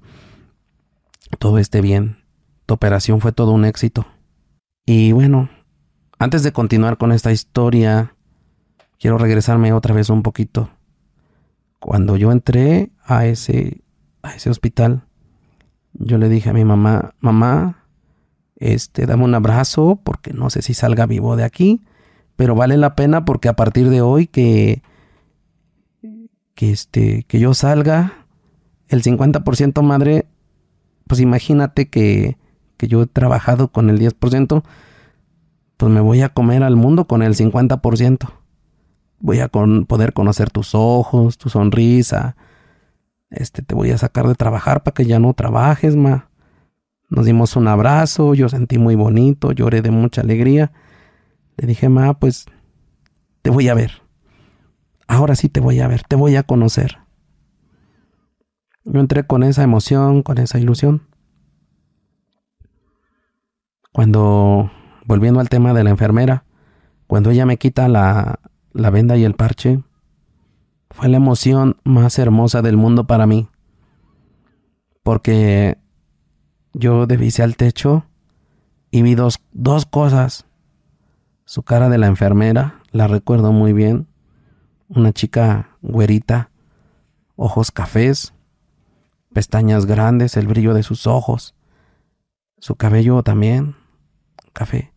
todo 1.38 1.58
esté 1.60 1.82
bien. 1.82 2.18
Tu 2.66 2.74
operación 2.74 3.22
fue 3.22 3.32
todo 3.32 3.52
un 3.52 3.64
éxito. 3.64 4.06
Y 4.86 5.12
bueno, 5.12 5.50
antes 6.18 6.44
de 6.44 6.52
continuar 6.52 6.98
con 6.98 7.12
esta 7.12 7.32
historia, 7.32 8.16
quiero 9.00 9.18
regresarme 9.18 9.72
otra 9.72 9.94
vez 9.94 10.10
un 10.10 10.24
poquito. 10.24 10.70
Cuando 11.80 12.18
yo 12.18 12.32
entré 12.32 12.92
a 13.06 13.26
ese, 13.26 13.82
a 14.22 14.36
ese 14.36 14.50
hospital, 14.50 15.04
yo 15.94 16.18
le 16.18 16.30
dije 16.30 16.50
a 16.50 16.54
mi 16.54 16.66
mamá, 16.66 17.14
mamá, 17.20 17.86
este, 18.56 19.06
dame 19.06 19.24
un 19.24 19.36
abrazo 19.36 20.00
porque 20.04 20.34
no 20.34 20.50
sé 20.50 20.62
si 20.62 20.74
salga 20.74 21.06
vivo 21.06 21.36
de 21.36 21.44
aquí 21.44 21.82
pero 22.40 22.56
vale 22.56 22.78
la 22.78 22.96
pena 22.96 23.26
porque 23.26 23.50
a 23.50 23.54
partir 23.58 23.90
de 23.90 24.00
hoy 24.00 24.26
que, 24.26 24.82
que, 26.56 26.72
este, 26.72 27.24
que 27.24 27.38
yo 27.38 27.54
salga, 27.54 28.14
el 28.88 29.04
50% 29.04 29.82
madre, 29.82 30.26
pues 31.06 31.20
imagínate 31.20 31.90
que, 31.90 32.38
que 32.78 32.88
yo 32.88 33.02
he 33.02 33.08
trabajado 33.08 33.74
con 33.74 33.90
el 33.90 34.00
10%, 34.00 34.64
pues 35.76 35.92
me 35.92 36.00
voy 36.00 36.22
a 36.22 36.30
comer 36.30 36.64
al 36.64 36.78
mundo 36.78 37.08
con 37.08 37.24
el 37.24 37.36
50%. 37.36 38.30
Voy 39.20 39.42
a 39.42 39.50
poder 39.50 40.14
conocer 40.14 40.50
tus 40.50 40.74
ojos, 40.74 41.38
tu 41.38 41.50
sonrisa. 41.50 42.38
Este, 43.30 43.62
te 43.62 43.76
voy 43.76 43.92
a 43.92 43.98
sacar 43.98 44.28
de 44.28 44.36
trabajar 44.36 44.84
para 44.84 44.94
que 44.94 45.06
ya 45.06 45.20
no 45.20 45.34
trabajes, 45.34 45.96
ma. 45.96 46.30
Nos 47.10 47.26
dimos 47.26 47.56
un 47.56 47.68
abrazo, 47.68 48.34
yo 48.34 48.50
sentí 48.50 48.78
muy 48.78 48.96
bonito, 48.96 49.52
lloré 49.52 49.82
de 49.82 49.92
mucha 49.92 50.22
alegría. 50.22 50.72
Le 51.58 51.68
dije, 51.68 51.90
ma, 51.90 52.14
pues 52.14 52.46
te 53.42 53.50
voy 53.50 53.68
a 53.68 53.74
ver. 53.74 54.04
Ahora 55.08 55.36
sí 55.36 55.50
te 55.50 55.60
voy 55.60 55.80
a 55.80 55.88
ver, 55.88 56.04
te 56.04 56.16
voy 56.16 56.36
a 56.36 56.44
conocer. 56.44 57.00
Yo 58.86 59.00
entré 59.00 59.26
con 59.26 59.44
esa 59.44 59.64
emoción, 59.64 60.24
con 60.24 60.38
esa 60.38 60.60
ilusión. 60.60 61.08
Cuando, 63.92 64.72
volviendo 65.06 65.40
al 65.40 65.50
tema 65.50 65.74
de 65.74 65.84
la 65.84 65.90
enfermera, 65.90 66.46
cuando 67.08 67.32
ella 67.32 67.46
me 67.46 67.58
quita 67.58 67.88
la, 67.88 68.40
la 68.72 68.90
venda 68.92 69.18
y 69.18 69.24
el 69.24 69.34
parche, 69.34 69.82
fue 70.90 71.08
la 71.08 71.18
emoción 71.18 71.78
más 71.84 72.20
hermosa 72.20 72.62
del 72.62 72.78
mundo 72.78 73.06
para 73.06 73.28
mí. 73.28 73.48
Porque 75.04 75.78
yo 76.74 77.08
devisé 77.08 77.44
al 77.44 77.56
techo 77.56 78.06
y 78.92 79.02
vi 79.02 79.16
dos, 79.16 79.40
dos 79.52 79.86
cosas. 79.86 80.46
Su 81.46 81.64
cara 81.64 81.90
de 81.90 81.98
la 81.98 82.08
enfermera, 82.08 82.82
la 82.92 83.08
recuerdo 83.08 83.52
muy 83.52 83.74
bien. 83.74 84.08
Una 84.88 85.14
chica 85.14 85.78
güerita, 85.82 86.52
ojos 87.36 87.72
cafés, 87.72 88.34
pestañas 89.34 89.86
grandes, 89.86 90.38
el 90.38 90.48
brillo 90.48 90.74
de 90.74 90.84
sus 90.84 91.08
ojos, 91.08 91.56
su 92.58 92.76
cabello 92.76 93.24
también 93.24 93.76
café, 94.54 94.94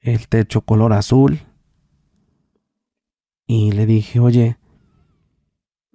el 0.00 0.28
techo 0.28 0.62
color 0.62 0.92
azul. 0.92 1.40
Y 3.46 3.72
le 3.72 3.86
dije, 3.86 4.18
oye, 4.18 4.56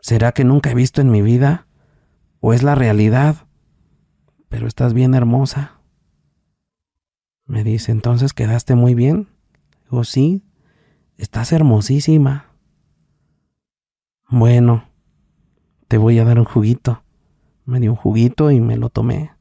¿será 0.01 0.33
que 0.33 0.43
nunca 0.43 0.71
he 0.71 0.75
visto 0.75 1.01
en 1.01 1.09
mi 1.09 1.21
vida? 1.21 1.67
¿O 2.39 2.53
es 2.53 2.63
la 2.63 2.75
realidad? 2.75 3.47
Pero 4.49 4.67
estás 4.67 4.93
bien 4.93 5.13
hermosa. 5.13 5.79
Me 7.45 7.63
dice, 7.63 7.91
entonces 7.91 8.33
quedaste 8.33 8.75
muy 8.75 8.95
bien. 8.95 9.29
Digo, 9.89 10.03
sí, 10.03 10.43
estás 11.17 11.51
hermosísima. 11.51 12.47
Bueno, 14.29 14.85
te 15.87 15.97
voy 15.97 16.19
a 16.19 16.25
dar 16.25 16.39
un 16.39 16.45
juguito. 16.45 17.03
Me 17.65 17.79
dio 17.79 17.91
un 17.91 17.97
juguito 17.97 18.51
y 18.51 18.59
me 18.59 18.77
lo 18.77 18.89
tomé. 18.89 19.31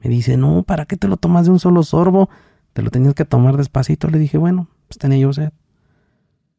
Me 0.00 0.10
dice, 0.10 0.36
no, 0.36 0.62
¿para 0.62 0.86
qué 0.86 0.96
te 0.96 1.08
lo 1.08 1.16
tomas 1.16 1.46
de 1.46 1.52
un 1.52 1.60
solo 1.60 1.82
sorbo? 1.82 2.28
Te 2.72 2.82
lo 2.82 2.90
tenías 2.90 3.14
que 3.14 3.24
tomar 3.24 3.56
despacito. 3.56 4.08
Le 4.08 4.18
dije, 4.18 4.38
bueno, 4.38 4.68
pues 4.88 4.98
tenía 4.98 5.18
yo 5.18 5.32
sed. 5.32 5.52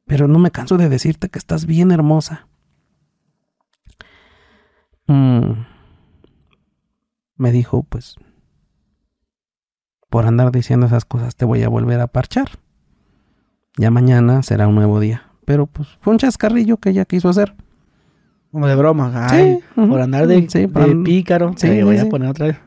Pero 0.05 0.28
no 0.28 0.39
me 0.39 0.51
canso 0.51 0.78
de 0.78 0.89
decirte 0.89 1.30
que 1.30 1.39
estás 1.39 1.66
bien 1.66 1.91
hermosa. 1.91 2.47
Mm. 5.08 5.66
Me 7.36 7.52
dijo, 7.52 7.84
pues, 7.84 8.16
por 10.10 10.26
andar 10.26 10.52
diciendo 10.52 10.86
esas 10.86 11.06
cosas 11.06 11.36
te 11.36 11.45
voy 11.45 11.64
a 11.64 11.70
volver 11.70 11.99
a 12.02 12.08
parchar. 12.08 12.49
Ya 13.78 13.89
mañana 13.91 14.43
será 14.43 14.68
un 14.68 14.76
nuevo 14.76 14.99
día. 14.99 15.32
Pero 15.45 15.68
pues 15.68 15.88
fue 16.02 16.14
un 16.14 16.20
chascarrillo 16.20 16.78
que 16.78 16.89
ella 16.89 17.06
quiso 17.06 17.30
hacer. 17.30 17.56
Como 18.52 18.68
de 18.68 18.76
broma. 18.76 19.28
Ay, 19.30 19.60
Por 19.76 20.02
andar 20.02 20.28
de, 20.28 20.41
pícaro. 21.06 21.54
Sí, 21.56 21.82
voy 21.82 21.97
a 21.97 22.10
poner 22.10 22.30
otra 22.30 22.47
vez. 22.47 22.60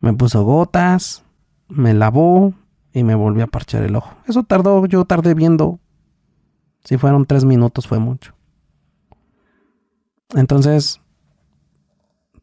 Me 0.00 0.12
puso 0.12 0.44
gotas, 0.44 1.24
me 1.68 1.94
lavó 1.94 2.52
y 2.92 3.04
me 3.04 3.14
volvió 3.14 3.44
a 3.44 3.46
parchar 3.46 3.82
el 3.82 3.96
ojo. 3.96 4.14
Eso 4.26 4.42
tardó, 4.42 4.84
yo 4.86 5.06
tardé 5.06 5.32
viendo. 5.32 5.80
Si 6.84 6.98
fueron 6.98 7.24
tres 7.24 7.46
minutos 7.46 7.86
fue 7.86 7.98
mucho. 7.98 8.33
Entonces, 10.34 11.00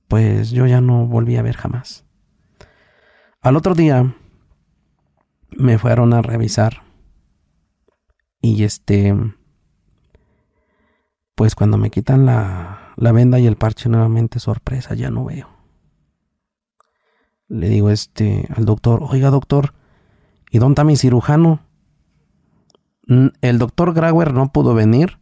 pues 0.08 0.52
yo 0.52 0.66
ya 0.66 0.82
no 0.82 1.06
volví 1.06 1.36
a 1.38 1.42
ver 1.42 1.56
jamás. 1.56 2.06
Al 3.42 3.58
otro 3.58 3.76
día 3.76 4.16
me 5.52 5.78
fueron 5.78 6.14
a 6.14 6.22
revisar 6.22 6.84
y 8.42 8.64
este 8.64 9.16
pues 11.36 11.56
cuando 11.56 11.78
me 11.78 11.90
quitan 11.90 12.26
la, 12.26 12.94
la 12.98 13.12
venda 13.12 13.40
y 13.40 13.48
el 13.48 13.56
parche 13.56 13.90
nuevamente, 13.90 14.40
sorpresa, 14.40 14.94
ya 14.94 15.10
no 15.10 15.26
veo. 15.26 15.50
Le 17.48 17.68
digo 17.68 17.90
este 17.90 18.48
al 18.56 18.66
doctor, 18.66 19.04
oiga 19.04 19.30
doctor, 19.30 19.74
¿y 20.52 20.60
dónde 20.60 20.74
está 20.74 20.84
mi 20.84 20.96
cirujano? 20.96 21.62
El 23.42 23.58
doctor 23.58 23.94
Grauer 23.94 24.34
no 24.34 24.52
pudo 24.52 24.74
venir, 24.74 25.18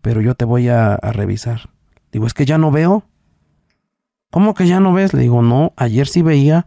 pero 0.00 0.20
yo 0.20 0.34
te 0.34 0.44
voy 0.44 0.68
a 0.68 0.96
revisar. 0.96 1.71
Digo, 2.12 2.26
es 2.26 2.34
que 2.34 2.44
ya 2.44 2.58
no 2.58 2.70
veo. 2.70 3.04
¿Cómo 4.30 4.54
que 4.54 4.66
ya 4.66 4.80
no 4.80 4.92
ves? 4.92 5.14
Le 5.14 5.22
digo, 5.22 5.42
no, 5.42 5.72
ayer 5.76 6.06
sí 6.06 6.22
veía. 6.22 6.66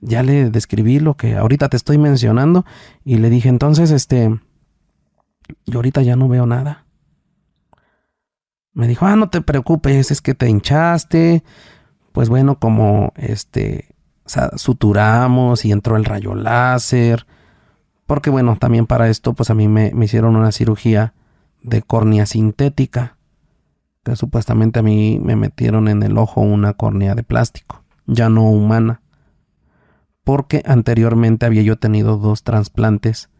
Ya 0.00 0.22
le 0.22 0.50
describí 0.50 1.00
lo 1.00 1.16
que 1.16 1.36
ahorita 1.36 1.68
te 1.68 1.76
estoy 1.76 1.98
mencionando 1.98 2.64
y 3.04 3.16
le 3.16 3.30
dije, 3.30 3.48
entonces, 3.48 3.90
este, 3.90 4.38
yo 5.66 5.78
ahorita 5.78 6.02
ya 6.02 6.14
no 6.14 6.28
veo 6.28 6.46
nada. 6.46 6.84
Me 8.74 8.86
dijo, 8.86 9.06
ah, 9.06 9.16
no 9.16 9.28
te 9.28 9.40
preocupes, 9.40 10.10
es 10.10 10.20
que 10.20 10.34
te 10.34 10.48
hinchaste. 10.48 11.42
Pues 12.12 12.28
bueno, 12.28 12.58
como 12.60 13.12
este, 13.16 13.96
suturamos 14.56 15.64
y 15.64 15.72
entró 15.72 15.96
el 15.96 16.04
rayo 16.04 16.34
láser. 16.34 17.26
Porque 18.06 18.30
bueno, 18.30 18.56
también 18.56 18.86
para 18.86 19.08
esto, 19.08 19.34
pues 19.34 19.50
a 19.50 19.54
mí 19.54 19.68
me, 19.68 19.92
me 19.94 20.04
hicieron 20.04 20.36
una 20.36 20.52
cirugía 20.52 21.14
de 21.62 21.82
córnea 21.82 22.24
sintética. 22.26 23.17
Supuestamente 24.16 24.78
a 24.78 24.82
mí 24.82 25.20
me 25.22 25.36
metieron 25.36 25.88
en 25.88 26.02
el 26.02 26.18
ojo 26.18 26.40
una 26.40 26.74
córnea 26.74 27.14
de 27.14 27.22
plástico, 27.22 27.84
ya 28.06 28.28
no 28.28 28.50
humana. 28.50 29.02
Porque 30.24 30.62
anteriormente 30.66 31.46
había 31.46 31.62
yo 31.62 31.76
tenido 31.76 32.18
dos 32.18 32.42
trasplantes 32.42 33.30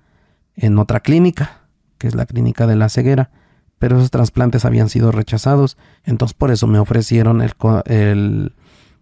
en 0.54 0.78
otra 0.78 1.00
clínica, 1.00 1.68
que 1.98 2.08
es 2.08 2.14
la 2.14 2.26
clínica 2.26 2.66
de 2.66 2.76
la 2.76 2.88
ceguera 2.88 3.30
pero 3.78 3.96
esos 3.96 4.10
trasplantes 4.10 4.64
habían 4.64 4.88
sido 4.88 5.12
rechazados, 5.12 5.76
entonces 6.04 6.34
por 6.34 6.50
eso 6.50 6.66
me 6.66 6.78
ofrecieron 6.78 7.42
el, 7.42 7.54
el 7.86 8.52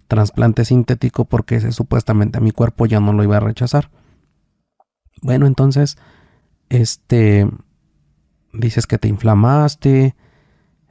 trasplante 0.06 0.64
sintético 0.64 1.24
porque 1.24 1.72
supuestamente 1.72 2.38
a 2.38 2.42
mi 2.42 2.52
cuerpo 2.52 2.86
ya 2.86 3.00
no 3.00 3.12
lo 3.12 3.24
iba 3.24 3.38
a 3.38 3.40
rechazar. 3.40 3.90
Bueno, 5.22 5.46
entonces, 5.46 5.96
este, 6.68 7.48
dices 8.52 8.86
que 8.86 8.98
te 8.98 9.08
inflamaste, 9.08 10.14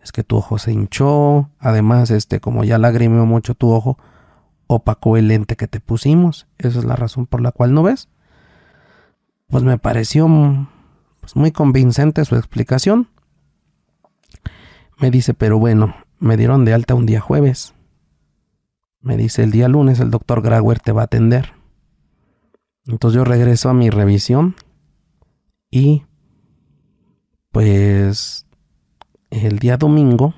es 0.06 0.12
que 0.12 0.24
tu 0.24 0.38
ojo 0.38 0.60
se 0.60 0.72
hinchó, 0.72 1.49
además, 1.58 2.12
este, 2.12 2.39
como 2.39 2.64
ya 2.64 2.78
lagrimeó 2.78 3.26
mucho 3.26 3.56
tu 3.56 3.72
ojo, 3.72 3.97
opacó 4.68 5.18
el 5.18 5.30
lente 5.30 5.56
que 5.56 5.68
te 5.68 5.80
pusimos, 5.80 6.45
esa 6.60 6.78
es 6.78 6.86
la 6.86 6.95
razón 6.95 7.26
por 7.26 7.41
la 7.41 7.51
cual 7.51 7.74
no 7.74 7.82
ves. 7.82 8.08
Pues 9.47 9.64
me 9.64 9.80
pareció 9.80 10.28
pues, 11.22 11.36
muy 11.36 11.51
convincente 11.51 12.24
su 12.24 12.36
explicación. 12.36 13.10
Me 14.99 15.10
dice, 15.10 15.34
pero 15.34 15.58
bueno, 15.58 15.95
me 16.20 16.38
dieron 16.38 16.66
de 16.66 16.76
alta 16.76 16.93
un 16.93 17.08
día 17.08 17.20
jueves. 17.20 17.74
Me 19.01 19.18
dice, 19.18 19.41
el 19.41 19.49
día 19.49 19.68
lunes 19.68 19.99
el 19.99 20.12
doctor 20.12 20.43
Grauer 20.43 20.80
te 20.80 20.91
va 20.91 21.01
a 21.01 21.06
atender. 21.06 21.53
Entonces 22.86 23.16
yo 23.16 23.24
regreso 23.24 23.70
a 23.70 23.74
mi 23.74 23.89
revisión 23.89 24.56
y 25.72 26.03
pues 27.51 28.45
el 29.30 29.59
día 29.59 29.78
domingo, 29.78 30.34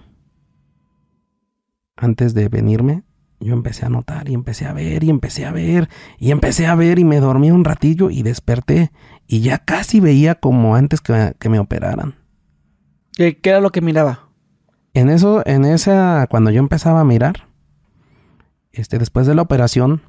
antes 1.95 2.33
de 2.33 2.49
venirme, 2.49 3.03
yo 3.39 3.53
empecé 3.53 3.85
a 3.85 3.89
notar 3.89 4.29
y 4.29 4.33
empecé 4.33 4.65
a 4.65 4.73
ver 4.73 5.03
y 5.03 5.09
empecé 5.09 5.45
a 5.45 5.51
ver 5.51 5.89
y 6.17 6.31
empecé 6.31 6.65
a 6.65 6.75
ver 6.75 6.97
y 6.99 7.03
me 7.03 7.19
dormí 7.19 7.51
un 7.51 7.65
ratillo 7.65 8.09
y 8.09 8.23
desperté 8.23 8.91
y 9.27 9.41
ya 9.41 9.59
casi 9.59 9.99
veía 9.99 10.35
como 10.35 10.75
antes 10.75 11.01
que, 11.01 11.35
que 11.39 11.49
me 11.49 11.59
operaran. 11.59 12.15
¿Qué, 13.13 13.39
¿Qué 13.39 13.49
era 13.49 13.61
lo 13.61 13.71
que 13.71 13.81
miraba? 13.81 14.29
En 14.93 15.09
eso, 15.09 15.43
en 15.45 15.65
esa, 15.65 16.25
cuando 16.29 16.49
yo 16.49 16.59
empezaba 16.59 17.01
a 17.01 17.05
mirar, 17.05 17.47
este, 18.71 18.97
después 18.97 19.27
de 19.27 19.35
la 19.35 19.43
operación 19.43 20.01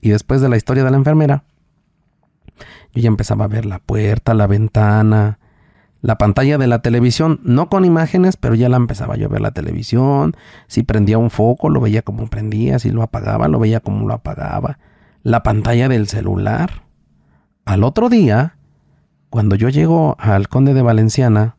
y 0.00 0.10
después 0.10 0.40
de 0.40 0.48
la 0.48 0.56
historia 0.56 0.84
de 0.84 0.90
la 0.90 0.96
enfermera, 0.96 1.44
yo 2.94 3.02
ya 3.02 3.08
empezaba 3.08 3.46
a 3.46 3.48
ver 3.48 3.66
la 3.66 3.78
puerta, 3.78 4.34
la 4.34 4.46
ventana, 4.46 5.38
la 6.04 6.18
pantalla 6.18 6.58
de 6.58 6.66
la 6.66 6.80
televisión, 6.80 7.40
no 7.44 7.70
con 7.70 7.86
imágenes, 7.86 8.36
pero 8.36 8.54
ya 8.54 8.68
la 8.68 8.76
empezaba 8.76 9.16
yo 9.16 9.24
a 9.24 9.30
ver 9.30 9.40
la 9.40 9.52
televisión. 9.52 10.36
Si 10.66 10.82
prendía 10.82 11.16
un 11.16 11.30
foco, 11.30 11.70
lo 11.70 11.80
veía 11.80 12.02
como 12.02 12.28
prendía, 12.28 12.78
si 12.78 12.90
lo 12.90 13.02
apagaba, 13.02 13.48
lo 13.48 13.58
veía 13.58 13.80
como 13.80 14.06
lo 14.06 14.12
apagaba. 14.12 14.78
La 15.22 15.42
pantalla 15.42 15.88
del 15.88 16.06
celular. 16.06 16.82
Al 17.64 17.84
otro 17.84 18.10
día, 18.10 18.58
cuando 19.30 19.56
yo 19.56 19.70
llego 19.70 20.14
al 20.18 20.48
Conde 20.48 20.74
de 20.74 20.82
Valenciana, 20.82 21.56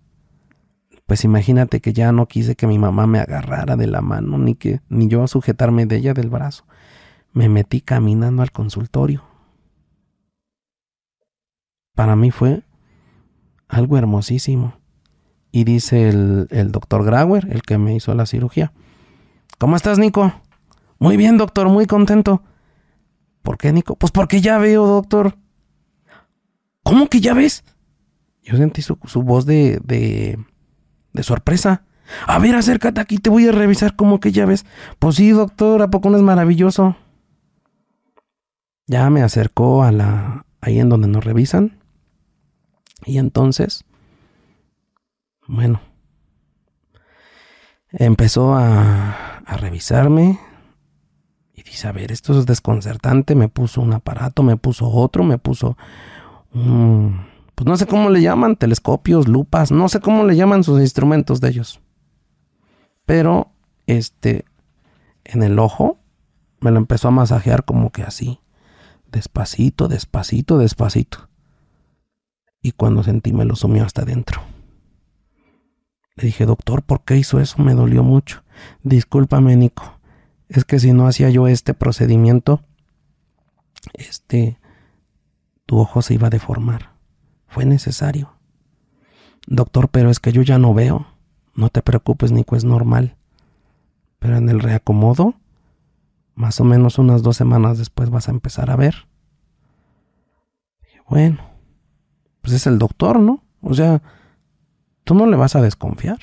pues 1.07 1.23
imagínate 1.23 1.79
que 1.79 1.91
ya 1.91 2.11
no 2.11 2.27
quise 2.27 2.55
que 2.55 2.67
mi 2.67 2.77
mamá 2.77 3.07
me 3.07 3.17
agarrara 3.17 3.75
de 3.75 3.87
la 3.87 4.01
mano, 4.01 4.37
ni 4.37 4.53
que 4.53 4.79
ni 4.89 5.07
yo 5.07 5.25
sujetarme 5.25 5.87
de 5.87 5.95
ella 5.95 6.13
del 6.13 6.29
brazo. 6.29 6.65
Me 7.33 7.49
metí 7.49 7.81
caminando 7.81 8.43
al 8.43 8.51
consultorio. 8.51 9.23
Para 11.95 12.15
mí 12.15 12.29
fue 12.29 12.61
algo 13.67 13.97
hermosísimo. 13.97 14.77
Y 15.51 15.63
dice 15.63 16.09
el, 16.09 16.47
el 16.51 16.71
doctor 16.71 17.05
Grauer, 17.05 17.47
el 17.49 17.61
que 17.61 17.77
me 17.77 17.95
hizo 17.95 18.13
la 18.13 18.25
cirugía. 18.25 18.73
¿Cómo 19.57 19.75
estás, 19.75 19.99
Nico? 19.99 20.33
Muy 20.99 21.15
bien, 21.17 21.37
doctor, 21.37 21.69
muy 21.69 21.85
contento. 21.85 22.43
¿Por 23.41 23.57
qué, 23.57 23.71
Nico? 23.71 23.95
Pues 23.95 24.11
porque 24.11 24.41
ya 24.41 24.57
veo, 24.57 24.85
doctor. 24.85 25.37
¿Cómo 26.83 27.07
que 27.07 27.21
ya 27.21 27.33
ves? 27.33 27.63
Yo 28.43 28.57
sentí 28.57 28.81
su, 28.81 28.97
su 29.05 29.23
voz 29.23 29.45
de, 29.45 29.79
de, 29.83 30.37
de 31.13 31.23
sorpresa. 31.23 31.83
A 32.27 32.37
ver, 32.37 32.55
acércate 32.55 33.01
aquí, 33.01 33.17
te 33.17 33.29
voy 33.29 33.47
a 33.47 33.51
revisar 33.51 33.95
como 33.95 34.19
que 34.19 34.31
ya 34.31 34.45
ves. 34.45 34.65
Pues 34.99 35.15
sí, 35.15 35.29
doctor, 35.29 35.81
¿a 35.81 35.89
poco 35.89 36.09
no 36.09 36.17
es 36.17 36.23
maravilloso? 36.23 36.95
Ya 38.87 39.09
me 39.09 39.23
acercó 39.23 39.83
a 39.83 39.91
la... 39.91 40.45
ahí 40.61 40.79
en 40.79 40.89
donde 40.89 41.07
nos 41.07 41.23
revisan. 41.23 41.79
Y 43.03 43.17
entonces... 43.17 43.83
Bueno. 45.47 45.81
Empezó 47.91 48.55
a, 48.55 49.41
revisarme. 49.45 50.39
Y 51.53 51.63
dice, 51.63 51.87
a 51.87 51.91
ver, 51.91 52.11
esto 52.11 52.37
es 52.37 52.45
desconcertante. 52.45 53.35
Me 53.35 53.47
puso 53.47 53.81
un 53.81 53.93
aparato, 53.93 54.43
me 54.43 54.57
puso 54.57 54.89
otro, 54.89 55.23
me 55.23 55.37
puso 55.37 55.77
un 56.53 57.35
pues 57.55 57.65
no 57.65 57.77
sé 57.77 57.87
cómo 57.87 58.09
le 58.09 58.21
llaman, 58.21 58.57
telescopios, 58.57 59.29
lupas, 59.29 59.71
no 59.71 59.87
sé 59.87 60.01
cómo 60.01 60.25
le 60.25 60.35
llaman 60.35 60.63
sus 60.63 60.81
instrumentos 60.81 61.39
de 61.39 61.49
ellos. 61.49 61.79
Pero, 63.05 63.53
este, 63.87 64.43
en 65.23 65.41
el 65.41 65.57
ojo, 65.57 65.97
me 66.59 66.71
lo 66.71 66.77
empezó 66.77 67.07
a 67.07 67.11
masajear 67.11 67.63
como 67.63 67.91
que 67.91 68.03
así. 68.03 68.41
Despacito, 69.09 69.87
despacito, 69.87 70.57
despacito. 70.57 71.29
Y 72.65 72.71
cuando 72.71 73.03
sentí 73.03 73.31
me 73.31 73.45
lo 73.45 73.55
sumió 73.55 73.83
hasta 73.83 74.01
adentro. 74.01 74.41
Le 76.15 76.25
dije, 76.25 76.47
doctor, 76.47 76.81
¿por 76.81 77.03
qué 77.03 77.15
hizo 77.15 77.39
eso? 77.39 77.61
Me 77.61 77.75
dolió 77.75 78.01
mucho. 78.01 78.43
Discúlpame, 78.81 79.55
Nico. 79.55 79.99
Es 80.49 80.65
que 80.65 80.79
si 80.79 80.91
no 80.91 81.05
hacía 81.05 81.29
yo 81.29 81.47
este 81.47 81.75
procedimiento, 81.75 82.61
este, 83.93 84.57
tu 85.67 85.77
ojo 85.77 86.01
se 86.01 86.15
iba 86.15 86.25
a 86.25 86.31
deformar. 86.31 86.93
Fue 87.45 87.65
necesario. 87.65 88.33
Doctor, 89.45 89.89
pero 89.89 90.09
es 90.09 90.19
que 90.19 90.31
yo 90.31 90.41
ya 90.41 90.57
no 90.57 90.73
veo. 90.73 91.05
No 91.53 91.69
te 91.69 91.83
preocupes, 91.83 92.31
Nico, 92.31 92.55
es 92.55 92.63
normal. 92.63 93.15
Pero 94.17 94.37
en 94.37 94.49
el 94.49 94.59
reacomodo, 94.59 95.35
más 96.33 96.59
o 96.59 96.63
menos 96.63 96.97
unas 96.97 97.21
dos 97.21 97.37
semanas 97.37 97.77
después 97.77 98.09
vas 98.09 98.27
a 98.27 98.31
empezar 98.31 98.71
a 98.71 98.75
ver. 98.75 99.07
Dije, 100.81 101.01
bueno, 101.07 101.54
pues 102.45 102.57
es 102.57 102.67
el 102.67 102.77
doctor, 102.77 103.19
¿no? 103.19 103.43
O 103.61 103.73
sea, 103.73 104.03
tú 105.03 105.15
no 105.15 105.25
le 105.25 105.35
vas 105.35 105.55
a 105.55 105.63
desconfiar. 105.63 106.19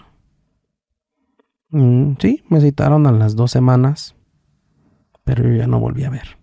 Mm, 1.70 2.12
sí, 2.20 2.44
me 2.48 2.60
citaron 2.60 3.08
a 3.08 3.12
las 3.12 3.34
dos 3.34 3.50
semanas, 3.50 4.14
pero 5.24 5.42
yo 5.42 5.56
ya 5.56 5.66
no 5.66 5.80
volví 5.80 6.04
a 6.04 6.10
ver. 6.10 6.38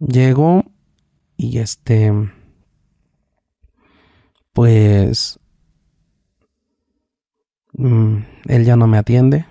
Llegó 0.00 0.64
y 1.36 1.58
este, 1.58 2.12
pues, 4.52 5.38
mm, 7.74 8.16
él 8.46 8.64
ya 8.64 8.74
no 8.74 8.88
me 8.88 8.98
atiende 8.98 9.46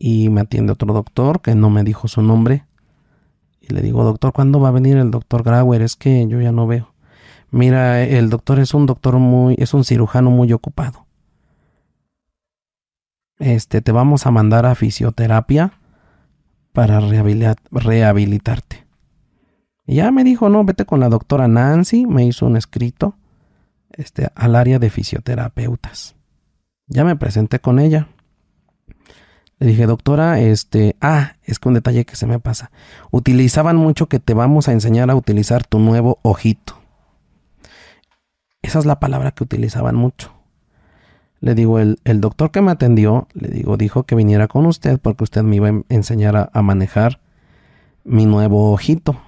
y 0.00 0.30
me 0.30 0.40
atiende 0.40 0.72
otro 0.72 0.92
doctor 0.92 1.42
que 1.42 1.54
no 1.54 1.70
me 1.70 1.84
dijo 1.84 2.08
su 2.08 2.22
nombre. 2.22 2.66
Y 3.60 3.72
le 3.72 3.82
digo, 3.82 4.02
doctor, 4.02 4.32
¿cuándo 4.32 4.58
va 4.58 4.70
a 4.70 4.72
venir 4.72 4.96
el 4.96 5.12
doctor 5.12 5.44
Grauer? 5.44 5.80
Es 5.82 5.94
que 5.94 6.26
yo 6.26 6.40
ya 6.40 6.50
no 6.50 6.66
veo. 6.66 6.91
Mira, 7.52 8.02
el 8.02 8.30
doctor 8.30 8.58
es 8.58 8.72
un 8.72 8.86
doctor 8.86 9.18
muy, 9.18 9.56
es 9.58 9.74
un 9.74 9.84
cirujano 9.84 10.30
muy 10.30 10.52
ocupado. 10.54 11.06
Este, 13.38 13.82
te 13.82 13.92
vamos 13.92 14.26
a 14.26 14.30
mandar 14.30 14.64
a 14.64 14.74
fisioterapia 14.74 15.74
para 16.72 16.98
rehabilitarte. 17.00 18.86
Y 19.86 19.96
ya 19.96 20.10
me 20.10 20.24
dijo, 20.24 20.48
no, 20.48 20.64
vete 20.64 20.86
con 20.86 20.98
la 21.00 21.10
doctora 21.10 21.46
Nancy, 21.46 22.06
me 22.06 22.24
hizo 22.24 22.46
un 22.46 22.56
escrito 22.56 23.16
este, 23.92 24.30
al 24.34 24.56
área 24.56 24.78
de 24.78 24.88
fisioterapeutas. 24.88 26.16
Ya 26.86 27.04
me 27.04 27.16
presenté 27.16 27.58
con 27.58 27.78
ella. 27.78 28.08
Le 29.58 29.66
dije, 29.66 29.84
doctora, 29.84 30.40
este, 30.40 30.96
ah, 31.02 31.34
es 31.42 31.58
que 31.58 31.68
un 31.68 31.74
detalle 31.74 32.06
que 32.06 32.16
se 32.16 32.26
me 32.26 32.38
pasa. 32.38 32.70
Utilizaban 33.10 33.76
mucho 33.76 34.08
que 34.08 34.20
te 34.20 34.32
vamos 34.32 34.68
a 34.68 34.72
enseñar 34.72 35.10
a 35.10 35.16
utilizar 35.16 35.66
tu 35.66 35.78
nuevo 35.78 36.18
ojito. 36.22 36.81
Esa 38.62 38.78
es 38.78 38.86
la 38.86 39.00
palabra 39.00 39.32
que 39.32 39.44
utilizaban 39.44 39.96
mucho. 39.96 40.32
Le 41.40 41.56
digo, 41.56 41.80
el, 41.80 41.98
doctor 42.20 42.52
que 42.52 42.62
me 42.62 42.70
atendió, 42.70 43.26
le 43.34 43.48
digo, 43.48 43.76
dijo 43.76 44.04
que 44.04 44.14
viniera 44.14 44.46
con 44.46 44.64
usted 44.64 45.00
porque 45.00 45.24
usted 45.24 45.42
me 45.42 45.56
iba 45.56 45.68
a 45.68 45.82
enseñar 45.88 46.50
a, 46.52 46.62
manejar 46.62 47.20
mi 48.04 48.26
nuevo 48.26 48.70
ojito. 48.70 49.20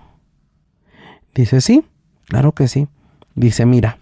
Dice, 1.35 1.61
sí, 1.61 1.85
claro 2.29 2.53
que 2.53 2.69
sí. 2.69 2.87
Dice, 3.35 3.67
mira, 3.67 3.99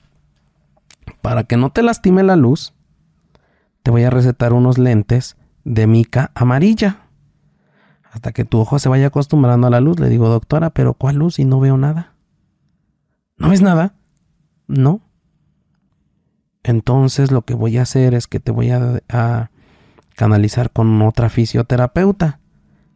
para 1.23 1.45
que 1.45 1.57
no 1.57 1.71
te 1.71 1.83
lastime 1.83 2.23
la 2.23 2.37
luz, 2.37 2.75
te 3.83 3.91
voy 3.91 4.03
a 4.05 4.11
recetar 4.11 4.53
unos 4.53 4.77
lentes 4.77 5.39
de 5.65 5.87
mica 5.87 6.33
amarilla. 6.35 6.99
Hasta 8.11 8.33
que 8.33 8.45
tu 8.45 8.59
ojo 8.59 8.79
se 8.79 8.91
vaya 8.91 9.07
acostumbrando 9.07 9.69
a 9.69 9.71
la 9.71 9.81
luz. 9.81 9.99
Le 9.99 10.11
digo, 10.11 10.29
doctora, 10.29 10.69
pero 10.69 10.93
¿cuál 10.93 11.17
luz? 11.17 11.39
Y 11.39 11.47
no 11.47 11.61
veo 11.61 11.79
nada. 11.79 12.13
¿No 13.39 13.49
ves 13.49 13.63
nada? 13.63 13.95
No. 14.67 15.01
Entonces 16.63 17.31
lo 17.31 17.43
que 17.43 17.55
voy 17.55 17.79
a 17.79 17.83
hacer 17.83 18.15
es 18.15 18.27
que 18.27 18.41
te 18.41 18.53
voy 18.53 18.71
a, 18.71 19.51
canalizar 20.15 20.71
con 20.71 21.01
otra 21.03 21.31
fisioterapeuta. 21.31 22.39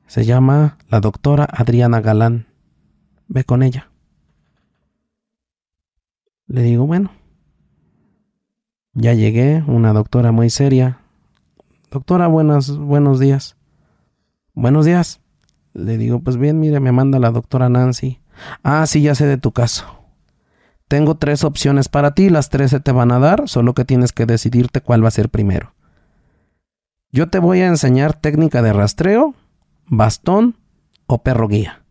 Se 0.06 0.24
llama 0.24 0.78
la 0.88 1.00
doctora 1.00 1.48
Adriana 1.50 2.00
Galán. 2.00 2.46
Ve 3.26 3.44
con 3.44 3.62
ella. 3.62 3.90
Le 6.46 6.62
digo, 6.62 6.86
bueno. 6.86 7.10
Ya 8.92 9.14
llegué, 9.14 9.64
una 9.66 9.92
doctora 9.92 10.30
muy 10.30 10.50
seria. 10.50 11.00
Doctora, 11.90 12.28
buenas, 12.28 12.76
buenos 12.76 13.18
días. 13.18 13.56
Buenos 14.54 14.86
días. 14.86 15.20
Le 15.74 15.98
digo, 15.98 16.20
pues 16.20 16.36
bien, 16.36 16.60
mire, 16.60 16.80
me 16.80 16.92
manda 16.92 17.18
la 17.18 17.30
doctora 17.30 17.68
Nancy. 17.68 18.20
Ah, 18.62 18.86
sí, 18.86 19.02
ya 19.02 19.14
sé 19.14 19.26
de 19.26 19.38
tu 19.38 19.52
caso. 19.52 19.95
Tengo 20.89 21.16
tres 21.16 21.43
opciones 21.43 21.89
para 21.89 22.12
ti, 22.14 22.30
las 22.30 22.49
tres 22.49 22.70
se 22.70 22.80
te 22.80 22.93
van 22.93 23.11
a 23.11 23.18
dar, 23.18 23.49
solo 23.49 23.74
que 23.74 23.84
tienes 23.84 24.12
que 24.12 24.24
decidirte 24.24 24.80
cuál 24.80 25.03
va 25.03 25.09
a 25.09 25.12
ser 25.12 25.30
primero. 25.30 25.72
Yo 27.11 27.28
te 27.28 27.39
voy 27.39 27.61
a 27.61 27.66
enseñar 27.66 28.14
técnica 28.14 28.62
de 28.62 28.72
rastreo, 28.72 29.34
bastón 29.87 30.57
o 31.07 31.22
perro 31.22 31.49
guía. 31.49 31.82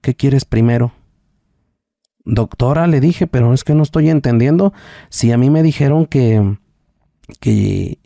¿Qué 0.00 0.16
quieres 0.16 0.44
primero? 0.44 0.92
Doctora, 2.24 2.86
le 2.86 3.00
dije, 3.00 3.26
pero 3.26 3.54
es 3.54 3.64
que 3.64 3.74
no 3.74 3.82
estoy 3.82 4.10
entendiendo. 4.10 4.72
Si 5.08 5.30
a 5.30 5.38
mí 5.38 5.50
me 5.50 5.62
dijeron 5.62 6.06
que, 6.06 6.58
que, 7.38 7.98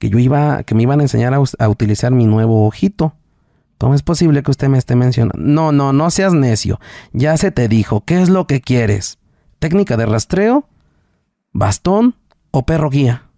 yo 0.00 0.18
iba, 0.18 0.62
que 0.64 0.74
me 0.74 0.82
iban 0.82 1.00
a 1.00 1.04
enseñar 1.04 1.34
a, 1.34 1.42
a 1.58 1.68
utilizar 1.68 2.10
mi 2.10 2.26
nuevo 2.26 2.66
ojito. 2.66 3.14
¿Cómo 3.78 3.94
es 3.94 4.02
posible 4.02 4.42
que 4.42 4.50
usted 4.50 4.68
me 4.68 4.78
esté 4.78 4.96
mencionando? 4.96 5.36
No, 5.38 5.72
no, 5.72 5.92
no 5.92 6.10
seas 6.10 6.32
necio. 6.32 6.80
Ya 7.12 7.36
se 7.36 7.50
te 7.50 7.68
dijo, 7.68 8.04
¿qué 8.04 8.22
es 8.22 8.28
lo 8.28 8.46
que 8.46 8.60
quieres? 8.60 9.18
Técnica 9.62 9.96
de 9.96 10.06
rastreo, 10.06 10.68
bastón 11.52 12.16
o 12.50 12.66
perro 12.66 12.90
guía. 12.90 13.30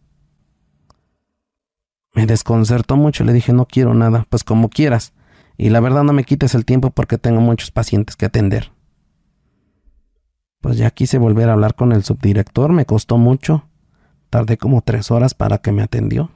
Me 2.14 2.25
desconcertó 2.25 2.97
mucho, 2.97 3.25
le 3.25 3.35
dije 3.35 3.53
no 3.53 3.66
quiero 3.66 3.93
nada, 3.93 4.25
pues 4.31 4.43
como 4.43 4.70
quieras. 4.70 5.12
Y 5.59 5.68
la 5.68 5.81
verdad 5.81 6.03
no 6.03 6.14
me 6.14 6.25
quites 6.25 6.55
el 6.55 6.64
tiempo 6.64 6.93
porque 6.93 7.18
tengo 7.18 7.43
muchos 7.43 7.70
pacientes 7.70 8.16
que 8.16 8.25
atender. 8.25 8.72
Pues 10.62 10.79
ya 10.79 10.91
quise 10.93 11.18
volver 11.18 11.51
a 11.51 11.53
hablar 11.53 11.75
con 11.75 11.93
el 11.93 12.03
subdirector, 12.03 12.72
me 12.72 12.87
costó 12.87 13.18
mucho. 13.18 13.68
Tardé 14.31 14.57
como 14.57 14.81
tres 14.81 15.11
horas 15.11 15.35
para 15.35 15.59
que 15.59 15.72
me 15.72 15.83
atendió. 15.83 16.31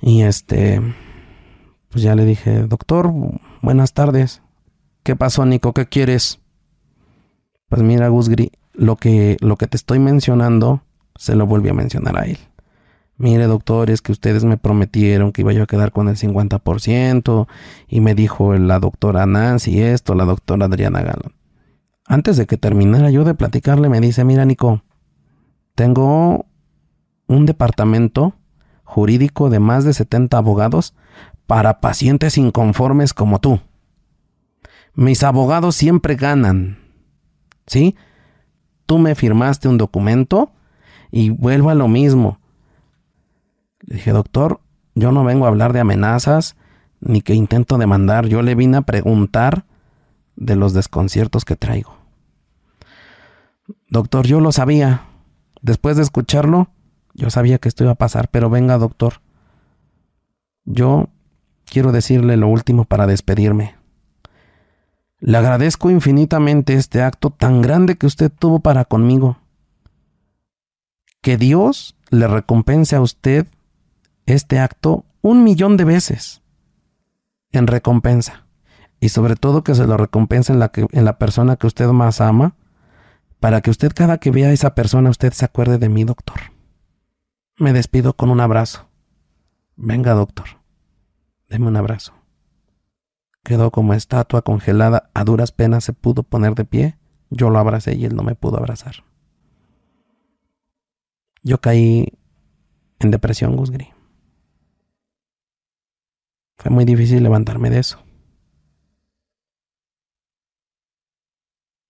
Y 0.00 0.22
este, 0.22 0.80
pues 1.90 2.02
ya 2.02 2.14
le 2.14 2.24
dije, 2.24 2.62
doctor, 2.62 3.12
buenas 3.60 3.92
tardes. 3.92 4.40
¿Qué 5.02 5.16
pasó, 5.16 5.44
Nico? 5.44 5.74
¿Qué 5.74 5.86
quieres? 5.86 6.41
Pues 7.72 7.82
mira, 7.82 8.08
Gusgri, 8.08 8.52
lo 8.74 8.96
que, 8.96 9.38
lo 9.40 9.56
que 9.56 9.66
te 9.66 9.78
estoy 9.78 9.98
mencionando, 9.98 10.82
se 11.16 11.34
lo 11.34 11.46
volví 11.46 11.70
a 11.70 11.72
mencionar 11.72 12.18
a 12.18 12.26
él. 12.26 12.36
Mire, 13.16 13.46
doctor, 13.46 13.88
es 13.88 14.02
que 14.02 14.12
ustedes 14.12 14.44
me 14.44 14.58
prometieron 14.58 15.32
que 15.32 15.40
iba 15.40 15.54
yo 15.54 15.62
a 15.62 15.66
quedar 15.66 15.90
con 15.90 16.10
el 16.10 16.16
50% 16.16 17.46
y 17.88 18.00
me 18.02 18.14
dijo 18.14 18.52
la 18.58 18.78
doctora 18.78 19.24
Nancy 19.24 19.80
esto, 19.80 20.14
la 20.14 20.26
doctora 20.26 20.66
Adriana 20.66 21.00
Galón. 21.00 21.32
Antes 22.04 22.36
de 22.36 22.44
que 22.44 22.58
terminara 22.58 23.10
yo 23.10 23.24
de 23.24 23.32
platicarle, 23.32 23.88
me 23.88 24.02
dice, 24.02 24.22
mira, 24.22 24.44
Nico, 24.44 24.82
tengo 25.74 26.44
un 27.26 27.46
departamento 27.46 28.34
jurídico 28.84 29.48
de 29.48 29.60
más 29.60 29.86
de 29.86 29.94
70 29.94 30.36
abogados 30.36 30.94
para 31.46 31.80
pacientes 31.80 32.36
inconformes 32.36 33.14
como 33.14 33.40
tú. 33.40 33.60
Mis 34.94 35.22
abogados 35.22 35.74
siempre 35.74 36.16
ganan, 36.16 36.81
¿Sí? 37.66 37.96
Tú 38.86 38.98
me 38.98 39.14
firmaste 39.14 39.68
un 39.68 39.78
documento 39.78 40.52
y 41.10 41.30
vuelvo 41.30 41.70
a 41.70 41.74
lo 41.74 41.88
mismo. 41.88 42.38
Le 43.80 43.96
dije, 43.96 44.12
doctor, 44.12 44.60
yo 44.94 45.12
no 45.12 45.24
vengo 45.24 45.44
a 45.44 45.48
hablar 45.48 45.72
de 45.72 45.80
amenazas 45.80 46.56
ni 47.00 47.20
que 47.20 47.34
intento 47.34 47.78
demandar. 47.78 48.26
Yo 48.26 48.42
le 48.42 48.54
vine 48.54 48.78
a 48.78 48.82
preguntar 48.82 49.64
de 50.36 50.56
los 50.56 50.72
desconciertos 50.72 51.44
que 51.44 51.56
traigo. 51.56 51.96
Doctor, 53.88 54.26
yo 54.26 54.40
lo 54.40 54.52
sabía. 54.52 55.02
Después 55.60 55.96
de 55.96 56.02
escucharlo, 56.02 56.68
yo 57.14 57.30
sabía 57.30 57.58
que 57.58 57.68
esto 57.68 57.84
iba 57.84 57.92
a 57.92 57.96
pasar, 57.96 58.28
pero 58.28 58.50
venga, 58.50 58.78
doctor. 58.78 59.20
Yo 60.64 61.08
quiero 61.64 61.92
decirle 61.92 62.36
lo 62.36 62.48
último 62.48 62.84
para 62.84 63.06
despedirme. 63.06 63.76
Le 65.24 65.38
agradezco 65.38 65.88
infinitamente 65.88 66.74
este 66.74 67.00
acto 67.00 67.30
tan 67.30 67.62
grande 67.62 67.96
que 67.96 68.06
usted 68.06 68.30
tuvo 68.36 68.58
para 68.58 68.84
conmigo. 68.84 69.38
Que 71.20 71.36
Dios 71.36 71.96
le 72.10 72.26
recompense 72.26 72.96
a 72.96 73.00
usted 73.00 73.46
este 74.26 74.58
acto 74.58 75.04
un 75.20 75.44
millón 75.44 75.76
de 75.76 75.84
veces 75.84 76.42
en 77.52 77.68
recompensa. 77.68 78.46
Y 78.98 79.10
sobre 79.10 79.36
todo 79.36 79.62
que 79.62 79.76
se 79.76 79.86
lo 79.86 79.96
recompense 79.96 80.52
en 80.52 80.58
la, 80.58 80.72
en 80.74 81.04
la 81.04 81.18
persona 81.18 81.54
que 81.54 81.68
usted 81.68 81.86
más 81.86 82.20
ama, 82.20 82.56
para 83.38 83.60
que 83.60 83.70
usted 83.70 83.92
cada 83.94 84.18
que 84.18 84.32
vea 84.32 84.48
a 84.48 84.52
esa 84.52 84.74
persona 84.74 85.08
usted 85.08 85.32
se 85.32 85.44
acuerde 85.44 85.78
de 85.78 85.88
mí, 85.88 86.02
doctor. 86.02 86.40
me 87.58 87.72
despido 87.72 88.14
con 88.14 88.28
un 88.30 88.40
abrazo. 88.40 88.88
Venga, 89.76 90.14
doctor, 90.14 90.46
deme 91.48 91.68
un 91.68 91.76
abrazo. 91.76 92.12
Quedó 93.44 93.70
como 93.70 93.94
estatua 93.94 94.42
congelada, 94.42 95.10
a 95.14 95.24
duras 95.24 95.52
penas 95.52 95.84
se 95.84 95.92
pudo 95.92 96.22
poner 96.22 96.54
de 96.54 96.64
pie. 96.64 96.98
Yo 97.30 97.50
lo 97.50 97.58
abracé 97.58 97.94
y 97.96 98.04
él 98.04 98.14
no 98.14 98.22
me 98.22 98.34
pudo 98.34 98.58
abrazar. 98.58 99.04
Yo 101.42 101.60
caí 101.60 102.12
en 103.00 103.10
depresión, 103.10 103.56
Gusgri. 103.56 103.92
Fue 106.56 106.70
muy 106.70 106.84
difícil 106.84 107.22
levantarme 107.22 107.70
de 107.70 107.80
eso. 107.80 107.98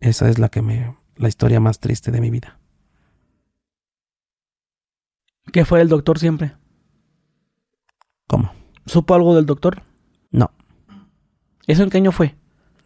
Esa 0.00 0.28
es 0.28 0.38
la 0.38 0.48
que 0.48 0.62
me 0.62 0.96
la 1.16 1.28
historia 1.28 1.60
más 1.60 1.78
triste 1.78 2.10
de 2.10 2.20
mi 2.20 2.30
vida. 2.30 2.58
¿Qué 5.52 5.64
fue 5.64 5.80
el 5.80 5.88
doctor 5.88 6.18
siempre? 6.18 6.56
¿Cómo? 8.26 8.52
¿Supo 8.86 9.14
algo 9.14 9.34
del 9.34 9.44
doctor? 9.44 9.82
No. 10.30 10.50
¿Eso 11.66 11.82
en 11.82 11.90
qué 11.90 11.98
año 11.98 12.12
fue? 12.12 12.34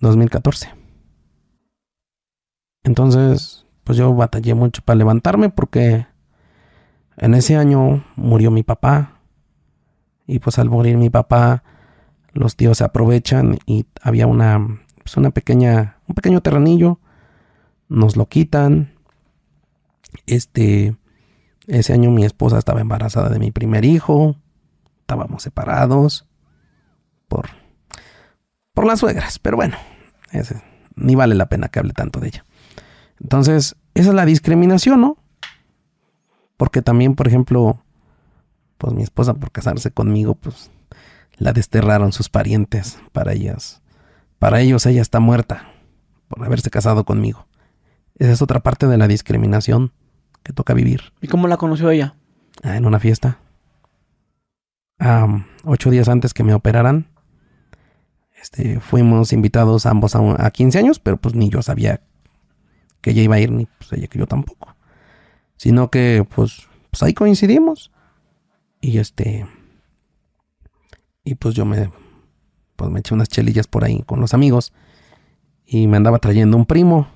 2014. 0.01 0.71
Entonces, 2.85 3.67
pues 3.85 3.99
yo 3.99 4.15
batallé 4.15 4.55
mucho 4.55 4.83
para 4.83 4.99
levantarme 4.99 5.49
porque 5.49 6.07
en 7.17 7.35
ese 7.35 7.57
año 7.57 8.05
murió 8.17 8.51
mi 8.51 8.63
papá. 8.63 9.21
Y 10.27 10.41
pues 10.41 10.59
al 10.59 10.69
morir 10.69 10.97
mi 10.97 11.09
papá, 11.09 11.63
los 12.33 12.57
tíos 12.57 12.79
se 12.79 12.85
aprovechan 12.85 13.59
y 13.65 13.87
había 14.03 14.27
una, 14.27 14.81
pues 14.99 15.17
una 15.17 15.31
pequeña, 15.31 15.99
un 16.07 16.15
pequeño 16.15 16.41
terrenillo. 16.43 17.01
Nos 17.89 18.17
lo 18.17 18.27
quitan. 18.27 18.93
Este, 20.27 20.97
ese 21.67 21.93
año 21.93 22.11
mi 22.11 22.25
esposa 22.25 22.59
estaba 22.59 22.81
embarazada 22.81 23.31
de 23.31 23.39
mi 23.39 23.53
primer 23.53 23.85
hijo. 23.85 24.37
Estábamos 25.01 25.43
separados 25.45 26.27
por, 27.29 27.49
por 28.77 28.87
las 28.87 29.01
suegras. 29.01 29.39
Pero 29.39 29.57
bueno, 29.57 29.75
ese, 30.33 30.63
ni 30.97 31.15
vale 31.15 31.35
la 31.35 31.49
pena 31.49 31.69
que 31.69 31.79
hable 31.79 31.95
tanto 31.95 32.21
de 32.21 32.29
ella. 32.29 32.45
Entonces, 33.19 33.75
esa 33.95 34.11
es 34.11 34.15
la 34.15 34.27
discriminación, 34.27 35.01
¿no? 35.01 35.17
Porque 36.59 36.83
también, 36.83 37.15
por 37.15 37.27
ejemplo, 37.27 37.83
pues 38.77 38.93
mi 38.93 39.03
esposa 39.03 39.33
por 39.33 39.51
casarse 39.51 39.91
conmigo, 39.91 40.35
pues 40.35 40.71
la 41.39 41.55
desterraron 41.55 42.13
sus 42.13 42.29
parientes 42.29 42.99
para 43.13 43.33
ellas. 43.33 43.81
Para 44.39 44.61
ellos 44.61 44.85
ella 44.85 45.01
está 45.01 45.21
muerta 45.21 45.71
por 46.29 46.45
haberse 46.45 46.69
casado 46.69 47.07
conmigo. 47.07 47.47
Esa 48.17 48.33
es 48.33 48.43
otra 48.43 48.61
parte 48.61 48.87
de 48.87 48.99
la 48.99 49.09
discriminación 49.09 49.93
que 50.43 50.53
toca 50.53 50.75
vivir. 50.75 51.15
¿Y 51.23 51.29
cómo 51.29 51.49
la 51.49 51.57
conoció 51.57 51.89
ella? 51.89 52.15
Ah, 52.63 52.77
en 52.77 52.85
una 52.85 53.01
fiesta. 53.01 53.39
ocho 55.65 55.91
días 55.91 56.09
antes 56.09 56.35
que 56.35 56.45
me 56.45 56.53
operaran, 56.53 57.09
este, 58.47 58.79
fuimos 58.79 59.33
invitados 59.33 59.87
ambos 59.87 60.15
a, 60.15 60.47
a 60.47 60.51
15 60.53 60.79
años, 60.79 61.01
pero 61.01 61.17
pues 61.17 61.35
ni 61.35 61.49
yo 61.49 61.63
sabía 61.63 62.01
que 63.01 63.11
ella 63.11 63.23
iba 63.23 63.35
a 63.35 63.41
ir, 63.41 63.51
ni 63.51 63.67
pues 63.67 63.93
ella 63.93 64.07
que 64.07 64.21
yo 64.21 64.29
tampoco. 64.29 64.77
Sino 65.57 65.91
que 65.91 66.25
pues, 66.33 66.69
pues 66.91 67.03
ahí 67.03 67.13
coincidimos. 67.13 67.91
Y 68.81 68.99
este... 68.99 69.47
Y 71.25 71.35
pues 71.35 71.57
yo 71.57 71.65
me... 71.65 71.91
Pues 72.77 72.89
me 72.89 73.01
eché 73.01 73.15
unas 73.15 73.29
chelillas 73.29 73.67
por 73.67 73.85
ahí 73.85 74.05
con 74.07 74.21
los 74.21 74.33
amigos. 74.33 74.73
Y 75.65 75.89
me 75.89 75.97
andaba 75.97 76.21
trayendo 76.21 76.57
un 76.57 76.67
primo. 76.67 77.09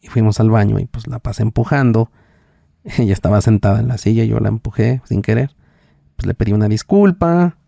Y 0.00 0.08
fuimos 0.08 0.40
al 0.40 0.50
baño 0.50 0.80
y 0.80 0.86
pues 0.86 1.06
la 1.06 1.20
pasé 1.20 1.44
empujando. 1.44 2.10
Ella 2.98 3.12
estaba 3.12 3.40
sentada 3.42 3.78
en 3.78 3.86
la 3.86 3.96
silla 3.96 4.24
y 4.24 4.28
yo 4.28 4.40
la 4.40 4.48
empujé 4.48 5.02
sin 5.04 5.22
querer. 5.22 5.54
Pues 6.16 6.26
le 6.26 6.34
pedí 6.34 6.52
una 6.52 6.66
disculpa. 6.66 7.58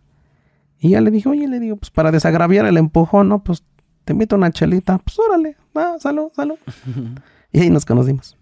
Y 0.79 0.91
ya 0.91 1.01
le 1.01 1.11
dije, 1.11 1.29
oye, 1.29 1.49
le 1.49 1.59
digo, 1.59 1.77
pues 1.77 1.91
para 1.91 2.13
desagraviar 2.13 2.67
el 2.67 2.77
empujón, 2.77 3.29
¿no? 3.29 3.43
Pues 3.43 3.65
te 4.05 4.13
invito 4.13 4.37
a 4.37 4.39
una 4.39 4.51
chelita. 4.51 4.99
Pues 4.99 5.19
órale, 5.19 5.57
va, 5.77 5.99
salud, 5.99 6.31
salud. 6.35 6.57
y 7.53 7.61
ahí 7.61 7.71
nos 7.71 7.85
conocimos. 7.85 8.37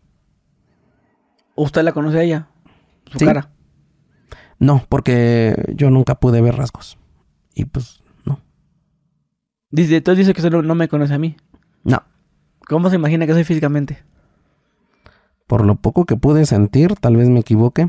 ¿Usted 1.54 1.82
la 1.82 1.92
conoce 1.92 2.18
a 2.18 2.22
ella? 2.22 2.48
¿Su 3.10 3.24
cara? 3.24 3.50
No, 4.58 4.84
porque 4.88 5.74
yo 5.74 5.90
nunca 5.90 6.16
pude 6.16 6.40
ver 6.40 6.56
rasgos. 6.56 6.98
Y 7.54 7.64
pues, 7.64 8.02
no. 8.24 8.40
Dice, 9.70 9.96
entonces 9.96 10.26
dice 10.26 10.34
que 10.34 10.42
solo 10.42 10.62
no 10.62 10.74
me 10.74 10.88
conoce 10.88 11.14
a 11.14 11.18
mí. 11.18 11.36
No. 11.84 12.02
¿Cómo 12.68 12.90
se 12.90 12.96
imagina 12.96 13.26
que 13.26 13.32
soy 13.32 13.44
físicamente? 13.44 14.04
Por 15.46 15.64
lo 15.64 15.76
poco 15.76 16.04
que 16.04 16.16
pude 16.16 16.44
sentir, 16.44 16.96
tal 16.96 17.16
vez 17.16 17.28
me 17.28 17.40
equivoque. 17.40 17.88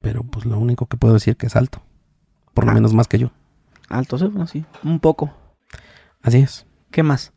Pero 0.00 0.24
pues 0.24 0.46
lo 0.46 0.58
único 0.58 0.86
que 0.86 0.96
puedo 0.96 1.14
decir 1.14 1.36
que 1.36 1.46
es 1.46 1.56
alto. 1.56 1.82
Por 2.56 2.64
lo 2.64 2.70
ah. 2.70 2.74
menos 2.74 2.94
más 2.94 3.06
que 3.06 3.18
yo. 3.18 3.30
Alto, 3.90 4.16
sí, 4.16 4.24
bueno, 4.24 4.46
sí. 4.46 4.64
Un 4.82 4.98
poco. 4.98 5.30
Así 6.22 6.38
es. 6.38 6.64
¿Qué 6.90 7.02
más? 7.02 7.34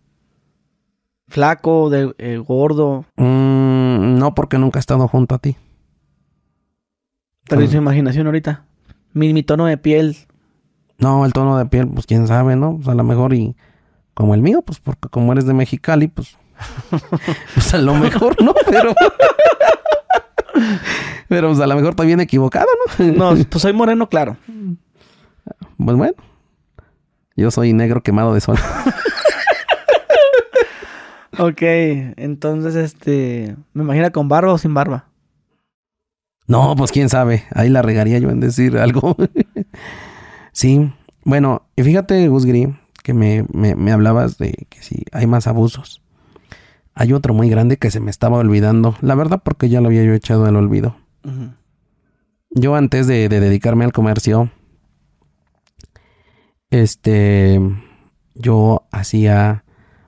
¿Flaco, 1.27 1.89
de, 1.89 2.15
eh, 2.17 2.37
gordo? 2.37 3.03
Mm, 3.17 4.17
no, 4.17 4.33
porque 4.33 4.57
nunca 4.57 4.79
he 4.79 4.81
estado 4.81 5.09
junto 5.09 5.35
a 5.35 5.39
ti. 5.39 5.57
Pero 7.49 7.67
su 7.67 7.75
imaginación 7.75 8.27
ahorita. 8.27 8.63
Mi, 9.11 9.43
tono 9.43 9.65
de 9.65 9.77
piel. 9.77 10.15
No, 10.99 11.25
el 11.25 11.33
tono 11.33 11.57
de 11.57 11.65
piel, 11.65 11.89
pues 11.89 12.05
quién 12.05 12.25
sabe, 12.25 12.55
¿no? 12.55 12.77
Pues 12.77 12.87
a 12.87 12.95
lo 12.95 13.03
mejor 13.03 13.33
y 13.33 13.57
como 14.13 14.35
el 14.35 14.41
mío, 14.41 14.61
pues 14.61 14.79
porque 14.79 15.09
como 15.09 15.33
eres 15.33 15.45
de 15.45 15.53
Mexicali, 15.53 16.07
pues, 16.07 16.37
pues 17.53 17.73
a 17.73 17.77
lo 17.79 17.93
mejor, 17.95 18.41
¿no? 18.41 18.53
Pero... 18.69 18.93
Pero 21.27 21.49
pues 21.49 21.59
a 21.59 21.67
lo 21.67 21.75
mejor 21.75 21.91
está 21.91 22.03
bien 22.03 22.21
equivocado, 22.21 22.67
¿no? 22.97 23.05
no, 23.11 23.45
pues 23.49 23.61
soy 23.61 23.73
moreno, 23.73 24.09
claro. 24.09 24.37
Pues 25.83 25.97
bueno. 25.97 26.13
Yo 27.35 27.51
soy 27.51 27.73
negro 27.73 28.03
quemado 28.03 28.33
de 28.33 28.41
sol. 28.41 28.57
ok, 31.39 31.61
entonces 32.17 32.75
este... 32.75 33.55
¿Me 33.73 33.83
imagina 33.83 34.11
con 34.11 34.27
barba 34.27 34.53
o 34.53 34.57
sin 34.57 34.73
barba? 34.73 35.05
No, 36.47 36.75
pues 36.75 36.91
quién 36.91 37.07
sabe. 37.07 37.45
Ahí 37.53 37.69
la 37.69 37.81
regaría 37.81 38.19
yo 38.19 38.29
en 38.29 38.41
decir 38.41 38.77
algo. 38.77 39.15
sí. 40.51 40.91
Bueno, 41.23 41.67
y 41.75 41.83
fíjate, 41.83 42.27
Gusgri, 42.27 42.75
que 43.03 43.13
me, 43.13 43.45
me, 43.53 43.91
hablabas 43.91 44.37
de 44.37 44.67
que 44.69 44.81
si 44.81 45.05
hay 45.13 45.27
más 45.27 45.47
abusos. 45.47 46.01
Hay 46.93 47.13
otro 47.13 47.33
muy 47.33 47.49
grande 47.49 47.77
que 47.77 47.91
se 47.91 48.01
me 48.01 48.11
estaba 48.11 48.37
olvidando. 48.37 48.95
La 49.01 49.15
verdad, 49.15 49.41
porque 49.43 49.69
ya 49.69 49.79
lo 49.79 49.87
había 49.87 50.03
yo 50.03 50.13
echado 50.13 50.45
al 50.45 50.57
olvido. 50.57 50.97
Yo 52.49 52.75
antes 52.75 53.07
de, 53.07 53.29
de, 53.29 53.39
dedicarme 53.39 53.85
al 53.85 53.93
comercio, 53.93 54.49
este, 56.69 57.59
yo 58.35 58.87
hacía, 58.91 59.63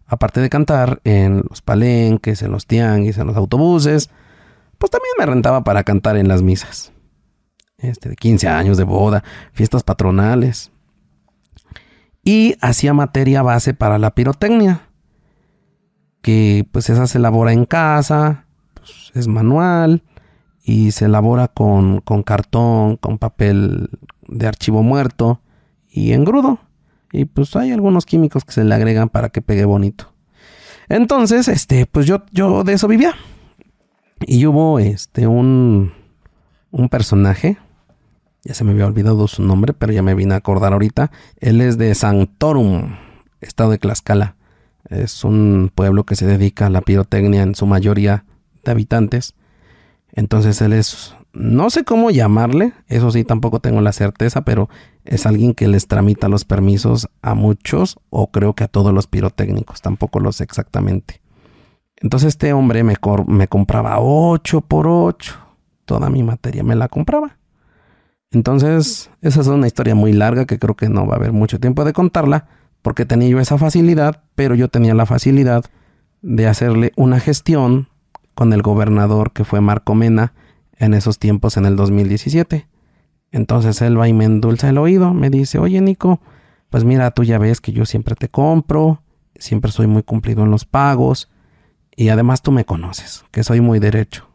aparte 0.05 0.41
de 0.41 0.49
cantar, 0.49 1.01
en 1.03 1.43
los 1.49 1.61
palenques, 1.61 2.41
en 2.41 2.51
los 2.51 2.67
tianguis, 2.67 3.17
en 3.17 3.27
los 3.27 3.35
autobuses, 3.35 4.09
pues 4.77 4.91
también 4.91 5.13
me 5.19 5.25
rentaba 5.25 5.63
para 5.63 5.83
cantar 5.83 6.17
en 6.17 6.27
las 6.27 6.41
misas. 6.41 6.91
Este, 7.77 8.09
de 8.09 8.15
15 8.15 8.47
años 8.47 8.77
de 8.77 8.83
boda, 8.83 9.23
fiestas 9.53 9.83
patronales. 9.83 10.71
Y 12.23 12.55
hacía 12.61 12.93
materia 12.93 13.41
base 13.41 13.73
para 13.73 13.97
la 13.97 14.13
pirotecnia. 14.13 14.87
Que 16.21 16.67
pues 16.71 16.89
esa 16.91 17.07
se 17.07 17.17
elabora 17.17 17.51
en 17.51 17.65
casa, 17.65 18.45
pues, 18.75 19.11
es 19.15 19.27
manual 19.27 20.03
y 20.63 20.91
se 20.91 21.05
elabora 21.05 21.47
con, 21.47 22.01
con 22.01 22.21
cartón, 22.21 22.97
con 22.97 23.17
papel 23.17 23.89
de 24.27 24.47
archivo 24.47 24.83
muerto 24.83 25.41
y 25.91 26.13
engrudo. 26.13 26.59
Y 27.11 27.25
pues 27.25 27.55
hay 27.55 27.71
algunos 27.71 28.05
químicos 28.05 28.45
que 28.45 28.53
se 28.53 28.63
le 28.63 28.73
agregan 28.73 29.09
para 29.09 29.29
que 29.29 29.41
pegue 29.41 29.65
bonito. 29.65 30.13
Entonces, 30.87 31.47
este, 31.47 31.85
pues 31.85 32.05
yo, 32.05 32.23
yo 32.31 32.63
de 32.63 32.73
eso 32.73 32.87
vivía. 32.87 33.13
Y 34.25 34.45
hubo 34.45 34.79
este 34.79 35.27
un, 35.27 35.93
un 36.71 36.89
personaje, 36.89 37.57
ya 38.43 38.53
se 38.53 38.63
me 38.63 38.71
había 38.71 38.87
olvidado 38.87 39.27
su 39.27 39.43
nombre, 39.43 39.73
pero 39.73 39.93
ya 39.93 40.03
me 40.03 40.15
vine 40.15 40.33
a 40.33 40.37
acordar 40.37 40.73
ahorita. 40.73 41.11
Él 41.39 41.61
es 41.61 41.77
de 41.77 41.93
Sanctorum, 41.95 42.97
estado 43.41 43.71
de 43.71 43.77
Tlaxcala. 43.77 44.35
Es 44.89 45.23
un 45.23 45.71
pueblo 45.73 46.05
que 46.05 46.15
se 46.15 46.25
dedica 46.25 46.67
a 46.67 46.69
la 46.69 46.81
pirotecnia 46.81 47.43
en 47.43 47.55
su 47.55 47.65
mayoría 47.65 48.25
de 48.63 48.71
habitantes. 48.71 49.35
Entonces 50.11 50.61
él 50.61 50.73
es, 50.73 51.15
no 51.33 51.69
sé 51.69 51.83
cómo 51.83 52.11
llamarle, 52.11 52.73
eso 52.87 53.11
sí 53.11 53.23
tampoco 53.23 53.59
tengo 53.59 53.81
la 53.81 53.93
certeza, 53.93 54.41
pero 54.41 54.69
es 55.05 55.25
alguien 55.25 55.53
que 55.53 55.67
les 55.67 55.87
tramita 55.87 56.29
los 56.29 56.45
permisos 56.45 57.09
a 57.21 57.33
muchos 57.33 57.97
o 58.09 58.31
creo 58.31 58.53
que 58.53 58.63
a 58.63 58.67
todos 58.67 58.93
los 58.93 59.07
pirotécnicos, 59.07 59.81
tampoco 59.81 60.19
lo 60.19 60.31
sé 60.31 60.43
exactamente. 60.43 61.21
Entonces 61.97 62.29
este 62.29 62.53
hombre 62.53 62.83
me, 62.83 62.95
me 63.27 63.47
compraba 63.47 63.99
8 63.99 64.61
por 64.61 64.87
8. 64.87 65.35
Toda 65.85 66.09
mi 66.09 66.23
materia 66.23 66.63
me 66.63 66.75
la 66.75 66.87
compraba. 66.87 67.37
Entonces, 68.31 69.11
esa 69.21 69.41
es 69.41 69.47
una 69.47 69.67
historia 69.67 69.93
muy 69.93 70.13
larga 70.13 70.45
que 70.45 70.57
creo 70.57 70.75
que 70.75 70.89
no 70.89 71.05
va 71.05 71.15
a 71.15 71.17
haber 71.17 71.33
mucho 71.33 71.59
tiempo 71.59 71.83
de 71.83 71.91
contarla, 71.91 72.47
porque 72.81 73.05
tenía 73.05 73.27
yo 73.27 73.39
esa 73.39 73.57
facilidad, 73.57 74.23
pero 74.35 74.55
yo 74.55 74.69
tenía 74.69 74.95
la 74.95 75.05
facilidad 75.05 75.65
de 76.21 76.47
hacerle 76.47 76.93
una 76.95 77.19
gestión 77.19 77.89
con 78.33 78.53
el 78.53 78.61
gobernador 78.61 79.33
que 79.33 79.43
fue 79.43 79.59
Marco 79.59 79.95
Mena 79.95 80.33
en 80.77 80.93
esos 80.93 81.19
tiempos 81.19 81.57
en 81.57 81.65
el 81.65 81.75
2017. 81.75 82.67
Entonces 83.31 83.81
él 83.81 83.99
va 83.99 84.07
y 84.07 84.13
me 84.13 84.25
endulza 84.25 84.69
el 84.69 84.77
oído, 84.77 85.13
me 85.13 85.29
dice, 85.29 85.57
oye 85.57 85.79
Nico, 85.81 86.19
pues 86.69 86.83
mira, 86.83 87.11
tú 87.11 87.23
ya 87.23 87.37
ves 87.37 87.61
que 87.61 87.71
yo 87.71 87.85
siempre 87.85 88.15
te 88.15 88.29
compro, 88.29 89.03
siempre 89.35 89.71
soy 89.71 89.87
muy 89.87 90.03
cumplido 90.03 90.43
en 90.43 90.51
los 90.51 90.65
pagos 90.65 91.29
y 91.95 92.09
además 92.09 92.41
tú 92.41 92.51
me 92.51 92.65
conoces, 92.65 93.25
que 93.31 93.43
soy 93.43 93.61
muy 93.61 93.79
derecho. 93.79 94.27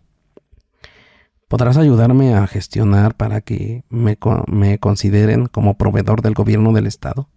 ¿Podrás 1.48 1.76
ayudarme 1.76 2.34
a 2.34 2.46
gestionar 2.46 3.14
para 3.14 3.40
que 3.40 3.84
me, 3.88 4.18
consideren 4.78 5.46
como 5.46 5.78
proveedor 5.78 6.20
del 6.20 6.34
gobierno 6.34 6.72
del 6.72 6.86
estado? 6.86 7.28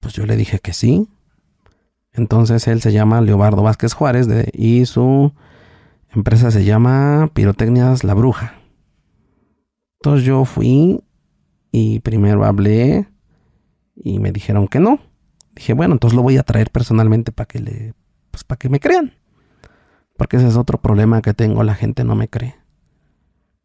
Pues 0.00 0.14
yo 0.14 0.26
le 0.26 0.36
dije 0.36 0.58
que 0.58 0.72
sí. 0.72 1.08
Entonces 2.12 2.66
él 2.66 2.82
se 2.82 2.92
llama 2.92 3.20
Leobardo 3.20 3.62
Vázquez 3.62 3.92
Juárez 3.92 4.26
y 4.52 4.86
su 4.86 5.32
empresa 6.12 6.50
se 6.50 6.64
llama 6.64 7.30
Pirotecnias 7.32 8.02
La 8.02 8.14
Bruja. 8.14 8.63
Entonces 10.04 10.26
yo 10.26 10.44
fui 10.44 11.02
y 11.72 12.00
primero 12.00 12.44
hablé 12.44 13.08
y 13.96 14.18
me 14.18 14.32
dijeron 14.32 14.68
que 14.68 14.78
no. 14.78 14.98
Dije, 15.54 15.72
bueno, 15.72 15.94
entonces 15.94 16.14
lo 16.14 16.22
voy 16.22 16.36
a 16.36 16.42
traer 16.42 16.70
personalmente 16.70 17.32
para 17.32 17.46
que 17.46 17.58
le 17.58 17.94
pues 18.30 18.44
para 18.44 18.58
que 18.58 18.68
me 18.68 18.80
crean. 18.80 19.14
Porque 20.18 20.36
ese 20.36 20.46
es 20.46 20.56
otro 20.56 20.78
problema 20.78 21.22
que 21.22 21.32
tengo, 21.32 21.62
la 21.62 21.74
gente 21.74 22.04
no 22.04 22.16
me 22.16 22.28
cree. 22.28 22.54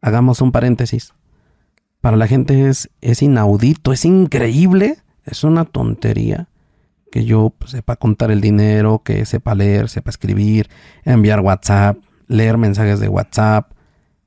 Hagamos 0.00 0.40
un 0.40 0.50
paréntesis. 0.50 1.12
Para 2.00 2.16
la 2.16 2.26
gente 2.26 2.70
es, 2.70 2.88
es 3.02 3.20
inaudito, 3.20 3.92
es 3.92 4.06
increíble, 4.06 4.96
es 5.26 5.44
una 5.44 5.66
tontería 5.66 6.48
que 7.12 7.26
yo 7.26 7.50
pues, 7.50 7.72
sepa 7.72 7.96
contar 7.96 8.30
el 8.30 8.40
dinero, 8.40 9.02
que 9.04 9.26
sepa 9.26 9.54
leer, 9.54 9.90
sepa 9.90 10.08
escribir, 10.08 10.70
enviar 11.04 11.40
WhatsApp, 11.40 11.98
leer 12.28 12.56
mensajes 12.56 12.98
de 12.98 13.08
WhatsApp. 13.08 13.72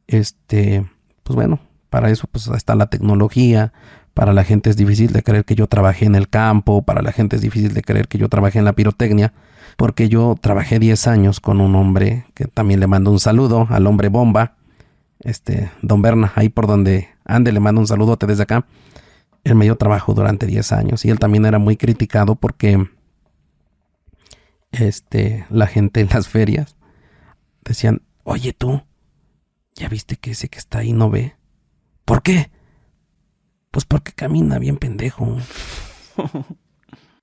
Este, 0.05 0.85
pues 1.23 1.35
bueno, 1.35 1.59
para 1.93 2.09
eso 2.09 2.25
pues 2.25 2.47
está 2.47 2.73
la 2.73 2.87
tecnología. 2.87 3.71
Para 4.15 4.33
la 4.33 4.43
gente 4.43 4.71
es 4.71 4.77
difícil 4.77 5.13
de 5.13 5.21
creer 5.21 5.45
que 5.45 5.53
yo 5.53 5.67
trabajé 5.67 6.05
en 6.05 6.15
el 6.15 6.27
campo. 6.27 6.81
Para 6.81 7.03
la 7.03 7.11
gente 7.11 7.35
es 7.35 7.43
difícil 7.43 7.75
de 7.75 7.83
creer 7.83 8.07
que 8.07 8.17
yo 8.17 8.29
trabajé 8.29 8.57
en 8.57 8.65
la 8.65 8.73
pirotecnia. 8.73 9.31
Porque 9.77 10.09
yo 10.09 10.35
trabajé 10.41 10.79
10 10.79 11.05
años 11.05 11.39
con 11.39 11.61
un 11.61 11.75
hombre 11.75 12.25
que 12.33 12.45
también 12.45 12.79
le 12.79 12.87
mando 12.87 13.11
un 13.11 13.19
saludo 13.19 13.67
al 13.69 13.85
hombre 13.85 14.09
bomba. 14.09 14.55
Este, 15.19 15.69
don 15.83 16.01
Berna, 16.01 16.33
ahí 16.33 16.49
por 16.49 16.65
donde 16.65 17.09
ande, 17.25 17.51
le 17.51 17.59
mando 17.59 17.79
un 17.79 17.85
saludote 17.85 18.25
desde 18.25 18.41
acá. 18.41 18.65
Él 19.43 19.53
me 19.53 19.65
dio 19.65 19.75
trabajo 19.75 20.15
durante 20.15 20.47
10 20.47 20.71
años 20.71 21.05
y 21.05 21.11
él 21.11 21.19
también 21.19 21.45
era 21.45 21.59
muy 21.59 21.77
criticado 21.77 22.33
porque 22.33 22.89
este, 24.71 25.45
la 25.51 25.67
gente 25.67 26.01
en 26.01 26.09
las 26.09 26.27
ferias 26.27 26.75
decían, 27.63 28.01
oye 28.23 28.51
tú, 28.51 28.81
¿ya 29.75 29.89
viste 29.89 30.15
que 30.15 30.31
ese 30.31 30.49
que 30.49 30.57
está 30.57 30.79
ahí 30.79 30.91
no 30.91 31.11
ve? 31.11 31.35
¿Por 32.05 32.21
qué? 32.21 32.51
Pues 33.71 33.85
porque 33.85 34.11
camina 34.11 34.59
bien 34.59 34.77
pendejo. 34.77 35.37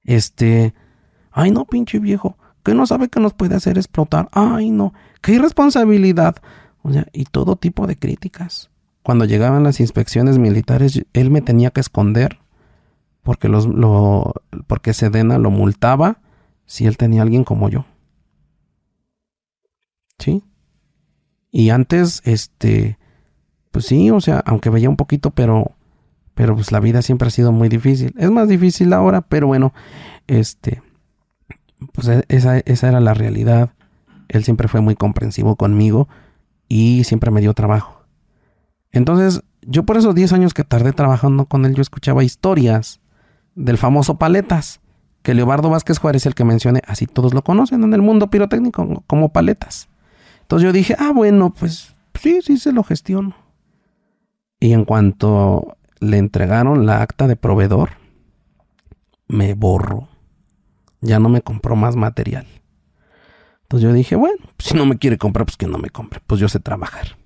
Este, 0.02 0.74
ay 1.30 1.50
no, 1.50 1.66
pinche 1.66 1.98
viejo, 1.98 2.36
que 2.64 2.74
no 2.74 2.86
sabe 2.86 3.08
que 3.08 3.20
nos 3.20 3.34
puede 3.34 3.54
hacer 3.54 3.76
explotar. 3.76 4.28
Ay 4.32 4.70
no, 4.70 4.94
qué 5.20 5.32
irresponsabilidad. 5.32 6.36
O 6.82 6.90
sea, 6.90 7.06
y 7.12 7.26
todo 7.26 7.56
tipo 7.56 7.86
de 7.86 7.96
críticas. 7.96 8.70
Cuando 9.02 9.26
llegaban 9.26 9.62
las 9.62 9.78
inspecciones 9.78 10.38
militares, 10.38 11.04
él 11.12 11.30
me 11.30 11.42
tenía 11.42 11.70
que 11.70 11.80
esconder 11.80 12.38
porque 13.22 13.48
los 13.48 13.66
lo 13.66 14.32
porque 14.66 14.94
Sedena 14.94 15.38
lo 15.38 15.50
multaba 15.50 16.20
si 16.64 16.86
él 16.86 16.96
tenía 16.96 17.22
alguien 17.22 17.44
como 17.44 17.68
yo. 17.68 17.84
¿Sí? 20.18 20.42
Y 21.50 21.70
antes 21.70 22.22
este 22.24 22.98
pues 23.70 23.86
sí, 23.86 24.10
o 24.10 24.20
sea, 24.20 24.42
aunque 24.44 24.70
veía 24.70 24.88
un 24.88 24.96
poquito, 24.96 25.30
pero, 25.30 25.72
pero 26.34 26.54
pues 26.54 26.72
la 26.72 26.80
vida 26.80 27.02
siempre 27.02 27.28
ha 27.28 27.30
sido 27.30 27.52
muy 27.52 27.68
difícil. 27.68 28.14
Es 28.18 28.30
más 28.30 28.48
difícil 28.48 28.92
ahora, 28.92 29.20
pero 29.20 29.46
bueno, 29.46 29.72
este, 30.26 30.82
pues 31.92 32.08
e, 32.08 32.24
esa, 32.28 32.58
esa 32.58 32.88
era 32.88 33.00
la 33.00 33.14
realidad. 33.14 33.70
Él 34.28 34.44
siempre 34.44 34.68
fue 34.68 34.80
muy 34.80 34.94
comprensivo 34.96 35.56
conmigo 35.56 36.08
y 36.68 37.04
siempre 37.04 37.30
me 37.30 37.40
dio 37.40 37.54
trabajo. 37.54 38.04
Entonces, 38.92 39.42
yo 39.62 39.84
por 39.84 39.96
esos 39.96 40.14
10 40.14 40.32
años 40.32 40.54
que 40.54 40.64
tardé 40.64 40.92
trabajando 40.92 41.46
con 41.46 41.64
él, 41.64 41.74
yo 41.74 41.82
escuchaba 41.82 42.24
historias 42.24 43.00
del 43.54 43.78
famoso 43.78 44.18
Paletas, 44.18 44.80
que 45.22 45.34
Leobardo 45.34 45.70
Vázquez 45.70 45.98
Juárez, 45.98 46.26
el 46.26 46.34
que 46.34 46.44
mencioné, 46.44 46.82
así 46.86 47.06
todos 47.06 47.34
lo 47.34 47.42
conocen 47.42 47.84
en 47.84 47.92
el 47.92 48.02
mundo 48.02 48.30
pirotécnico 48.30 49.04
como 49.06 49.32
Paletas. 49.32 49.88
Entonces 50.42 50.66
yo 50.66 50.72
dije, 50.72 50.96
ah, 50.98 51.12
bueno, 51.14 51.52
pues 51.52 51.94
sí, 52.14 52.40
sí 52.42 52.56
se 52.56 52.72
lo 52.72 52.82
gestiono. 52.82 53.34
Y 54.60 54.74
en 54.74 54.84
cuanto 54.84 55.78
le 56.00 56.18
entregaron 56.18 56.86
la 56.86 57.02
acta 57.02 57.26
de 57.26 57.36
proveedor, 57.36 57.90
me 59.26 59.54
borro. 59.54 60.08
Ya 61.00 61.18
no 61.18 61.30
me 61.30 61.40
compró 61.40 61.76
más 61.76 61.96
material. 61.96 62.46
Entonces 63.62 63.88
yo 63.88 63.94
dije, 63.94 64.16
bueno, 64.16 64.44
si 64.58 64.74
no 64.74 64.84
me 64.84 64.98
quiere 64.98 65.16
comprar, 65.16 65.46
pues 65.46 65.56
que 65.56 65.66
no 65.66 65.78
me 65.78 65.88
compre. 65.90 66.20
Pues 66.26 66.40
yo 66.40 66.48
sé 66.48 66.60
trabajar. 66.60 67.16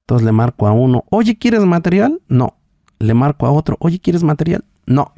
Entonces 0.00 0.24
le 0.24 0.32
marco 0.32 0.66
a 0.66 0.72
uno, 0.72 1.04
oye, 1.10 1.38
¿quieres 1.38 1.60
material? 1.64 2.20
No. 2.26 2.56
Le 2.98 3.14
marco 3.14 3.46
a 3.46 3.52
otro, 3.52 3.76
oye, 3.78 4.00
¿quieres 4.00 4.24
material? 4.24 4.64
No. 4.86 5.14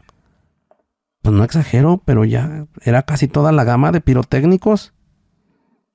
Pues 1.22 1.34
no 1.34 1.42
exagero, 1.42 2.02
pero 2.04 2.24
ya 2.24 2.66
era 2.82 3.02
casi 3.02 3.28
toda 3.28 3.50
la 3.50 3.64
gama 3.64 3.92
de 3.92 4.02
pirotécnicos. 4.02 4.92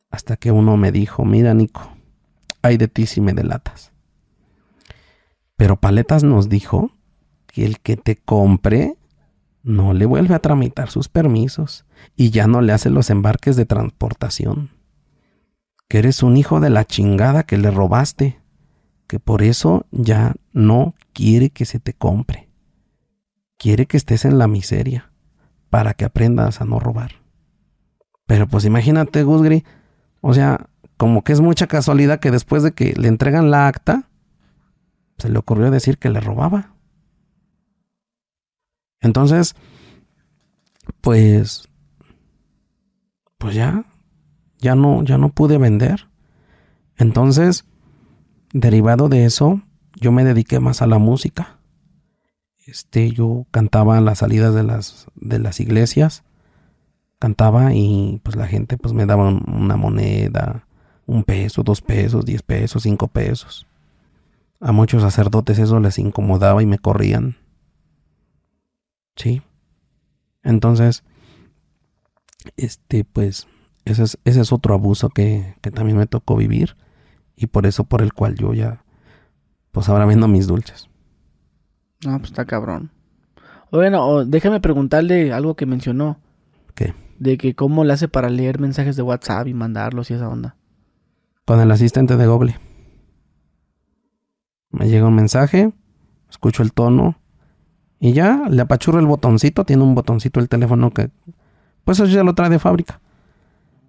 Hasta 0.10 0.38
que 0.38 0.52
uno 0.52 0.76
me 0.76 0.92
dijo, 0.92 1.24
mira, 1.24 1.54
Nico, 1.54 1.82
hay 2.64 2.78
de 2.78 2.88
ti 2.88 3.06
si 3.06 3.22
me 3.22 3.34
delatas. 3.34 3.92
Pero 5.60 5.76
Paletas 5.76 6.24
nos 6.24 6.48
dijo 6.48 6.90
que 7.46 7.66
el 7.66 7.82
que 7.82 7.98
te 7.98 8.16
compre 8.16 8.96
no 9.62 9.94
le 9.94 10.06
vuelve 10.06 10.34
a 10.34 10.40
tramitar 10.40 10.90
sus 10.90 11.10
permisos 11.10 11.86
y 12.16 12.30
ya 12.30 12.48
no 12.48 12.62
le 12.62 12.72
hace 12.72 12.90
los 12.90 13.10
embarques 13.10 13.58
de 13.58 13.66
transportación. 13.66 14.70
Que 15.90 15.98
eres 15.98 16.24
un 16.24 16.38
hijo 16.38 16.62
de 16.62 16.70
la 16.70 16.86
chingada 16.86 17.44
que 17.44 17.58
le 17.58 17.72
robaste, 17.72 18.40
que 19.06 19.20
por 19.20 19.42
eso 19.42 19.86
ya 19.92 20.34
no 20.54 20.96
quiere 21.12 21.50
que 21.50 21.66
se 21.66 21.82
te 21.82 21.92
compre. 21.92 22.48
Quiere 23.58 23.86
que 23.86 23.98
estés 23.98 24.24
en 24.24 24.38
la 24.38 24.48
miseria 24.48 25.12
para 25.70 25.94
que 25.94 26.06
aprendas 26.06 26.62
a 26.62 26.66
no 26.66 26.80
robar. 26.80 27.16
Pero 28.28 28.48
pues 28.48 28.64
imagínate, 28.64 29.24
Gusgri, 29.24 29.66
o 30.22 30.34
sea, 30.34 30.70
como 30.96 31.26
que 31.26 31.34
es 31.34 31.42
mucha 31.42 31.68
casualidad 31.68 32.22
que 32.22 32.32
después 32.32 32.64
de 32.64 32.72
que 32.72 32.94
le 32.94 33.10
entregan 33.10 33.52
la 33.52 33.68
acta, 33.68 34.09
se 35.20 35.30
le 35.30 35.38
ocurrió 35.38 35.70
decir 35.70 35.98
que 35.98 36.10
le 36.10 36.20
robaba. 36.20 36.74
Entonces, 39.02 39.56
pues, 41.02 41.70
pues 43.38 43.56
ya, 43.56 43.86
ya 44.60 44.76
no, 44.76 45.04
ya 45.04 45.18
no 45.18 45.30
pude 45.30 45.58
vender. 45.58 46.08
Entonces, 46.98 47.66
derivado 48.52 49.10
de 49.10 49.26
eso, 49.26 49.62
yo 49.96 50.12
me 50.12 50.24
dediqué 50.24 50.60
más 50.60 50.82
a 50.82 50.88
la 50.88 50.98
música. 50.98 51.60
Este, 52.66 53.12
yo 53.12 53.46
cantaba 53.52 53.98
a 53.98 54.02
las 54.02 54.20
salidas 54.20 54.54
de 54.54 54.64
las, 54.64 55.08
de 55.16 55.40
las 55.40 55.60
iglesias, 55.60 56.24
cantaba 57.20 57.74
y 57.74 58.22
pues 58.24 58.36
la 58.36 58.48
gente 58.48 58.78
pues 58.78 58.94
me 58.94 59.06
daba 59.06 59.30
una 59.30 59.76
moneda, 59.76 60.68
un 61.06 61.24
peso, 61.24 61.64
dos 61.64 61.82
pesos, 61.82 62.26
diez 62.26 62.44
pesos, 62.44 62.84
cinco 62.84 63.08
pesos. 63.08 63.66
A 64.60 64.72
muchos 64.72 65.02
sacerdotes 65.02 65.60
eso 65.60 65.80
les 65.80 66.00
incomodaba 66.00 66.62
y 66.62 66.66
me 66.66 66.80
corrían. 66.80 67.38
Sí. 69.16 69.42
Entonces, 70.44 71.04
este, 72.58 73.04
pues, 73.04 73.48
ese 73.86 74.04
es, 74.04 74.18
ese 74.26 74.42
es 74.42 74.52
otro 74.52 74.74
abuso 74.74 75.10
que, 75.10 75.56
que 75.62 75.72
también 75.72 75.98
me 75.98 76.08
tocó 76.08 76.36
vivir 76.36 76.76
y 77.36 77.48
por 77.48 77.66
eso 77.66 77.86
por 77.86 78.02
el 78.02 78.14
cual 78.14 78.36
yo 78.36 78.54
ya, 78.54 78.84
pues 79.72 79.88
ahora 79.90 80.06
vendo 80.06 80.28
mis 80.28 80.48
dulces. 80.48 80.90
Ah, 82.06 82.18
pues 82.18 82.32
está 82.32 82.46
cabrón. 82.46 82.92
Bueno, 83.72 84.26
déjame 84.26 84.60
preguntarle 84.60 85.32
algo 85.32 85.56
que 85.56 85.66
mencionó. 85.66 86.18
¿Qué? 86.76 86.94
De 87.18 87.38
que 87.38 87.56
cómo 87.56 87.84
le 87.84 87.94
hace 87.94 88.08
para 88.08 88.30
leer 88.30 88.60
mensajes 88.60 88.96
de 88.96 89.04
WhatsApp 89.04 89.48
y 89.48 89.54
mandarlos 89.54 90.10
y 90.10 90.16
esa 90.16 90.30
onda. 90.30 90.56
Con 91.46 91.60
el 91.60 91.72
asistente 91.72 92.16
de 92.16 92.28
Google. 92.28 92.56
Me 94.72 94.88
llega 94.88 95.08
un 95.08 95.16
mensaje, 95.16 95.72
escucho 96.30 96.64
el 96.64 96.74
tono 96.74 97.20
y 98.00 98.14
ya 98.14 98.44
le 98.50 98.62
apachurro 98.62 99.00
el 99.00 99.06
botoncito. 99.06 99.66
Tiene 99.66 99.84
un 99.84 99.96
botoncito 99.96 100.40
el 100.40 100.48
teléfono 100.48 100.92
que, 100.92 101.10
pues 101.84 102.00
eso 102.00 102.06
ya 102.10 102.24
lo 102.24 102.36
trae 102.36 102.50
de 102.50 102.60
fábrica. 102.60 103.02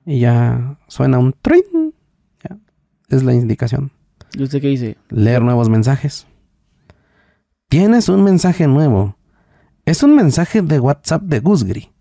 Y 0.05 0.21
ya 0.21 0.79
suena 0.89 1.19
un 1.19 1.35
trin. 1.41 1.95
Ya, 2.43 2.59
es 3.09 3.23
la 3.23 3.35
indicación. 3.35 3.93
¿Y 4.35 4.43
usted 4.43 4.61
qué 4.61 4.69
dice? 4.69 4.97
Leer 5.09 5.43
nuevos 5.43 5.69
mensajes. 5.69 6.27
Tienes 7.69 8.09
un 8.09 8.25
mensaje 8.25 8.67
nuevo. 8.67 9.17
Es 9.85 10.03
un 10.03 10.15
mensaje 10.17 10.63
de 10.63 10.81
WhatsApp 10.81 11.23
de 11.23 11.41
Gusgri. 11.41 11.93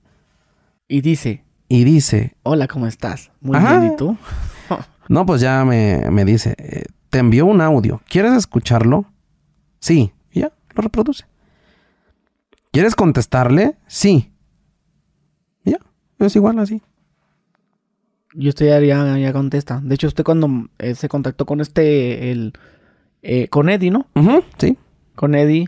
Y 0.88 1.02
dice. 1.02 1.44
Y 1.68 1.84
dice. 1.84 2.36
Hola, 2.44 2.68
¿cómo 2.68 2.88
estás? 2.88 3.32
Muy 3.42 3.60
bien, 3.60 3.94
¿y 3.94 3.96
tú? 3.96 4.18
no, 5.10 5.26
pues 5.26 5.42
ya 5.42 5.64
me, 5.66 6.10
me 6.10 6.26
dice. 6.26 6.56
Eh, 6.58 6.86
te 7.10 7.20
envió 7.20 7.46
un 7.46 7.62
audio. 7.62 8.02
¿Quieres 8.08 8.34
escucharlo? 8.34 9.06
Sí. 9.80 10.12
Y 10.32 10.42
ya, 10.42 10.52
lo 10.76 10.82
reproduce. 10.82 11.26
¿Quieres 12.72 12.96
contestarle? 12.96 13.76
Sí. 13.88 14.32
Y 15.66 15.72
ya, 15.72 15.80
es 16.20 16.36
igual 16.36 16.60
así. 16.60 16.82
Y 18.34 18.48
usted 18.48 18.82
ya, 18.84 19.18
ya, 19.18 19.34
contesta. 19.34 19.82
De 19.84 19.96
hecho, 19.96 20.08
usted 20.08 20.24
cuando 20.24 20.70
eh, 20.78 20.94
se 20.94 21.10
contactó 21.10 21.46
con 21.46 21.62
este, 21.62 22.32
el, 22.32 22.54
eh, 23.24 23.48
con 23.48 23.70
Eddie, 23.70 23.90
¿no? 23.90 24.06
Sí. 24.60 24.78
Con 25.16 25.34
Eddie, 25.34 25.68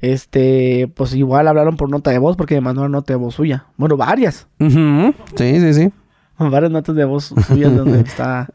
este, 0.00 0.90
pues 0.94 1.14
igual 1.14 1.46
hablaron 1.46 1.76
por 1.76 1.88
nota 1.88 2.10
de 2.10 2.18
voz 2.18 2.36
porque 2.36 2.56
me 2.56 2.62
mandó 2.62 2.82
una 2.82 2.88
nota 2.88 3.12
de 3.12 3.16
voz 3.16 3.34
suya. 3.34 3.66
Bueno, 3.76 3.96
varias. 3.96 4.48
Sí, 4.58 5.60
sí, 5.60 5.74
sí. 5.74 5.92
Varias 6.38 6.70
notas 6.70 6.94
de 6.94 7.04
voz 7.04 7.34
suyas 7.48 7.74
donde 7.76 8.00
está. 8.06 8.48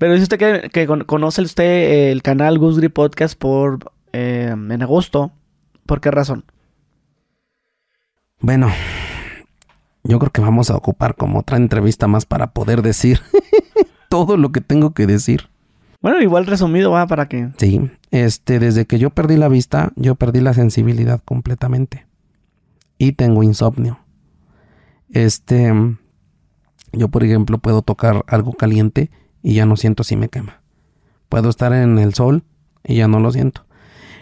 Pero 0.00 0.14
dice 0.14 0.22
usted 0.22 0.38
que, 0.38 0.70
que 0.70 0.86
con- 0.86 1.04
conoce 1.04 1.42
usted 1.42 2.10
el 2.10 2.22
canal 2.22 2.58
Goose 2.58 2.78
Grip 2.80 2.94
Podcast 2.94 3.38
por 3.38 3.92
eh, 4.14 4.48
en 4.50 4.82
agosto. 4.82 5.30
¿Por 5.84 6.00
qué 6.00 6.10
razón? 6.10 6.46
Bueno, 8.40 8.70
yo 10.02 10.18
creo 10.18 10.32
que 10.32 10.40
vamos 10.40 10.70
a 10.70 10.76
ocupar 10.76 11.16
como 11.16 11.40
otra 11.40 11.58
entrevista 11.58 12.08
más 12.08 12.24
para 12.24 12.52
poder 12.54 12.80
decir 12.80 13.20
todo 14.08 14.38
lo 14.38 14.52
que 14.52 14.62
tengo 14.62 14.94
que 14.94 15.06
decir. 15.06 15.50
Bueno, 16.00 16.22
igual 16.22 16.46
resumido 16.46 16.92
va 16.92 17.06
para 17.06 17.28
que. 17.28 17.50
Sí, 17.58 17.90
este, 18.10 18.58
desde 18.58 18.86
que 18.86 18.98
yo 18.98 19.10
perdí 19.10 19.36
la 19.36 19.48
vista, 19.48 19.92
yo 19.96 20.14
perdí 20.14 20.40
la 20.40 20.54
sensibilidad 20.54 21.20
completamente. 21.22 22.06
Y 22.96 23.12
tengo 23.12 23.42
insomnio. 23.42 23.98
Este, 25.10 25.70
yo 26.92 27.08
por 27.08 27.22
ejemplo 27.22 27.58
puedo 27.58 27.82
tocar 27.82 28.24
algo 28.28 28.54
caliente 28.54 29.10
y 29.42 29.54
ya 29.54 29.66
no 29.66 29.76
siento 29.76 30.04
si 30.04 30.16
me 30.16 30.28
quema. 30.28 30.60
Puedo 31.28 31.48
estar 31.48 31.72
en 31.72 31.98
el 31.98 32.14
sol 32.14 32.42
y 32.84 32.96
ya 32.96 33.08
no 33.08 33.20
lo 33.20 33.30
siento. 33.30 33.64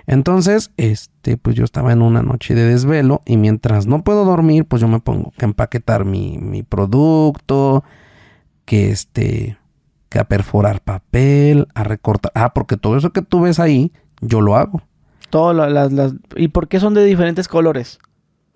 Entonces, 0.07 0.71
este, 0.79 1.37
pues 1.37 1.55
yo 1.55 1.65
estaba 1.65 1.93
en 1.93 2.01
una 2.01 2.23
noche 2.23 2.55
de 2.55 2.65
desvelo 2.65 3.21
y 3.27 3.37
mientras 3.37 3.87
no 3.87 4.03
puedo 4.03 4.25
dormir, 4.25 4.65
pues 4.65 4.81
yo 4.81 4.89
me 4.89 5.01
pongo 5.01 5.33
que 5.37 5.45
empaquetar 5.45 6.05
mi, 6.07 6.39
mi 6.39 6.63
producto, 6.63 7.85
que 8.65 8.91
este, 8.91 9.59
que 10.09 10.19
a 10.19 10.25
perforar 10.25 10.81
papel, 10.81 11.69
a 11.75 11.85
recortar. 11.85 12.33
Ah, 12.35 12.55
porque 12.55 12.77
todo 12.79 12.97
eso 12.97 13.11
que 13.11 13.21
tú 13.23 13.43
ves 13.43 13.61
ahí, 13.61 13.93
yo 14.23 14.41
lo 14.41 14.57
hago. 14.57 14.83
Todo 15.31 15.53
las, 15.53 15.93
las... 15.93 16.15
¿Y 16.37 16.49
por 16.49 16.69
qué 16.69 16.81
son 16.81 16.95
de 16.95 17.05
diferentes 17.05 17.47
colores? 17.49 17.99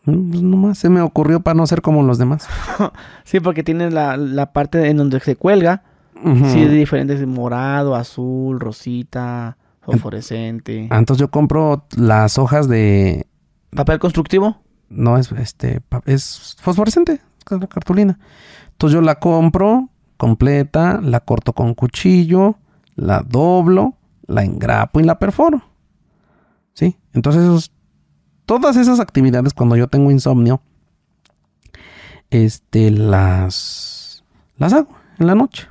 Mm, 0.04 0.30
Pues 0.30 0.42
nomás 0.42 0.78
se 0.78 0.88
me 0.88 1.02
ocurrió 1.02 1.40
para 1.40 1.54
no 1.54 1.66
ser 1.66 1.82
como 1.82 2.02
los 2.02 2.16
demás. 2.16 2.48
Sí, 3.24 3.40
porque 3.40 3.62
tiene 3.62 3.90
la, 3.90 4.16
la 4.16 4.52
parte 4.54 4.88
en 4.88 4.96
donde 4.96 5.20
se 5.20 5.36
cuelga. 5.36 5.82
Sí, 6.24 6.64
de 6.64 6.74
diferentes. 6.74 7.26
Morado, 7.26 7.94
azul, 7.94 8.60
rosita, 8.60 9.56
fosforescente. 9.80 10.88
Ah, 10.90 10.98
Entonces 10.98 11.20
yo 11.20 11.30
compro 11.30 11.86
las 11.96 12.38
hojas 12.38 12.68
de. 12.68 13.26
¿Papel 13.74 13.98
constructivo? 13.98 14.60
No 14.88 15.16
es 15.18 15.32
este. 15.32 15.80
Es 16.06 16.56
fosforescente. 16.60 17.14
es 17.50 17.60
la 17.60 17.66
cartulina. 17.66 18.18
Entonces 18.72 18.94
yo 18.94 19.00
la 19.00 19.16
compro 19.18 19.88
completa, 20.16 21.00
la 21.02 21.20
corto 21.20 21.52
con 21.52 21.74
cuchillo, 21.74 22.56
la 22.94 23.20
doblo, 23.22 23.94
la 24.26 24.44
engrapo 24.44 25.00
y 25.00 25.04
la 25.04 25.18
perforo. 25.18 25.62
¿Sí? 26.74 26.96
Entonces 27.12 27.42
esos- 27.42 27.72
todas 28.46 28.76
esas 28.76 29.00
actividades 29.00 29.54
cuando 29.54 29.76
yo 29.76 29.88
tengo 29.88 30.10
insomnio, 30.10 30.62
este, 32.30 32.90
las, 32.90 34.24
las 34.56 34.72
hago 34.72 34.88
en 35.18 35.26
la 35.26 35.34
noche. 35.34 35.66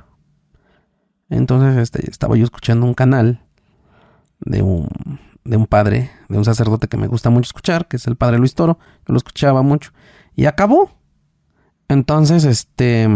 Entonces, 1.32 1.78
este, 1.78 2.10
estaba 2.10 2.36
yo 2.36 2.44
escuchando 2.44 2.84
un 2.84 2.92
canal 2.92 3.40
de 4.40 4.60
un, 4.60 4.86
de 5.44 5.56
un 5.56 5.66
padre, 5.66 6.10
de 6.28 6.36
un 6.36 6.44
sacerdote 6.44 6.88
que 6.88 6.98
me 6.98 7.06
gusta 7.06 7.30
mucho 7.30 7.46
escuchar, 7.48 7.88
que 7.88 7.96
es 7.96 8.06
el 8.06 8.16
padre 8.16 8.38
Luis 8.38 8.54
Toro. 8.54 8.78
Yo 9.06 9.14
lo 9.14 9.16
escuchaba 9.16 9.62
mucho. 9.62 9.92
Y 10.36 10.44
acabó. 10.44 10.90
Entonces, 11.88 12.44
este, 12.44 13.08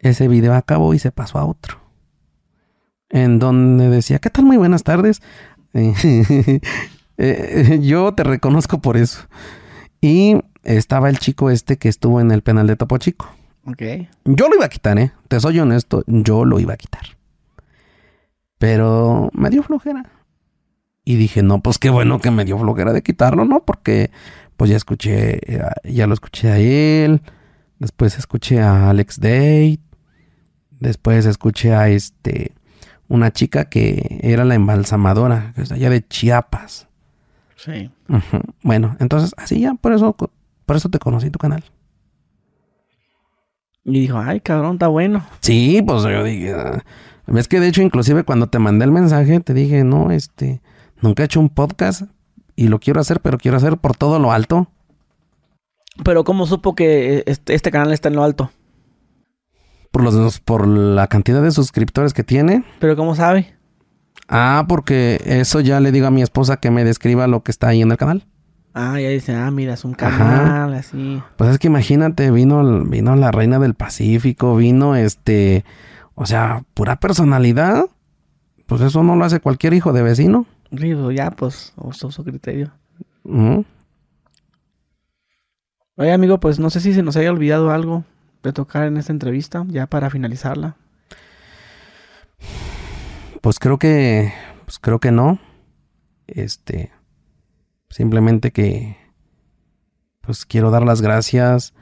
ese 0.00 0.26
video 0.26 0.54
acabó 0.54 0.94
y 0.94 0.98
se 0.98 1.12
pasó 1.12 1.38
a 1.38 1.44
otro. 1.44 1.78
En 3.08 3.38
donde 3.38 3.88
decía, 3.88 4.18
¿qué 4.18 4.30
tal? 4.30 4.46
Muy 4.46 4.56
buenas 4.56 4.82
tardes. 4.82 5.22
Eh, 7.22 7.80
yo 7.82 8.14
te 8.14 8.24
reconozco 8.24 8.80
por 8.80 8.96
eso. 8.96 9.28
Y 10.00 10.36
estaba 10.62 11.10
el 11.10 11.18
chico 11.18 11.50
este 11.50 11.76
que 11.76 11.90
estuvo 11.90 12.18
en 12.18 12.30
el 12.30 12.40
penal 12.40 12.66
de 12.66 12.76
Topo 12.76 12.96
Chico. 12.96 13.28
Ok. 13.70 13.82
Yo 14.24 14.48
lo 14.48 14.56
iba 14.56 14.64
a 14.64 14.68
quitar, 14.68 14.98
¿eh? 14.98 15.12
Te 15.28 15.40
soy 15.40 15.58
honesto, 15.58 16.02
yo 16.06 16.44
lo 16.44 16.58
iba 16.58 16.74
a 16.74 16.76
quitar. 16.76 17.02
Pero 18.58 19.30
me 19.32 19.50
dio 19.50 19.62
flojera. 19.62 20.10
Y 21.04 21.16
dije, 21.16 21.42
no, 21.42 21.60
pues 21.62 21.78
qué 21.78 21.90
bueno 21.90 22.20
que 22.20 22.30
me 22.30 22.44
dio 22.44 22.58
flojera 22.58 22.92
de 22.92 23.02
quitarlo, 23.02 23.44
¿no? 23.44 23.64
Porque 23.64 24.10
pues 24.56 24.70
ya 24.70 24.76
escuché, 24.76 25.38
eh, 25.50 25.62
ya 25.84 26.06
lo 26.06 26.14
escuché 26.14 26.50
a 26.50 26.58
él. 26.58 27.22
Después 27.78 28.18
escuché 28.18 28.60
a 28.60 28.90
Alex 28.90 29.18
Day. 29.20 29.80
Después 30.78 31.26
escuché 31.26 31.74
a 31.74 31.88
este, 31.88 32.52
una 33.08 33.32
chica 33.32 33.66
que 33.66 34.20
era 34.22 34.44
la 34.44 34.54
embalsamadora, 34.54 35.52
que 35.54 35.62
es 35.62 35.72
allá 35.72 35.90
de 35.90 36.06
Chiapas. 36.06 36.88
Sí. 37.56 37.90
Bueno, 38.62 38.96
entonces 39.00 39.34
así 39.36 39.60
ya, 39.60 39.74
por 39.74 39.92
eso, 39.92 40.14
por 40.14 40.76
eso 40.76 40.88
te 40.88 40.98
conocí 40.98 41.30
tu 41.30 41.38
canal. 41.38 41.64
Y 43.84 44.00
dijo, 44.00 44.18
ay, 44.18 44.40
cabrón, 44.40 44.74
está 44.74 44.88
bueno. 44.88 45.24
Sí, 45.40 45.82
pues 45.86 46.02
yo 46.02 46.22
dije, 46.22 46.52
ah, 46.52 46.82
ves 47.26 47.48
que 47.48 47.60
de 47.60 47.68
hecho 47.68 47.82
inclusive 47.82 48.24
cuando 48.24 48.48
te 48.48 48.58
mandé 48.58 48.84
el 48.84 48.92
mensaje 48.92 49.40
te 49.40 49.54
dije, 49.54 49.84
no, 49.84 50.10
este, 50.10 50.60
nunca 51.00 51.22
he 51.22 51.26
hecho 51.26 51.40
un 51.40 51.48
podcast 51.48 52.02
y 52.56 52.68
lo 52.68 52.78
quiero 52.78 53.00
hacer, 53.00 53.20
pero 53.20 53.38
quiero 53.38 53.56
hacer 53.56 53.78
por 53.78 53.96
todo 53.96 54.18
lo 54.18 54.32
alto. 54.32 54.68
Pero 56.04 56.24
¿cómo 56.24 56.46
supo 56.46 56.74
que 56.74 57.24
este, 57.26 57.54
este 57.54 57.70
canal 57.70 57.92
está 57.92 58.08
en 58.08 58.16
lo 58.16 58.24
alto? 58.24 58.50
Por 59.90 60.04
los, 60.04 60.40
por 60.40 60.66
la 60.68 61.06
cantidad 61.08 61.42
de 61.42 61.50
suscriptores 61.50 62.12
que 62.12 62.22
tiene. 62.22 62.64
¿Pero 62.78 62.96
cómo 62.96 63.14
sabe? 63.14 63.54
Ah, 64.28 64.66
porque 64.68 65.20
eso 65.24 65.60
ya 65.60 65.80
le 65.80 65.90
digo 65.90 66.06
a 66.06 66.12
mi 66.12 66.22
esposa 66.22 66.58
que 66.58 66.70
me 66.70 66.84
describa 66.84 67.26
lo 67.26 67.42
que 67.42 67.50
está 67.50 67.68
ahí 67.68 67.82
en 67.82 67.90
el 67.90 67.96
canal. 67.96 68.26
Ah, 68.72 69.00
ya 69.00 69.08
dice, 69.08 69.34
ah, 69.34 69.50
mira, 69.50 69.74
es 69.74 69.84
un 69.84 69.96
Ajá. 69.98 70.16
canal, 70.16 70.74
así. 70.74 71.20
Pues 71.36 71.50
es 71.50 71.58
que 71.58 71.66
imagínate, 71.66 72.30
vino, 72.30 72.84
vino 72.84 73.16
la 73.16 73.30
reina 73.32 73.58
del 73.58 73.74
Pacífico, 73.74 74.54
vino 74.56 74.94
este, 74.94 75.64
o 76.14 76.26
sea, 76.26 76.62
pura 76.74 76.96
personalidad. 76.96 77.86
Pues 78.66 78.80
eso 78.82 79.02
no 79.02 79.16
lo 79.16 79.24
hace 79.24 79.40
cualquier 79.40 79.74
hijo 79.74 79.92
de 79.92 80.02
vecino. 80.02 80.46
Digo, 80.70 81.10
ya, 81.10 81.32
pues, 81.32 81.72
uso 81.76 82.12
su 82.12 82.22
criterio. 82.22 82.70
Oye, 85.96 86.12
amigo, 86.12 86.38
pues 86.38 86.60
no 86.60 86.70
sé 86.70 86.80
si 86.80 86.94
se 86.94 87.02
nos 87.02 87.16
haya 87.16 87.32
olvidado 87.32 87.72
algo 87.72 88.04
de 88.44 88.52
tocar 88.52 88.84
en 88.86 88.96
esta 88.96 89.12
entrevista, 89.12 89.64
ya 89.68 89.86
para 89.86 90.08
finalizarla. 90.10 90.76
Pues 93.40 93.58
creo 93.58 93.78
que, 93.78 94.32
pues 94.64 94.78
creo 94.78 95.00
que 95.00 95.10
no. 95.10 95.38
Este, 96.28 96.92
simplemente 97.90 98.52
que, 98.52 98.96
pues 100.20 100.46
quiero 100.46 100.70
dar 100.70 100.84
las 100.84 101.02
gracias 101.02 101.74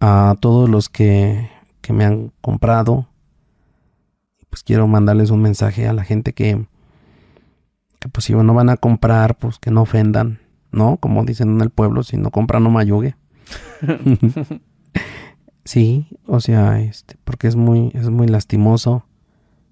a 0.00 0.36
todos 0.40 0.68
los 0.68 0.88
que, 0.88 1.50
que 1.80 1.92
me 1.92 2.04
han 2.04 2.32
comprado. 2.40 3.08
Pues 4.50 4.62
quiero 4.62 4.86
mandarles 4.86 5.30
un 5.30 5.42
mensaje 5.42 5.88
a 5.88 5.92
la 5.92 6.04
gente 6.04 6.32
que, 6.32 6.66
que 7.98 8.08
pues 8.08 8.24
si 8.24 8.34
no 8.34 8.54
van 8.54 8.70
a 8.70 8.76
comprar, 8.76 9.36
pues 9.36 9.58
que 9.58 9.70
no 9.70 9.82
ofendan, 9.82 10.40
¿no? 10.70 10.96
Como 10.98 11.24
dicen 11.24 11.50
en 11.50 11.60
el 11.60 11.70
pueblo, 11.70 12.02
si 12.02 12.16
no 12.16 12.30
compran 12.30 12.62
no 12.62 12.70
mayugue. 12.70 13.16
sí, 15.64 16.08
o 16.26 16.40
sea, 16.40 16.80
este, 16.80 17.16
porque 17.24 17.48
es 17.48 17.56
muy, 17.56 17.90
es 17.94 18.10
muy 18.10 18.28
lastimoso. 18.28 19.06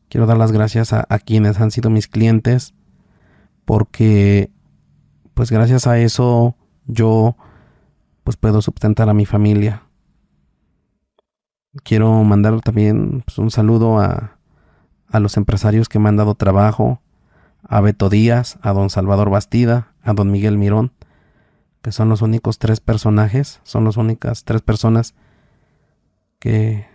Quiero 0.09 0.27
dar 0.27 0.39
las 0.39 0.51
gracias 0.51 0.93
a, 0.93 1.07
a 1.09 1.19
quienes 1.19 1.61
han 1.61 1.71
sido 1.71 1.91
mis 1.91 2.09
clientes, 2.09 2.75
porque 3.65 4.51
pues 5.35 5.51
gracias 5.51 5.87
a 5.87 5.99
eso 5.99 6.55
yo 6.87 7.37
pues 8.25 8.37
puedo 8.37 8.63
sustentar 8.63 9.09
a 9.09 9.15
mi 9.15 9.27
familia. 9.27 9.85
Quiero 11.85 12.23
mandar 12.25 12.61
también 12.61 13.23
pues, 13.25 13.39
un 13.39 13.51
saludo 13.51 14.01
a, 14.01 14.39
a 15.09 15.21
los 15.21 15.37
empresarios 15.37 15.89
que 15.89 15.99
me 15.99 16.09
han 16.09 16.17
dado 16.17 16.35
trabajo, 16.35 17.01
a 17.63 17.81
Beto 17.81 18.09
Díaz, 18.09 18.59
a 18.63 18.73
don 18.73 18.91
Salvador 18.91 19.31
Bastida, 19.31 19.93
a 20.03 20.13
don 20.13 20.31
Miguel 20.31 20.59
Mirón, 20.59 20.93
que 21.83 21.93
son 21.93 22.09
los 22.09 22.23
únicos 22.23 22.59
tres 22.59 22.81
personajes, 22.81 23.61
son 23.63 23.85
las 23.85 23.97
únicas 23.97 24.45
tres 24.45 24.63
personas 24.63 25.15
que, 26.39 26.87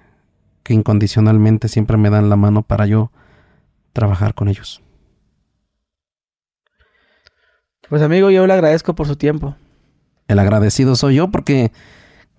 que 0.63 0.73
incondicionalmente 0.73 1.67
siempre 1.67 1.97
me 1.97 2.09
dan 2.09 2.29
la 2.29 2.35
mano 2.35 2.63
para 2.63 2.85
yo 2.85 3.11
trabajar 3.93 4.33
con 4.33 4.47
ellos. 4.47 4.84
Pues 7.89 8.01
amigo, 8.01 8.29
yo 8.29 8.45
le 8.47 8.53
agradezco 8.53 8.95
por 8.95 9.07
su 9.07 9.15
tiempo. 9.15 9.55
El 10.27 10.39
agradecido 10.39 10.95
soy 10.95 11.15
yo 11.15 11.29
porque 11.29 11.71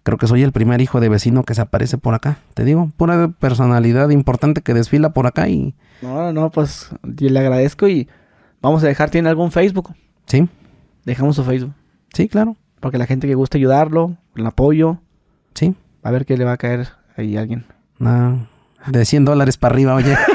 Creo 0.03 0.19
que 0.19 0.29
soy 0.29 0.45
el 0.45 0.53
primer 0.53 0.81
hijo 0.81 1.01
de 1.01 1.09
vecino 1.09 1.43
que 1.43 1.57
se 1.57 1.61
aparece 1.63 1.99
por 1.99 2.15
acá. 2.15 2.39
Te 2.55 2.65
digo, 2.65 2.93
pura 2.97 3.27
personalidad 3.41 4.11
importante 4.11 4.63
que 4.63 4.73
desfila 4.73 5.11
por 5.11 5.27
acá 5.27 5.49
y... 5.49 5.75
No, 6.01 6.33
no, 6.33 6.51
pues 6.53 6.91
le 7.03 7.37
agradezco 7.41 7.89
y 7.89 8.09
vamos 8.63 8.85
a 8.85 8.87
dejar, 8.87 9.11
¿tiene 9.11 9.29
algún 9.31 9.51
Facebook? 9.51 9.97
Sí, 10.27 10.49
Dejamos 11.05 11.35
su 11.35 11.43
Facebook. 11.43 11.73
sí, 12.13 12.29
claro. 12.29 12.57
Porque 12.79 12.99
la 12.99 13.07
gente 13.07 13.27
que 13.27 13.35
gusta 13.35 13.59
ayudarlo, 13.59 14.17
el 14.37 14.47
apoyo, 14.47 14.99
Sí. 15.55 15.75
a 16.05 16.11
ver 16.13 16.25
qué 16.25 16.37
le 16.37 16.45
va 16.45 16.53
a 16.53 16.57
caer 16.57 16.87
ahí 17.17 17.37
a 17.37 17.41
alguien. 17.41 17.67
Ah, 18.01 18.47
de 18.87 19.05
100 19.05 19.25
dólares 19.25 19.57
para 19.57 19.75
arriba, 19.75 19.95
oye. 19.97 20.17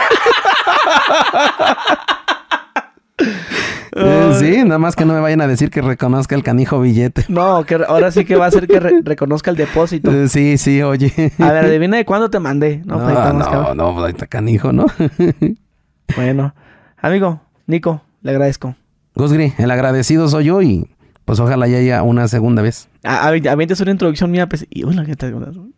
Eh, 3.93 4.31
sí, 4.39 4.63
nada 4.63 4.77
más 4.79 4.95
que 4.95 5.03
no 5.05 5.13
me 5.13 5.19
vayan 5.19 5.41
a 5.41 5.47
decir 5.47 5.69
que 5.69 5.81
reconozca 5.81 6.33
el 6.35 6.43
canijo 6.43 6.79
billete. 6.79 7.25
No, 7.27 7.63
que 7.65 7.75
ahora 7.75 8.11
sí 8.11 8.23
que 8.25 8.35
va 8.35 8.45
a 8.45 8.51
ser 8.51 8.67
que 8.67 8.79
re- 8.79 9.01
reconozca 9.03 9.51
el 9.51 9.57
depósito. 9.57 10.11
Eh, 10.11 10.29
sí, 10.29 10.57
sí, 10.57 10.81
oye. 10.81 11.11
A 11.39 11.51
ver, 11.51 11.65
adivina 11.65 11.97
de 11.97 12.05
cuándo 12.05 12.29
te 12.29 12.39
mandé. 12.39 12.81
No, 12.85 12.97
No, 12.97 13.03
pues 13.03 13.17
ahí 13.17 13.33
no, 13.33 13.75
no, 13.75 13.93
pues 13.93 14.05
ahí 14.05 14.11
está 14.11 14.27
canijo, 14.27 14.71
¿no? 14.71 14.85
Bueno, 16.15 16.53
amigo, 16.97 17.41
Nico, 17.67 18.01
le 18.21 18.31
agradezco. 18.31 18.75
Gusgri, 19.15 19.53
el 19.57 19.71
agradecido 19.71 20.27
soy 20.27 20.45
yo 20.45 20.61
y 20.61 20.89
pues 21.25 21.39
ojalá 21.39 21.67
ya 21.67 21.77
haya 21.77 22.03
una 22.03 22.27
segunda 22.27 22.61
vez. 22.61 22.89
A- 23.03 23.27
a- 23.27 23.51
Avientes 23.51 23.79
una 23.81 23.91
introducción 23.91 24.29
mía. 24.31 24.47
Pues, 24.47 24.65
y 24.69 24.83
hola, 24.83 25.05
¿qué 25.05 25.15
tal? 25.15 25.71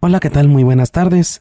Hola, 0.00 0.20
¿qué 0.20 0.30
tal? 0.30 0.48
Muy 0.48 0.62
buenas 0.64 0.90
tardes. 0.92 1.40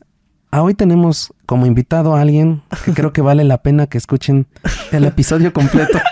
A 0.53 0.61
hoy 0.61 0.75
tenemos 0.75 1.34
como 1.47 1.65
invitado 1.65 2.15
a 2.15 2.21
alguien 2.21 2.61
que 2.85 2.93
creo 2.93 3.11
que 3.11 3.23
vale 3.23 3.43
la 3.43 3.63
pena 3.63 3.88
que 3.88 3.97
escuchen 3.97 4.45
el 4.91 5.03
episodio 5.05 5.51
completo. 5.51 5.97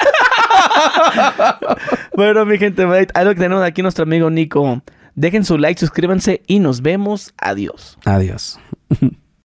Bueno, 2.15 2.45
mi 2.45 2.57
gente, 2.57 2.83
ahí 2.83 3.25
lo 3.25 3.33
que 3.33 3.39
tenemos 3.39 3.63
aquí 3.63 3.81
nuestro 3.81 4.03
amigo 4.03 4.29
Nico. 4.29 4.81
Dejen 5.15 5.45
su 5.45 5.57
like, 5.57 5.79
suscríbanse 5.79 6.41
y 6.47 6.59
nos 6.59 6.81
vemos. 6.81 7.33
Adiós. 7.37 7.97
Adiós. 8.05 8.59